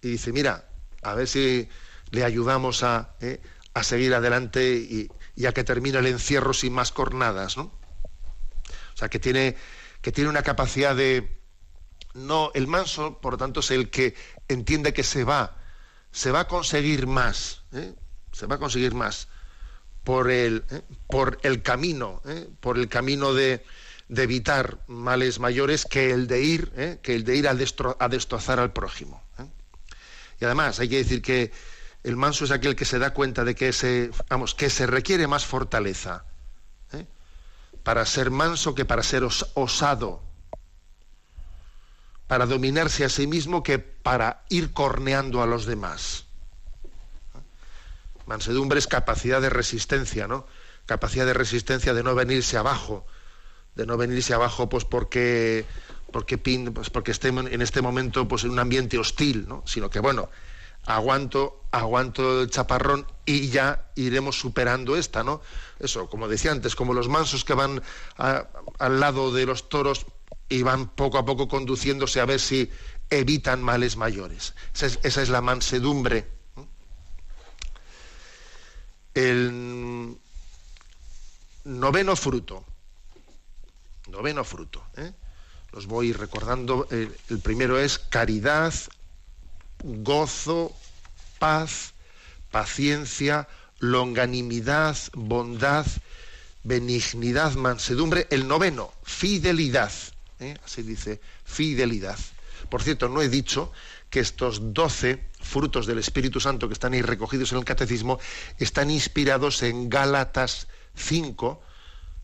y 0.00 0.08
dice, 0.08 0.32
mira, 0.32 0.70
a 1.02 1.12
ver 1.12 1.28
si 1.28 1.68
le 2.12 2.24
ayudamos 2.24 2.82
a, 2.82 3.14
¿eh? 3.20 3.42
a 3.74 3.82
seguir 3.82 4.14
adelante 4.14 4.74
y, 4.74 5.10
y, 5.36 5.44
a 5.44 5.52
que 5.52 5.64
termine 5.64 5.98
el 5.98 6.06
encierro 6.06 6.54
sin 6.54 6.72
más 6.72 6.92
cornadas. 6.92 7.58
¿no? 7.58 7.64
O 7.64 8.96
sea, 8.96 9.10
que 9.10 9.18
tiene, 9.18 9.54
que 10.00 10.12
tiene 10.12 10.30
una 10.30 10.42
capacidad 10.42 10.96
de, 10.96 11.42
no, 12.14 12.50
el 12.54 12.68
manso, 12.68 13.20
por 13.20 13.34
lo 13.34 13.36
tanto, 13.36 13.60
es 13.60 13.70
el 13.70 13.90
que 13.90 14.14
entiende 14.48 14.94
que 14.94 15.02
se 15.02 15.24
va, 15.24 15.58
se 16.10 16.32
va 16.32 16.40
a 16.40 16.48
conseguir 16.48 17.06
más, 17.06 17.64
¿eh? 17.74 17.92
se 18.32 18.46
va 18.46 18.54
a 18.54 18.58
conseguir 18.58 18.94
más 18.94 19.28
por 20.04 20.30
el, 20.30 20.64
¿eh? 20.70 20.80
por 21.06 21.38
el 21.42 21.60
camino, 21.60 22.22
por 22.60 22.78
el 22.78 22.88
camino 22.88 23.34
de, 23.34 23.62
de, 24.08 24.22
evitar 24.22 24.78
males 24.86 25.38
mayores 25.38 25.84
que 25.84 26.10
el 26.10 26.26
de 26.26 26.42
ir, 26.42 26.98
que 27.02 27.14
el 27.14 27.24
de 27.24 27.36
ir 27.36 27.48
a, 27.48 27.56
a 27.98 28.08
destrozar 28.08 28.58
al 28.60 28.72
prójimo. 28.72 29.22
Y 30.40 30.44
además 30.44 30.80
hay 30.80 30.88
que 30.88 30.98
decir 30.98 31.22
que 31.22 31.52
el 32.04 32.16
manso 32.16 32.44
es 32.44 32.50
aquel 32.50 32.76
que 32.76 32.84
se 32.84 32.98
da 32.98 33.12
cuenta 33.12 33.44
de 33.44 33.54
que 33.54 33.72
se, 33.72 34.10
vamos, 34.28 34.54
que 34.54 34.70
se 34.70 34.86
requiere 34.86 35.26
más 35.26 35.44
fortaleza 35.44 36.24
para 37.82 38.04
ser 38.04 38.30
manso 38.30 38.74
que 38.74 38.84
para 38.84 39.02
ser 39.02 39.24
os, 39.24 39.50
osado 39.54 40.22
para 42.26 42.44
dominarse 42.44 43.04
a 43.04 43.08
sí 43.08 43.26
mismo 43.26 43.62
que 43.62 43.78
para 43.78 44.44
ir 44.50 44.72
corneando 44.74 45.42
a 45.42 45.46
los 45.46 45.64
demás. 45.64 46.26
Mansedumbre 48.26 48.78
es 48.78 48.86
capacidad 48.86 49.40
de 49.40 49.48
resistencia, 49.48 50.28
¿no? 50.28 50.46
Capacidad 50.84 51.24
de 51.24 51.32
resistencia 51.32 51.94
de 51.94 52.02
no 52.02 52.14
venirse 52.14 52.58
abajo, 52.58 53.06
de 53.78 53.86
no 53.86 53.96
venirse 53.96 54.34
abajo 54.34 54.68
pues 54.68 54.84
porque 54.84 55.64
porque, 56.10 56.36
pues 56.36 56.90
porque 56.90 57.12
esté 57.12 57.28
en 57.28 57.62
este 57.62 57.80
momento 57.80 58.26
pues 58.26 58.42
en 58.44 58.50
un 58.50 58.58
ambiente 58.58 58.98
hostil, 58.98 59.46
¿no? 59.46 59.62
Sino 59.66 59.88
que 59.88 60.00
bueno, 60.00 60.30
aguanto, 60.84 61.62
aguanto 61.70 62.42
el 62.42 62.50
chaparrón 62.50 63.06
y 63.24 63.48
ya 63.50 63.90
iremos 63.94 64.38
superando 64.38 64.96
esta, 64.96 65.22
¿no? 65.22 65.40
Eso, 65.78 66.08
como 66.10 66.26
decía 66.26 66.50
antes, 66.50 66.74
como 66.74 66.92
los 66.92 67.08
mansos 67.08 67.44
que 67.44 67.54
van 67.54 67.80
al 68.16 69.00
lado 69.00 69.32
de 69.32 69.46
los 69.46 69.68
toros 69.68 70.06
y 70.48 70.62
van 70.62 70.88
poco 70.88 71.18
a 71.18 71.24
poco 71.24 71.46
conduciéndose 71.46 72.20
a 72.20 72.24
ver 72.24 72.40
si 72.40 72.70
evitan 73.10 73.62
males 73.62 73.96
mayores. 73.96 74.54
Esa 74.74 74.86
es, 74.86 74.98
esa 75.04 75.22
es 75.22 75.28
la 75.28 75.40
mansedumbre. 75.40 76.26
El 79.14 80.16
noveno 81.64 82.16
fruto. 82.16 82.64
Noveno 84.18 84.42
fruto. 84.42 84.82
¿eh? 84.96 85.12
Los 85.70 85.86
voy 85.86 86.12
recordando. 86.12 86.88
El, 86.90 87.38
primero 87.40 87.78
es 87.78 88.00
caridad, 88.00 88.74
gozo, 89.78 90.74
paz, 91.38 91.94
paciencia, 92.50 93.46
longanimidad, 93.78 94.96
bondad, 95.12 95.86
benignidad, 96.64 97.52
mansedumbre. 97.54 98.26
El 98.30 98.48
noveno, 98.48 98.92
fidelidad. 99.04 99.92
¿eh? 100.40 100.56
así 100.64 100.82
dice, 100.82 101.20
fidelidad. 101.44 102.18
Por 102.70 102.82
cierto, 102.82 103.08
no 103.08 103.22
he 103.22 103.28
dicho 103.28 103.70
que 104.10 104.18
estos 104.18 104.74
doce 104.74 105.28
frutos 105.40 105.86
del 105.86 106.00
Espíritu 106.00 106.40
Santo 106.40 106.66
que 106.66 106.74
están 106.74 106.94
ahí 106.94 107.02
recogidos 107.02 107.52
en 107.52 107.58
el 107.58 107.64
Catecismo 107.64 108.18
están 108.58 108.90
inspirados 108.90 109.62
en 109.62 109.88
Gálatas 109.88 110.66
5, 110.96 111.62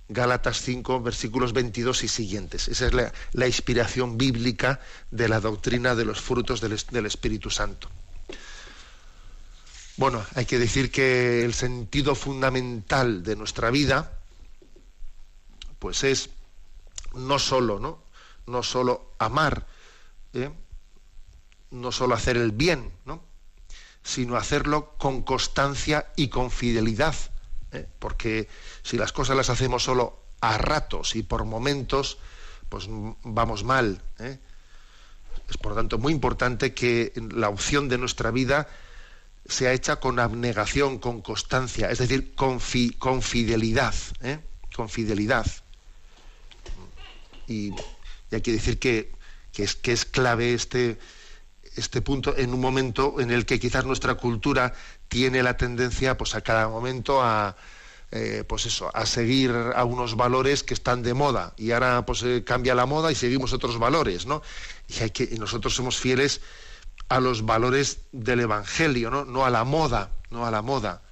Gálatas 0.08 0.60
5, 0.60 1.00
versículos 1.00 1.52
22 1.52 2.04
y 2.04 2.08
siguientes. 2.08 2.68
Esa 2.68 2.86
es 2.86 2.92
la, 3.32 3.46
inspiración 3.46 4.18
bíblica 4.18 4.80
de 5.10 5.28
la 5.28 5.40
doctrina 5.40 5.94
de 5.94 6.04
los 6.04 6.20
frutos 6.20 6.60
del, 6.60 6.78
del 6.90 7.06
Espíritu 7.06 7.50
Santo. 7.50 7.88
Bueno, 9.96 10.24
hay 10.34 10.44
que 10.44 10.58
decir 10.58 10.90
que 10.90 11.44
el 11.44 11.54
sentido 11.54 12.14
fundamental 12.14 13.22
de 13.22 13.36
nuestra 13.36 13.70
vida, 13.70 14.18
pues 15.78 16.04
es 16.04 16.30
no 17.14 17.38
solo, 17.38 17.78
¿no? 17.78 18.02
no 18.46 18.62
solo 18.62 19.12
amar, 19.18 19.66
¿eh? 20.32 20.50
no 21.70 21.92
solo 21.92 22.14
hacer 22.14 22.36
el 22.36 22.52
bien, 22.52 22.92
¿no? 23.04 23.22
sino 24.02 24.36
hacerlo 24.36 24.94
con 24.98 25.22
constancia 25.22 26.12
y 26.16 26.28
con 26.28 26.50
fidelidad. 26.50 27.14
¿Eh? 27.74 27.86
Porque 27.98 28.48
si 28.82 28.96
las 28.96 29.12
cosas 29.12 29.36
las 29.36 29.50
hacemos 29.50 29.84
solo 29.84 30.24
a 30.40 30.58
ratos 30.58 31.16
y 31.16 31.22
por 31.22 31.44
momentos, 31.44 32.18
pues 32.68 32.86
vamos 32.88 33.64
mal. 33.64 34.02
¿eh? 34.18 34.38
Es 35.48 35.56
por 35.58 35.74
tanto 35.74 35.98
muy 35.98 36.12
importante 36.12 36.72
que 36.72 37.12
la 37.32 37.48
opción 37.48 37.88
de 37.88 37.98
nuestra 37.98 38.30
vida 38.30 38.68
sea 39.46 39.72
hecha 39.72 39.96
con 39.96 40.18
abnegación, 40.18 40.98
con 40.98 41.20
constancia, 41.20 41.90
es 41.90 41.98
decir, 41.98 42.34
con 42.34 42.60
fidelidad, 42.60 43.94
¿eh? 44.22 44.40
con 44.74 44.88
fidelidad. 44.88 45.46
Y 47.46 47.74
y 48.34 48.36
hay 48.36 48.42
que 48.42 48.52
decir 48.52 48.78
que, 48.80 49.12
que, 49.52 49.62
es, 49.62 49.76
que 49.76 49.92
es 49.92 50.04
clave 50.04 50.54
este, 50.54 50.98
este 51.76 52.02
punto 52.02 52.36
en 52.36 52.52
un 52.54 52.60
momento 52.60 53.20
en 53.20 53.30
el 53.30 53.46
que 53.46 53.58
quizás 53.58 53.84
nuestra 53.84 54.14
cultura 54.14 54.74
tiene 55.08 55.42
la 55.42 55.56
tendencia 55.56 56.16
pues 56.16 56.34
a 56.34 56.40
cada 56.40 56.68
momento 56.68 57.22
a 57.22 57.56
eh, 58.10 58.44
pues 58.46 58.66
eso 58.66 58.90
a 58.94 59.06
seguir 59.06 59.50
a 59.52 59.84
unos 59.84 60.16
valores 60.16 60.62
que 60.62 60.74
están 60.74 61.02
de 61.02 61.14
moda. 61.14 61.54
Y 61.56 61.72
ahora 61.72 62.06
pues 62.06 62.22
eh, 62.22 62.44
cambia 62.44 62.74
la 62.74 62.86
moda 62.86 63.10
y 63.10 63.14
seguimos 63.14 63.52
otros 63.52 63.78
valores 63.78 64.26
no 64.26 64.42
y, 64.88 65.02
hay 65.02 65.10
que, 65.10 65.26
nosotros 65.38 65.74
somos 65.74 65.96
fieles 65.96 66.40
a 67.08 67.20
los 67.20 67.44
valores 67.44 67.98
del 68.12 68.40
evangelio 68.40 69.10
no 69.10 69.24
no 69.24 69.44
a 69.44 69.50
la 69.50 69.64
moda 69.64 70.10
no 70.30 70.46
a 70.46 70.50
la 70.50 70.62
moda. 70.62 71.02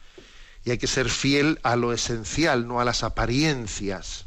Y 0.64 0.70
hay 0.70 0.78
que 0.78 0.86
ser 0.86 1.08
fiel 1.10 1.58
a 1.64 1.74
lo 1.74 1.92
esencial 1.92 2.68
no 2.68 2.80
a 2.80 2.84
las 2.84 3.02
apariencias 3.02 4.26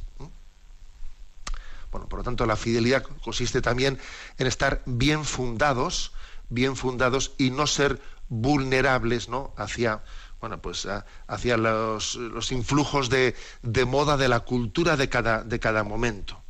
bueno, 1.96 2.10
por 2.10 2.20
lo 2.20 2.24
tanto, 2.24 2.46
la 2.46 2.58
fidelidad 2.58 3.04
consiste 3.24 3.62
también 3.62 3.98
en 4.38 4.48
estar 4.48 4.82
bien 4.86 5.24
fundados, 5.24 6.12
bien 6.50 6.76
fundados 6.76 7.34
y 7.38 7.52
no 7.52 7.68
ser 7.68 8.02
vulnerables, 8.30 9.30
¿no? 9.30 9.54
Hacia, 9.58 10.04
bueno, 10.40 10.62
pues 10.62 10.88
hacia 11.28 11.58
los, 11.58 12.16
los 12.16 12.52
influjos 12.52 13.10
de, 13.10 13.36
de, 13.62 13.86
moda 13.86 14.18
de 14.18 14.28
la 14.28 14.42
cultura 14.42 14.98
de 14.98 15.10
cada, 15.10 15.44
de 15.44 15.60
cada 15.60 15.84
momento. 15.84 16.42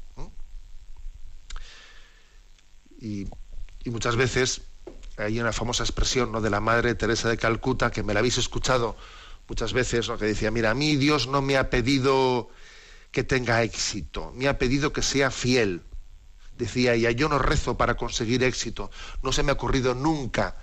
Y, 2.99 3.27
y, 3.83 3.89
muchas 3.89 4.15
veces 4.15 4.61
hay 5.17 5.39
una 5.39 5.53
famosa 5.53 5.83
expresión 5.83 6.31
¿no? 6.31 6.41
de 6.41 6.49
la 6.49 6.59
Madre 6.59 6.95
Teresa 6.95 7.29
de 7.29 7.37
Calcuta, 7.37 7.91
que 7.91 8.03
me 8.03 8.13
la 8.13 8.19
habéis 8.19 8.37
escuchado 8.37 8.95
muchas 9.47 9.73
veces, 9.73 10.09
¿no? 10.09 10.17
que 10.17 10.25
decía, 10.25 10.49
mira, 10.49 10.71
a 10.71 10.73
mí 10.73 10.95
Dios 10.95 11.27
no 11.27 11.41
me 11.41 11.57
ha 11.57 11.69
pedido 11.69 12.49
que 13.11 13.23
tenga 13.23 13.63
éxito, 13.63 14.33
me 14.35 14.47
ha 14.47 14.57
pedido 14.57 14.91
que 14.91 15.01
sea 15.01 15.31
fiel. 15.31 15.83
Decía 16.57 16.93
ella, 16.93 17.11
yo 17.11 17.27
no 17.27 17.37
rezo 17.37 17.77
para 17.77 17.95
conseguir 17.95 18.43
éxito, 18.43 18.89
no 19.23 19.31
se 19.31 19.43
me 19.43 19.51
ha 19.51 19.55
ocurrido 19.55 19.93
nunca 19.93 20.55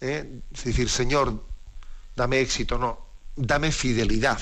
¿eh? 0.00 0.40
decir, 0.50 0.90
Señor, 0.90 1.42
dame 2.16 2.40
éxito, 2.40 2.78
no, 2.78 3.06
dame 3.36 3.72
fidelidad. 3.72 4.40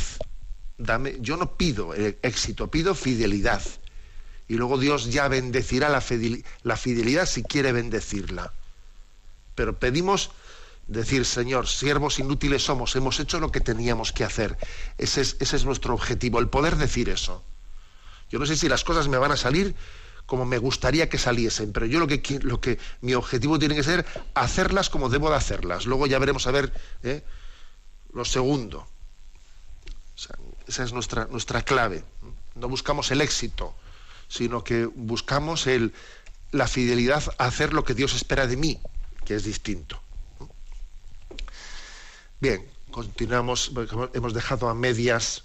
Dame, 0.78 1.18
yo 1.20 1.36
no 1.36 1.56
pido 1.56 1.94
éxito, 1.94 2.70
pido 2.70 2.94
fidelidad. 2.94 3.62
Y 4.48 4.54
luego 4.54 4.78
Dios 4.78 5.12
ya 5.12 5.28
bendecirá 5.28 5.90
la 5.90 6.00
fidelidad, 6.00 6.44
la 6.62 6.76
fidelidad 6.76 7.26
si 7.26 7.42
quiere 7.42 7.72
bendecirla. 7.72 8.52
Pero 9.54 9.78
pedimos, 9.78 10.30
decir, 10.90 11.24
Señor, 11.24 11.68
siervos 11.68 12.18
inútiles 12.18 12.64
somos, 12.64 12.96
hemos 12.96 13.20
hecho 13.20 13.38
lo 13.38 13.52
que 13.52 13.60
teníamos 13.60 14.12
que 14.12 14.24
hacer. 14.24 14.56
Ese 14.98 15.20
es, 15.20 15.36
ese 15.38 15.56
es 15.56 15.64
nuestro 15.64 15.94
objetivo, 15.94 16.40
el 16.40 16.48
poder 16.48 16.76
decir 16.76 17.08
eso. 17.08 17.44
Yo 18.28 18.38
no 18.38 18.46
sé 18.46 18.56
si 18.56 18.68
las 18.68 18.82
cosas 18.84 19.08
me 19.08 19.18
van 19.18 19.32
a 19.32 19.36
salir 19.36 19.74
como 20.30 20.46
me 20.46 20.58
gustaría 20.58 21.08
que 21.08 21.18
saliesen, 21.18 21.72
pero 21.72 21.86
yo 21.86 21.98
lo 21.98 22.06
que, 22.06 22.38
lo 22.42 22.60
que 22.60 22.78
mi 23.00 23.14
objetivo 23.14 23.58
tiene 23.58 23.74
que 23.74 23.82
ser 23.82 24.06
hacerlas 24.34 24.88
como 24.88 25.08
debo 25.08 25.28
de 25.28 25.34
hacerlas. 25.34 25.86
Luego 25.86 26.06
ya 26.06 26.20
veremos 26.20 26.46
a 26.46 26.52
ver 26.52 26.72
¿eh? 27.02 27.24
lo 28.12 28.24
segundo. 28.24 28.86
Esa 30.68 30.84
es 30.84 30.92
nuestra, 30.92 31.26
nuestra 31.32 31.62
clave. 31.62 32.04
No 32.54 32.68
buscamos 32.68 33.10
el 33.10 33.22
éxito, 33.22 33.74
sino 34.28 34.62
que 34.62 34.84
buscamos 34.84 35.66
el, 35.66 35.92
la 36.52 36.68
fidelidad 36.68 37.24
a 37.38 37.46
hacer 37.46 37.72
lo 37.72 37.82
que 37.82 37.94
Dios 37.94 38.14
espera 38.14 38.46
de 38.46 38.56
mí, 38.56 38.78
que 39.24 39.34
es 39.34 39.42
distinto. 39.42 40.00
Bien, 42.38 42.70
continuamos, 42.92 43.72
hemos 44.14 44.32
dejado 44.32 44.68
a 44.68 44.74
medias, 44.74 45.42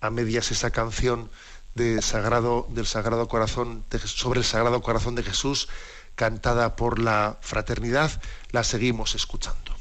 a 0.00 0.10
medias 0.10 0.50
esa 0.50 0.72
canción 0.72 1.30
de 1.74 2.00
Sagrado, 2.02 2.66
del 2.70 2.86
Sagrado 2.86 3.26
Corazón, 3.28 3.84
de- 3.90 3.98
sobre 3.98 4.40
el 4.40 4.44
Sagrado 4.44 4.80
Corazón 4.82 5.14
de 5.14 5.22
Jesús, 5.22 5.68
cantada 6.14 6.76
por 6.76 6.98
la 7.00 7.38
fraternidad, 7.40 8.10
la 8.50 8.62
seguimos 8.64 9.14
escuchando. 9.14 9.74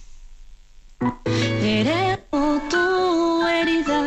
Tu 2.70 3.48
herida, 3.48 4.02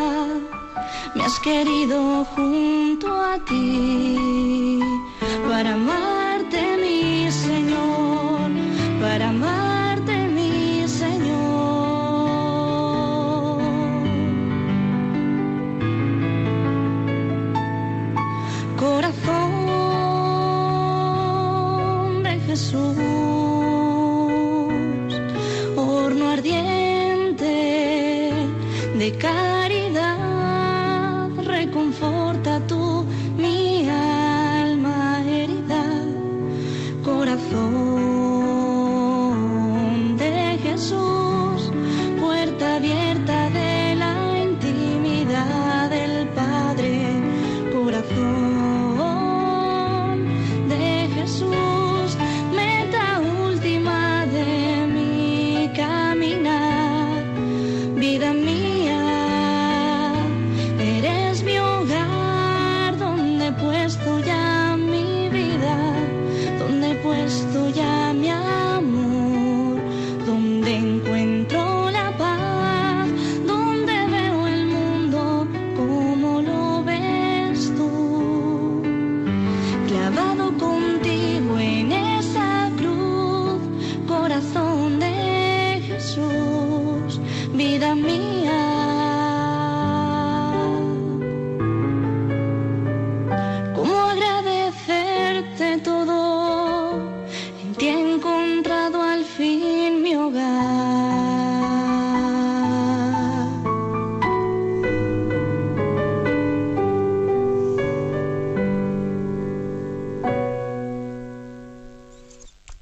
me 1.15 1.25
has 1.25 1.39
querido 1.41 2.25
junto 2.25 3.07
a 3.21 3.39
ti 3.45 4.81
para 5.49 5.75
amarte, 5.75 6.76
Jesús 22.77 23.07
horno 25.77 26.31
ardiente 26.31 27.55
de 28.99 29.13
caridad, 29.19 29.46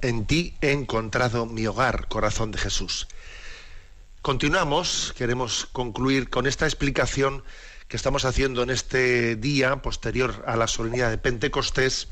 En 0.05 0.27
ti 0.27 0.55
he 0.61 0.73
encontrado 0.73 1.47
mi 1.47 1.67
hogar, 1.67 2.09
corazón 2.09 2.51
de 2.51 2.59
Jesús. 2.59 3.09
Continuamos, 4.21 5.15
queremos 5.17 5.65
concluir 5.73 6.29
con 6.29 6.47
esta 6.47 6.67
explicación 6.67 7.43
que 7.89 7.97
estamos 7.97 8.27
haciendo 8.27 8.63
en 8.63 8.69
este 8.69 9.35
día 9.35 9.81
posterior 9.81 10.45
a 10.47 10.57
la 10.57 10.67
solemnidad 10.67 11.09
de 11.09 11.17
Pentecostés 11.17 12.09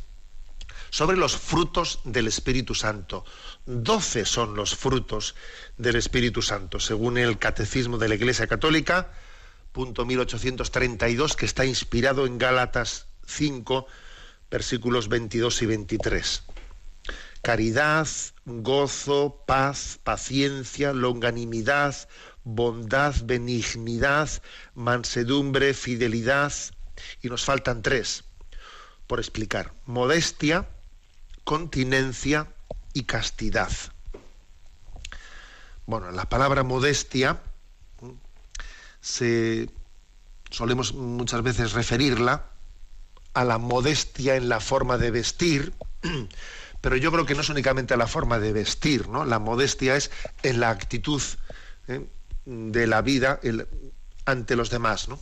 sobre 0.89 1.19
los 1.19 1.37
frutos 1.37 2.01
del 2.05 2.29
Espíritu 2.29 2.75
Santo. 2.75 3.27
Doce 3.67 4.25
son 4.25 4.55
los 4.55 4.75
frutos 4.75 5.35
del 5.77 5.97
Espíritu 5.97 6.41
Santo, 6.41 6.81
según 6.81 7.19
el 7.19 7.39
Catecismo 7.39 7.99
de 7.99 8.09
la 8.09 8.15
Iglesia 8.15 8.47
Católica, 8.47 9.13
punto 9.73 10.07
1832, 10.07 11.37
que 11.37 11.45
está 11.45 11.67
inspirado 11.67 12.25
en 12.25 12.39
Gálatas 12.39 13.05
5, 13.27 13.87
versículos 14.51 15.11
22 15.11 15.61
y 15.61 15.67
23 15.67 16.43
caridad, 17.43 18.07
gozo, 18.47 19.43
paz, 19.47 19.99
paciencia, 20.03 20.93
longanimidad, 20.93 22.09
bondad, 22.45 23.15
benignidad, 23.25 24.31
mansedumbre, 24.75 25.75
fidelidad, 25.75 26.53
y 27.21 27.29
nos 27.29 27.45
faltan 27.45 27.83
tres 27.83 28.25
por 29.07 29.19
explicar. 29.19 29.73
Modestia, 29.87 30.69
continencia 31.45 32.49
y 32.93 33.05
castidad. 33.05 33.71
Bueno, 35.87 36.11
la 36.13 36.29
palabra 36.29 36.63
modestia 36.63 37.41
se 39.01 39.69
solemos 40.51 40.95
muchas 40.95 41.43
veces 41.43 41.73
referirla 41.73 42.47
a 43.35 43.45
la 43.45 43.59
modestia 43.59 44.37
en 44.37 44.49
la 44.49 44.61
forma 44.61 44.99
de 44.99 45.11
vestir, 45.11 45.73
pero 46.83 46.97
yo 46.97 47.11
creo 47.13 47.25
que 47.25 47.35
no 47.35 47.41
es 47.41 47.49
únicamente 47.49 47.97
la 47.97 48.09
forma 48.09 48.39
de 48.41 48.53
vestir, 48.53 49.09
¿no? 49.09 49.25
La 49.25 49.39
modestia 49.39 49.97
es 49.97 50.11
en 50.43 50.59
la 50.61 50.69
actitud 50.71 51.23
¿eh? 51.87 52.07
de 52.45 52.87
la 52.89 53.01
vida 53.03 53.41
ante 54.27 54.57
los 54.57 54.69
demás, 54.69 55.09
¿no? 55.09 55.19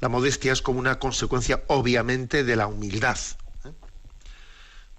La 0.00 0.08
modestia 0.08 0.52
es 0.52 0.62
como 0.62 0.78
una 0.78 0.98
consecuencia, 1.00 1.64
obviamente, 1.66 2.44
de 2.44 2.54
la 2.54 2.68
humildad, 2.68 3.18
¿eh? 3.64 3.72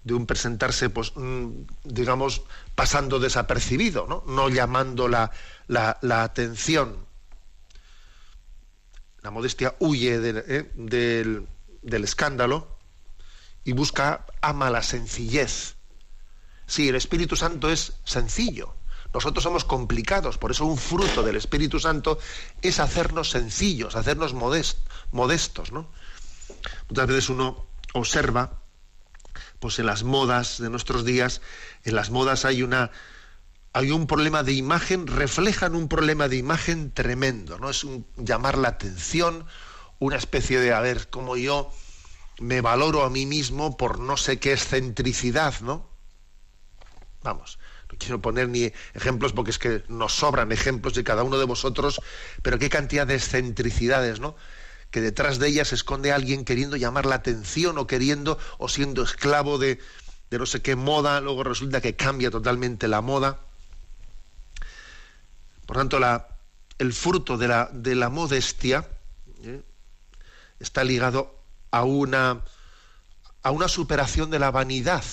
de 0.03 0.13
un 0.13 0.25
presentarse, 0.25 0.89
pues, 0.89 1.13
mm, 1.15 1.47
digamos, 1.85 2.41
pasando 2.75 3.19
desapercibido, 3.19 4.05
¿no? 4.05 4.23
No 4.27 4.49
llamando 4.49 5.07
la, 5.07 5.31
atención. 6.23 6.97
La 9.21 9.31
modestia 9.31 9.75
huye 9.79 10.19
de- 10.19 10.43
¿eh? 10.45 10.71
del, 10.75 11.47
del 11.81 12.03
escándalo 12.03 12.72
y 13.63 13.73
busca, 13.73 14.25
ama 14.41 14.69
la 14.69 14.83
sencillez. 14.83 15.75
Sí, 16.65 16.89
el 16.89 16.95
Espíritu 16.95 17.35
Santo 17.35 17.69
es 17.69 17.93
sencillo. 18.03 18.75
Nosotros 19.13 19.43
somos 19.43 19.63
complicados, 19.63 20.37
por 20.37 20.51
eso 20.51 20.65
un 20.65 20.77
fruto 20.77 21.21
del 21.21 21.35
Espíritu 21.35 21.79
Santo 21.79 22.17
es 22.61 22.79
hacernos 22.79 23.29
sencillos, 23.29 23.95
hacernos 23.95 24.33
modest- 24.33 24.77
modestos, 25.11 25.71
¿no? 25.71 25.87
Muchas 26.89 27.07
veces 27.07 27.29
uno 27.29 27.67
observa, 27.93 28.59
pues 29.59 29.77
en 29.77 29.85
las 29.85 30.03
modas 30.03 30.59
de 30.59 30.69
nuestros 30.69 31.05
días, 31.05 31.41
en 31.83 31.95
las 31.95 32.09
modas 32.09 32.45
hay 32.45 32.63
una 32.63 32.91
hay 33.75 33.89
un 33.89 34.05
problema 34.05 34.43
de 34.43 34.53
imagen, 34.53 35.07
reflejan 35.07 35.75
un 35.75 35.87
problema 35.87 36.27
de 36.27 36.37
imagen 36.37 36.91
tremendo, 36.91 37.57
¿no? 37.57 37.71
Es 37.71 37.83
un 37.83 38.05
llamar 38.17 38.55
la 38.57 38.69
atención, 38.69 39.45
una 39.97 40.15
especie 40.15 40.59
de 40.59 40.73
a 40.73 40.79
ver 40.79 41.09
cómo 41.09 41.37
yo 41.37 41.71
me 42.39 42.61
valoro 42.61 43.03
a 43.03 43.09
mí 43.09 43.25
mismo 43.25 43.77
por 43.77 43.99
no 43.99 44.17
sé 44.17 44.39
qué 44.39 44.53
excentricidad, 44.53 45.59
¿no? 45.61 45.89
Vamos, 47.23 47.59
no 47.91 47.97
quiero 47.97 48.21
poner 48.21 48.49
ni 48.49 48.71
ejemplos 48.93 49.33
porque 49.33 49.51
es 49.51 49.59
que 49.59 49.83
nos 49.87 50.13
sobran 50.13 50.51
ejemplos 50.51 50.93
de 50.93 51.03
cada 51.03 51.23
uno 51.23 51.37
de 51.37 51.45
vosotros, 51.45 52.01
pero 52.41 52.59
qué 52.59 52.69
cantidad 52.69 53.07
de 53.07 53.15
excentricidades, 53.15 54.19
¿no? 54.19 54.35
Que 54.91 55.01
detrás 55.01 55.39
de 55.39 55.47
ellas 55.47 55.69
se 55.69 55.75
esconde 55.75 56.11
alguien 56.11 56.45
queriendo 56.45 56.75
llamar 56.75 57.05
la 57.05 57.15
atención 57.15 57.77
o 57.77 57.87
queriendo 57.87 58.37
o 58.57 58.67
siendo 58.67 59.03
esclavo 59.03 59.57
de, 59.57 59.79
de 60.29 60.39
no 60.39 60.45
sé 60.45 60.61
qué 60.61 60.75
moda, 60.75 61.21
luego 61.21 61.43
resulta 61.43 61.81
que 61.81 61.95
cambia 61.95 62.29
totalmente 62.29 62.87
la 62.87 63.01
moda. 63.01 63.39
Por 65.65 65.77
tanto, 65.77 65.99
la, 65.99 66.27
el 66.77 66.93
fruto 66.93 67.37
de 67.37 67.47
la, 67.47 67.69
de 67.71 67.95
la 67.95 68.09
modestia 68.09 68.87
¿eh? 69.43 69.61
está 70.59 70.83
ligado 70.83 71.42
a 71.73 71.83
una, 71.83 72.45
a 73.41 73.49
una 73.49 73.67
superación 73.67 74.29
de 74.29 74.37
la 74.37 74.51
vanidad. 74.51 75.03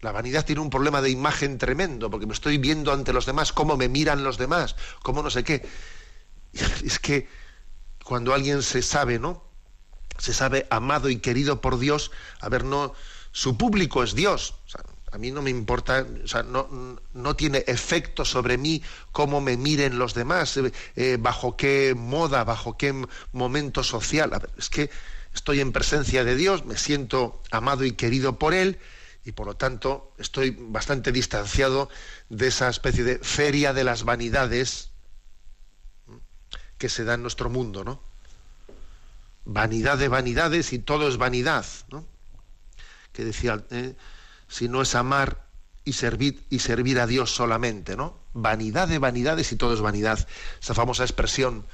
La 0.00 0.10
vanidad 0.10 0.44
tiene 0.44 0.60
un 0.60 0.68
problema 0.68 1.00
de 1.00 1.10
imagen 1.10 1.58
tremendo, 1.58 2.10
porque 2.10 2.26
me 2.26 2.32
estoy 2.32 2.58
viendo 2.58 2.92
ante 2.92 3.12
los 3.12 3.24
demás, 3.24 3.52
cómo 3.52 3.76
me 3.76 3.88
miran 3.88 4.24
los 4.24 4.36
demás, 4.36 4.74
cómo 5.04 5.22
no 5.22 5.30
sé 5.30 5.44
qué. 5.44 5.66
Es 6.84 6.98
que 6.98 7.28
cuando 8.04 8.34
alguien 8.34 8.64
se 8.64 8.82
sabe, 8.82 9.20
¿no? 9.20 9.44
Se 10.18 10.34
sabe 10.34 10.66
amado 10.70 11.08
y 11.08 11.20
querido 11.20 11.60
por 11.60 11.78
Dios, 11.78 12.10
a 12.40 12.48
ver, 12.48 12.64
no, 12.64 12.92
su 13.30 13.56
público 13.56 14.02
es 14.02 14.16
Dios. 14.16 14.56
A 15.12 15.18
mí 15.18 15.30
no 15.30 15.42
me 15.42 15.50
importa, 15.50 16.06
o 16.24 16.26
sea, 16.26 16.42
no, 16.42 16.98
no, 17.12 17.36
tiene 17.36 17.64
efecto 17.66 18.24
sobre 18.24 18.56
mí 18.56 18.82
cómo 19.12 19.42
me 19.42 19.58
miren 19.58 19.98
los 19.98 20.14
demás, 20.14 20.56
eh, 20.56 20.72
eh, 20.96 21.18
bajo 21.20 21.54
qué 21.54 21.94
moda, 21.94 22.44
bajo 22.44 22.78
qué 22.78 23.06
momento 23.32 23.84
social. 23.84 24.32
A 24.32 24.40
es 24.56 24.70
que 24.70 24.90
estoy 25.34 25.60
en 25.60 25.70
presencia 25.70 26.24
de 26.24 26.34
Dios, 26.34 26.64
me 26.64 26.78
siento 26.78 27.42
amado 27.50 27.84
y 27.84 27.92
querido 27.92 28.38
por 28.38 28.54
Él, 28.54 28.78
y 29.26 29.32
por 29.32 29.46
lo 29.46 29.54
tanto 29.54 30.14
estoy 30.16 30.56
bastante 30.58 31.12
distanciado 31.12 31.90
de 32.30 32.48
esa 32.48 32.70
especie 32.70 33.04
de 33.04 33.18
feria 33.18 33.74
de 33.74 33.84
las 33.84 34.04
vanidades 34.04 34.92
que 36.78 36.88
se 36.88 37.04
da 37.04 37.14
en 37.14 37.22
nuestro 37.22 37.50
mundo, 37.50 37.84
¿no? 37.84 38.02
Vanidad 39.44 39.98
de 39.98 40.08
vanidades 40.08 40.72
y 40.72 40.78
todo 40.78 41.06
es 41.06 41.18
vanidad, 41.18 41.66
¿no? 41.90 42.06
Que 43.12 43.26
decía, 43.26 43.62
eh, 43.70 43.94
si 44.52 44.68
no 44.68 44.82
es 44.82 44.94
amar 44.94 45.46
y 45.82 45.94
servir 45.94 46.44
y 46.50 46.58
servir 46.58 47.00
a 47.00 47.06
Dios 47.06 47.34
solamente, 47.34 47.96
¿no? 47.96 48.20
Vanidad 48.34 48.86
de 48.86 48.98
vanidades 48.98 49.50
y 49.50 49.56
todo 49.56 49.72
es 49.72 49.80
vanidad. 49.80 50.28
Esa 50.60 50.74
famosa 50.74 51.04
expresión 51.04 51.66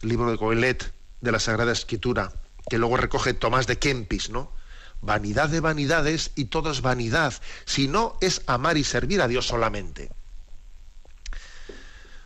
del 0.00 0.10
libro 0.10 0.30
de 0.30 0.36
Coelet 0.36 0.92
de 1.22 1.32
la 1.32 1.40
Sagrada 1.40 1.72
Escritura, 1.72 2.30
que 2.68 2.76
luego 2.76 2.98
recoge 2.98 3.32
Tomás 3.32 3.66
de 3.66 3.78
Kempis, 3.78 4.28
¿no? 4.28 4.52
vanidad 5.00 5.48
de 5.48 5.60
vanidades 5.60 6.32
y 6.34 6.46
todo 6.46 6.70
es 6.70 6.82
vanidad, 6.82 7.32
si 7.64 7.88
no 7.88 8.16
es 8.20 8.42
amar 8.46 8.76
y 8.76 8.84
servir 8.84 9.22
a 9.22 9.28
Dios 9.28 9.46
solamente. 9.46 10.10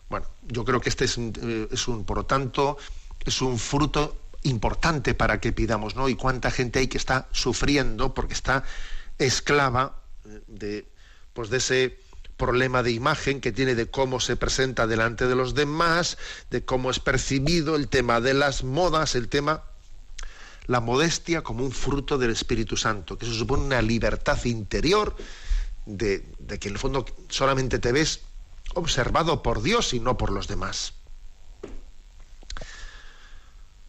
Bueno, 0.08 0.26
yo 0.48 0.64
creo 0.64 0.80
que 0.80 0.88
este 0.88 1.04
es, 1.04 1.18
eh, 1.18 1.68
es 1.70 1.86
un, 1.86 2.04
por 2.04 2.16
lo 2.16 2.26
tanto, 2.26 2.76
es 3.24 3.40
un 3.40 3.58
fruto 3.58 4.16
importante 4.42 5.14
para 5.14 5.38
que 5.38 5.52
pidamos, 5.52 5.94
¿no? 5.94 6.08
Y 6.08 6.16
cuánta 6.16 6.50
gente 6.50 6.80
hay 6.80 6.88
que 6.88 6.98
está 6.98 7.28
sufriendo 7.30 8.14
porque 8.14 8.34
está 8.34 8.64
esclava 9.26 9.96
eh, 10.24 10.40
de, 10.46 10.86
pues 11.32 11.50
de 11.50 11.58
ese 11.58 11.98
problema 12.36 12.82
de 12.82 12.90
imagen 12.90 13.40
que 13.40 13.52
tiene 13.52 13.74
de 13.74 13.90
cómo 13.90 14.18
se 14.18 14.36
presenta 14.36 14.86
delante 14.86 15.26
de 15.26 15.36
los 15.36 15.54
demás, 15.54 16.18
de 16.50 16.64
cómo 16.64 16.90
es 16.90 16.98
percibido, 16.98 17.76
el 17.76 17.88
tema 17.88 18.20
de 18.20 18.34
las 18.34 18.64
modas, 18.64 19.14
el 19.14 19.28
tema 19.28 19.62
la 20.66 20.80
modestia 20.80 21.42
como 21.42 21.64
un 21.64 21.72
fruto 21.72 22.18
del 22.18 22.30
Espíritu 22.30 22.76
Santo, 22.76 23.18
que 23.18 23.26
eso 23.26 23.34
supone 23.34 23.64
una 23.64 23.82
libertad 23.82 24.42
interior 24.44 25.16
de, 25.86 26.24
que 26.60 26.68
en 26.68 26.74
el 26.74 26.78
fondo 26.78 27.04
solamente 27.28 27.78
te 27.78 27.92
ves 27.92 28.20
observado 28.74 29.42
por 29.42 29.62
Dios 29.62 29.92
y 29.94 30.00
no 30.00 30.16
por 30.16 30.30
los 30.30 30.48
demás. 30.48 30.94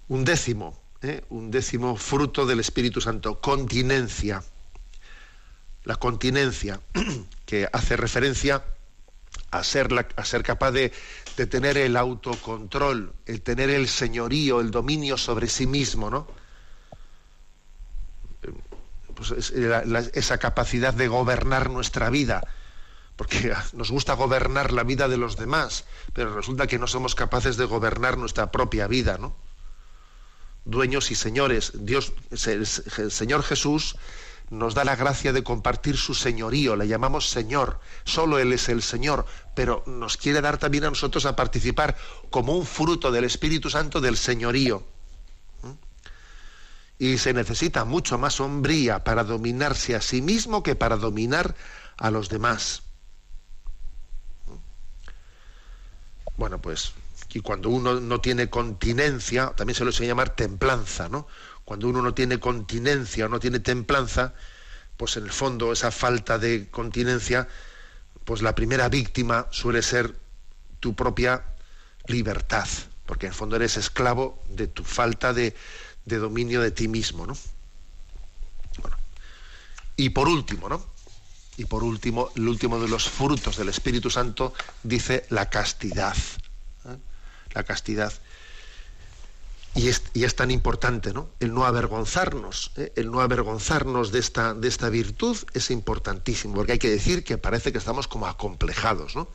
Un 0.08 0.26
décimo, 0.26 0.80
¿eh? 1.02 1.24
un 1.30 1.52
décimo 1.52 1.96
fruto 1.96 2.46
del 2.46 2.60
Espíritu 2.60 3.02
Santo, 3.02 3.40
continencia. 3.40 4.44
La 5.84 5.96
continencia, 5.96 6.80
que 7.46 7.68
hace 7.72 7.98
referencia 7.98 8.64
a 9.52 9.64
ser, 9.64 9.90
a 10.16 10.26
ser 10.26 10.44
capaz 10.44 10.72
de, 10.72 10.92
de 11.38 11.48
tener 11.48 11.78
el 11.78 11.98
autocontrol, 11.98 13.14
el 13.26 13.42
tener 13.42 13.70
el 13.70 13.88
señorío, 13.88 14.62
el 14.62 14.72
dominio 14.72 15.18
sobre 15.18 15.48
sí 15.48 15.68
mismo, 15.68 16.10
¿no? 16.10 16.28
Pues, 19.16 19.52
esa 20.14 20.38
capacidad 20.38 20.94
de 20.94 21.08
gobernar 21.08 21.70
nuestra 21.70 22.10
vida, 22.10 22.42
porque 23.16 23.54
nos 23.74 23.92
gusta 23.92 24.14
gobernar 24.14 24.72
la 24.72 24.84
vida 24.84 25.08
de 25.08 25.18
los 25.18 25.38
demás, 25.38 25.86
pero 26.14 26.36
resulta 26.36 26.68
que 26.68 26.80
no 26.80 26.88
somos 26.88 27.16
capaces 27.16 27.58
de 27.58 27.66
gobernar 27.66 28.18
nuestra 28.18 28.52
propia 28.52 28.88
vida, 28.88 29.18
¿no? 29.18 29.36
Dueños 30.66 31.12
y 31.12 31.16
señores, 31.16 31.74
Dios, 31.76 32.14
el 32.32 33.12
Señor 33.12 33.44
Jesús 33.44 33.98
nos 34.54 34.76
da 34.76 34.84
la 34.84 34.96
gracia 34.96 35.34
de 35.34 35.44
compartir 35.44 35.98
su 35.98 36.14
señorío, 36.14 36.76
le 36.76 36.88
llamamos 36.88 37.30
Señor, 37.30 37.80
solo 38.04 38.38
Él 38.38 38.54
es 38.54 38.70
el 38.70 38.82
Señor, 38.82 39.26
pero 39.56 39.84
nos 39.88 40.18
quiere 40.18 40.42
dar 40.42 40.58
también 40.58 40.86
a 40.86 40.90
nosotros 40.90 41.26
a 41.26 41.36
participar 41.36 41.98
como 42.30 42.56
un 42.56 42.66
fruto 42.66 43.12
del 43.12 43.24
Espíritu 43.24 43.70
Santo 43.70 44.00
del 44.00 44.16
señorío 44.16 44.86
y 47.00 47.18
se 47.18 47.34
necesita 47.34 47.84
mucho 47.84 48.18
más 48.18 48.40
hombría 48.40 49.04
para 49.04 49.24
dominarse 49.24 49.96
a 49.96 50.02
sí 50.02 50.22
mismo 50.22 50.64
que 50.64 50.76
para 50.76 50.98
dominar 50.98 51.56
a 51.98 52.12
los 52.12 52.30
demás. 52.30 52.84
Bueno, 56.38 56.60
pues, 56.60 56.94
y 57.34 57.42
cuando 57.42 57.70
uno 57.70 58.00
no 58.00 58.22
tiene 58.22 58.50
continencia, 58.50 59.54
también 59.56 59.76
se 59.76 59.84
lo 59.86 59.92
suele 59.92 60.10
llamar 60.10 60.36
templanza, 60.36 61.10
¿no? 61.10 61.28
Cuando 61.74 61.90
uno 61.90 62.04
no 62.04 62.14
tiene 62.14 62.40
continencia 62.40 63.26
o 63.26 63.30
no 63.30 63.40
tiene 63.40 63.60
templanza, 63.60 64.36
pues 64.96 65.18
en 65.18 65.24
el 65.24 65.32
fondo 65.32 65.72
esa 65.72 65.90
falta 65.90 66.38
de 66.38 66.70
continencia, 66.70 67.48
pues 68.26 68.44
la 68.44 68.54
primera 68.54 68.90
víctima 68.90 69.48
suele 69.50 69.82
ser 69.82 70.16
tu 70.80 70.94
propia 70.94 71.44
libertad, 72.06 72.68
porque 73.08 73.26
en 73.26 73.32
el 73.32 73.36
fondo 73.36 73.56
eres 73.56 73.78
esclavo 73.78 74.44
de 74.50 74.68
tu 74.68 74.84
falta 74.84 75.34
de, 75.34 75.56
de 76.06 76.18
dominio 76.20 76.62
de 76.62 76.70
ti 76.70 76.88
mismo, 76.88 77.26
¿no? 77.26 77.36
Y 79.96 80.10
por 80.10 80.28
último, 80.28 80.70
¿no? 80.70 80.86
Y 81.58 81.66
por 81.66 81.84
último, 81.84 82.30
el 82.36 82.48
último 82.48 82.80
de 82.80 82.88
los 82.88 83.10
frutos 83.10 83.58
del 83.58 83.70
Espíritu 83.70 84.12
Santo 84.12 84.54
dice 84.84 85.26
la 85.32 85.50
castidad. 85.50 86.16
¿eh? 86.86 86.98
La 87.56 87.64
castidad. 87.64 88.14
Y 89.76 89.88
es, 89.88 90.04
y 90.14 90.24
es, 90.24 90.36
tan 90.36 90.52
importante, 90.52 91.14
¿no? 91.14 91.30
El 91.40 91.54
no 91.54 91.66
avergonzarnos, 91.66 92.72
¿eh? 92.76 92.94
el 92.96 93.10
no 93.10 93.22
avergonzarnos 93.22 94.12
de 94.12 94.20
esta, 94.20 94.54
de 94.54 94.68
esta 94.68 94.90
virtud 94.90 95.36
es 95.54 95.72
importantísimo, 95.72 96.54
porque 96.54 96.74
hay 96.74 96.80
que 96.80 96.92
decir 96.92 97.24
que 97.24 97.40
parece 97.40 97.72
que 97.72 97.80
estamos 97.80 98.08
como 98.08 98.28
acomplejados, 98.28 99.16
¿no? 99.16 99.28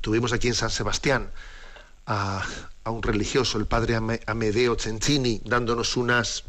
Tuvimos 0.00 0.32
aquí 0.32 0.48
en 0.48 0.54
San 0.54 0.70
Sebastián 0.70 1.30
a, 2.06 2.44
un 2.86 3.02
religioso, 3.02 3.58
el 3.58 3.66
padre 3.66 3.96
Amedeo 4.26 4.76
Cencini, 4.76 5.40
dándonos 5.44 5.96
unas, 5.96 6.44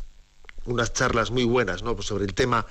unas 0.66 0.94
charlas 0.94 1.30
muy 1.30 1.44
buenas 1.44 1.84
¿no? 1.84 1.96
Pues 1.96 2.08
sobre 2.08 2.26
el 2.26 2.34
tema 2.34 2.66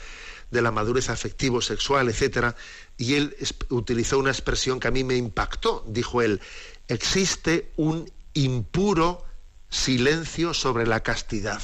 de 0.51 0.62
la 0.62 0.72
madurez 0.72 1.09
afectivo-sexual, 1.09 2.09
etc. 2.09 2.57
Y 2.97 3.14
él 3.14 3.37
utilizó 3.68 4.18
una 4.18 4.31
expresión 4.31 4.81
que 4.81 4.89
a 4.89 4.91
mí 4.91 5.05
me 5.05 5.16
impactó. 5.16 5.85
Dijo 5.87 6.22
él, 6.22 6.41
existe 6.89 7.70
un 7.76 8.11
impuro 8.35 9.24
silencio 9.68 10.55
sobre 10.55 10.87
la 10.87 11.01
castidad. 11.01 11.62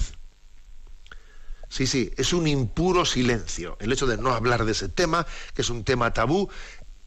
Sí, 1.68 1.86
sí, 1.86 2.12
es 2.16 2.32
un 2.32 2.46
impuro 2.46 3.04
silencio. 3.04 3.76
El 3.80 3.92
hecho 3.92 4.06
de 4.06 4.16
no 4.16 4.32
hablar 4.32 4.64
de 4.64 4.72
ese 4.72 4.88
tema, 4.88 5.26
que 5.54 5.62
es 5.62 5.70
un 5.70 5.84
tema 5.84 6.12
tabú, 6.12 6.48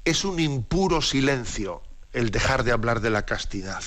es 0.04 0.26
un 0.26 0.40
impuro 0.40 1.02
silencio 1.02 1.82
el 2.12 2.32
dejar 2.32 2.64
de 2.64 2.72
hablar 2.72 3.00
de 3.00 3.10
la 3.10 3.26
castidad 3.26 3.84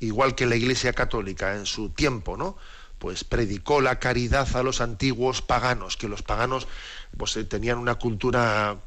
igual 0.00 0.34
que 0.34 0.46
la 0.46 0.56
Iglesia 0.56 0.92
Católica 0.92 1.56
en 1.56 1.66
su 1.66 1.90
tiempo, 1.90 2.36
¿no? 2.36 2.56
Pues 2.98 3.24
predicó 3.24 3.80
la 3.80 3.98
caridad 3.98 4.56
a 4.56 4.62
los 4.62 4.80
antiguos 4.80 5.42
paganos, 5.42 5.96
que 5.96 6.08
los 6.08 6.22
paganos 6.22 6.66
pues, 7.16 7.36
eh, 7.36 7.44
tenían 7.44 7.78
una 7.78 7.96
cultura 7.96 8.78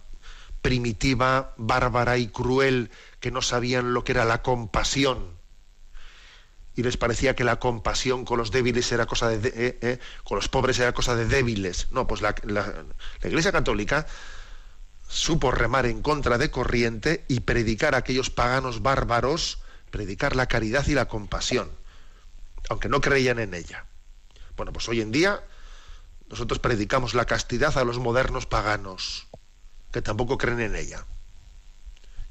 primitiva, 0.61 1.53
bárbara 1.57 2.17
y 2.17 2.27
cruel, 2.27 2.91
que 3.19 3.31
no 3.31 3.41
sabían 3.41 3.93
lo 3.93 4.03
que 4.03 4.13
era 4.13 4.25
la 4.25 4.41
compasión. 4.41 5.37
Y 6.75 6.83
les 6.83 6.97
parecía 6.97 7.35
que 7.35 7.43
la 7.43 7.57
compasión 7.57 8.25
con 8.25 8.37
los 8.37 8.51
débiles 8.51 8.91
era 8.91 9.05
cosa 9.05 9.29
de, 9.29 9.49
eh, 9.49 9.77
eh, 9.81 9.99
con 10.23 10.37
los 10.37 10.47
pobres 10.47 10.79
era 10.79 10.93
cosa 10.93 11.15
de 11.15 11.25
débiles. 11.25 11.87
No, 11.91 12.07
pues 12.07 12.21
la, 12.21 12.35
la 12.43 12.85
Iglesia 13.23 13.51
Católica 13.51 14.07
supo 15.09 15.51
remar 15.51 15.85
en 15.87 16.01
contra 16.01 16.37
de 16.37 16.51
corriente 16.51 17.25
y 17.27 17.41
predicar 17.41 17.95
a 17.95 17.99
aquellos 17.99 18.29
paganos 18.29 18.81
bárbaros 18.81 19.59
predicar 19.89 20.35
la 20.35 20.47
caridad 20.47 20.87
y 20.87 20.93
la 20.93 21.07
compasión, 21.07 21.69
aunque 22.69 22.89
no 22.89 23.01
creían 23.01 23.39
en 23.39 23.53
ella. 23.53 23.85
Bueno, 24.55 24.71
pues 24.71 24.87
hoy 24.89 25.01
en 25.01 25.11
día 25.11 25.43
nosotros 26.29 26.59
predicamos 26.59 27.13
la 27.13 27.25
castidad 27.25 27.77
a 27.77 27.83
los 27.83 27.99
modernos 27.99 28.45
paganos, 28.45 29.27
que 29.91 30.01
tampoco 30.01 30.37
creen 30.37 30.61
en 30.61 30.75
ella. 30.75 31.05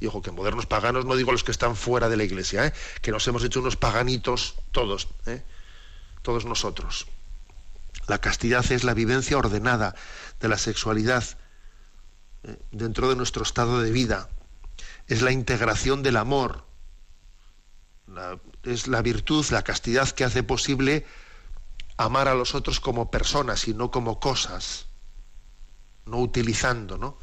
Y 0.00 0.06
ojo, 0.06 0.22
que 0.22 0.30
modernos 0.30 0.66
paganos 0.66 1.04
no 1.04 1.16
digo 1.16 1.32
los 1.32 1.42
que 1.42 1.50
están 1.50 1.74
fuera 1.74 2.09
de 2.09 2.16
la 2.16 2.24
iglesia, 2.24 2.66
¿eh? 2.66 2.72
que 3.02 3.11
nos 3.11 3.26
hemos 3.26 3.42
hecho 3.42 3.61
unos 3.61 3.76
paganitos 3.76 4.54
todos, 4.70 5.09
¿eh? 5.26 5.42
todos 6.22 6.44
nosotros. 6.44 7.06
La 8.06 8.20
castidad 8.20 8.70
es 8.70 8.84
la 8.84 8.94
vivencia 8.94 9.36
ordenada 9.36 9.94
de 10.40 10.48
la 10.48 10.56
sexualidad 10.56 11.24
eh, 12.44 12.56
dentro 12.70 13.09
de 13.09 13.16
nuestro 13.16 13.42
estado 13.42 13.80
de 13.82 13.90
vida. 13.90 14.28
Es 15.09 15.22
la 15.22 15.32
integración 15.32 16.02
del 16.02 16.16
amor. 16.16 16.64
es 18.62 18.86
la 18.86 19.02
virtud, 19.02 19.44
la 19.50 19.62
castidad 19.62 20.09
que 20.11 20.24
hace 20.24 20.42
posible 20.42 21.06
amar 21.96 22.28
a 22.28 22.34
los 22.34 22.54
otros 22.54 22.78
como 22.78 23.11
personas 23.11 23.66
y 23.66 23.74
no 23.74 23.90
como 23.90 24.20
cosas, 24.20 24.86
no 26.06 26.18
utilizando, 26.18 26.96
¿no? 26.96 27.18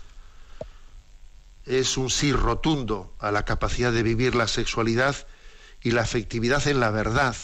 Es 1.65 1.97
un 1.97 2.09
sí 2.09 2.31
rotundo 2.31 3.15
a 3.19 3.31
la 3.31 3.43
capacidad 3.43 3.91
de 3.91 4.03
vivir 4.03 4.35
la 4.35 4.47
sexualidad 4.47 5.15
y 5.81 5.91
la 5.91 6.01
afectividad 6.01 6.67
en 6.67 6.79
la 6.79 6.91
verdad, 6.91 7.35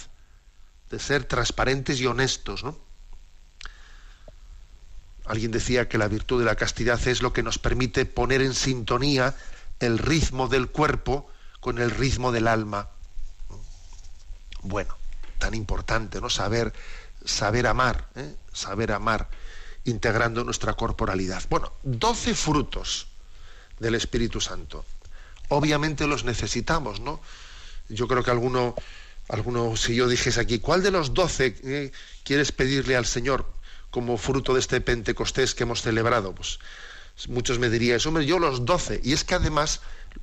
de 0.89 0.99
ser 0.99 1.24
transparentes 1.26 1.99
y 1.99 2.05
honestos, 2.05 2.63
¿no? 2.63 2.78
Alguien 5.26 5.51
decía 5.51 5.88
que 5.88 5.97
la 5.97 6.07
virtud 6.07 6.39
de 6.39 6.45
la 6.45 6.55
castidad 6.55 6.99
es 7.07 7.22
lo 7.22 7.32
que 7.32 7.43
nos 7.43 7.57
permite 7.57 8.05
poner 8.05 8.41
en 8.41 8.53
sintonía 8.53 9.36
el 9.80 9.97
ritmo 9.97 10.47
del 10.47 10.69
cuerpo 10.69 11.30
con 11.59 11.80
el 11.80 11.91
ritmo 11.91 12.32
del 12.32 12.47
alma. 12.47 12.89
Bueno, 14.63 14.97
tan 15.38 15.53
importante, 15.53 16.19
¿no? 16.19 16.30
Saber 16.30 16.74
saber 17.26 17.67
amar, 17.67 18.07
¿eh? 18.15 18.36
saber 18.53 18.91
amar, 18.91 19.30
integrando 19.86 20.43
nuestra 20.43 20.74
corporalidad. 20.74 21.43
Bueno, 21.49 21.74
doce 21.84 22.36
frutos 22.36 23.07
del 23.82 23.95
Espíritu 23.95 24.39
Santo. 24.39 24.86
Obviamente 25.49 26.07
los 26.07 26.23
necesitamos, 26.23 27.01
¿no? 27.01 27.19
Yo 27.89 28.07
creo 28.07 28.23
que 28.23 28.32
alguno, 28.32 28.75
alguno 29.27 29.75
si 29.75 29.95
yo 29.95 30.07
dijese 30.07 30.39
aquí, 30.39 30.59
¿cuál 30.59 30.84
de 30.84 30.91
los 30.91 31.13
doce 31.13 31.55
eh, 31.63 31.91
quieres 32.23 32.51
pedirle 32.53 32.95
al 32.95 33.05
Señor 33.05 33.45
como 33.89 34.17
fruto 34.17 34.53
de 34.53 34.61
este 34.61 34.79
Pentecostés 34.79 35.53
que 35.53 35.63
hemos 35.63 35.82
celebrado? 35.82 36.34
Pues 36.34 36.59
muchos 37.27 37.59
me 37.59 37.69
dirían, 37.69 37.99
hombre, 38.05 38.25
yo 38.25 38.39
los 38.39 38.65
doce. 38.65 39.01
Y 39.03 39.11
es 39.13 39.23
que 39.23 39.36
además 39.36 39.82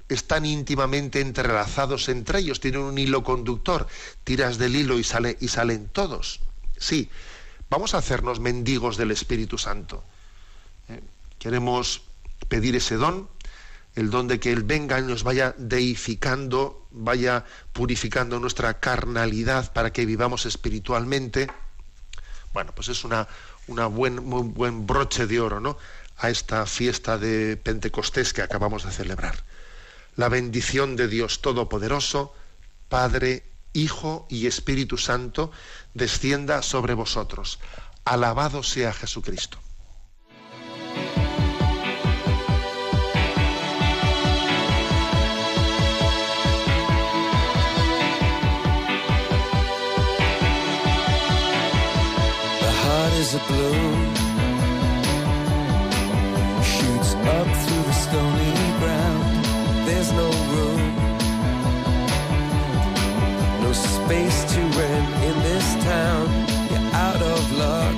están 0.08 0.46
íntimamente 0.46 1.20
entrelazados 1.20 2.08
entre 2.08 2.38
ellos, 2.38 2.60
tienen 2.60 2.80
un 2.80 2.96
hilo 2.96 3.22
conductor, 3.22 3.86
tiras 4.24 4.56
del 4.56 4.76
hilo 4.76 4.98
y, 4.98 5.04
sale, 5.04 5.36
y 5.40 5.48
salen 5.48 5.88
todos. 5.88 6.40
Sí, 6.78 7.10
vamos 7.68 7.94
a 7.94 7.98
hacernos 7.98 8.40
mendigos 8.40 8.96
del 8.96 9.10
Espíritu 9.10 9.58
Santo. 9.58 10.04
¿Eh? 10.88 11.02
Queremos 11.38 12.02
pedir 12.48 12.76
ese 12.76 12.96
don, 12.96 13.28
el 13.98 14.10
don 14.10 14.28
de 14.28 14.38
que 14.38 14.52
Él 14.52 14.62
venga 14.62 15.00
y 15.00 15.02
nos 15.02 15.24
vaya 15.24 15.56
deificando, 15.58 16.86
vaya 16.92 17.44
purificando 17.72 18.38
nuestra 18.38 18.78
carnalidad 18.78 19.72
para 19.72 19.92
que 19.92 20.06
vivamos 20.06 20.46
espiritualmente. 20.46 21.48
Bueno, 22.52 22.72
pues 22.76 22.90
es 22.90 23.02
una, 23.02 23.26
una 23.66 23.86
buen, 23.86 24.24
muy 24.24 24.42
buen 24.42 24.86
broche 24.86 25.26
de 25.26 25.40
oro, 25.40 25.58
¿no? 25.58 25.78
A 26.16 26.30
esta 26.30 26.64
fiesta 26.66 27.18
de 27.18 27.56
Pentecostés 27.56 28.32
que 28.32 28.42
acabamos 28.42 28.84
de 28.84 28.92
celebrar. 28.92 29.42
La 30.14 30.28
bendición 30.28 30.94
de 30.94 31.08
Dios 31.08 31.42
Todopoderoso, 31.42 32.32
Padre, 32.88 33.42
Hijo 33.72 34.28
y 34.30 34.46
Espíritu 34.46 34.96
Santo, 34.96 35.50
descienda 35.94 36.62
sobre 36.62 36.94
vosotros. 36.94 37.58
Alabado 38.04 38.62
sea 38.62 38.92
Jesucristo. 38.92 39.58
Is 53.18 53.34
a 53.34 53.38
blue 53.48 54.14
shoots 56.62 57.14
up 57.36 57.48
through 57.62 57.84
the 57.90 57.96
stony 58.06 58.54
ground. 58.78 59.44
There's 59.86 60.12
no 60.12 60.28
room, 60.52 60.82
no 63.64 63.72
space 63.72 64.38
to 64.52 64.60
rent 64.78 65.08
in 65.28 65.36
this 65.48 65.66
town. 65.92 66.26
You're 66.70 66.90
out 67.06 67.20
of 67.34 67.40
luck. 67.64 67.96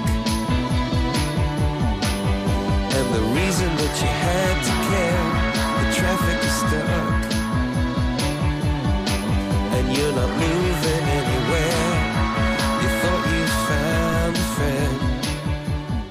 And 2.96 3.06
the 3.16 3.24
reason 3.38 3.70
that 3.80 3.94
you 4.02 4.10
had 4.26 4.49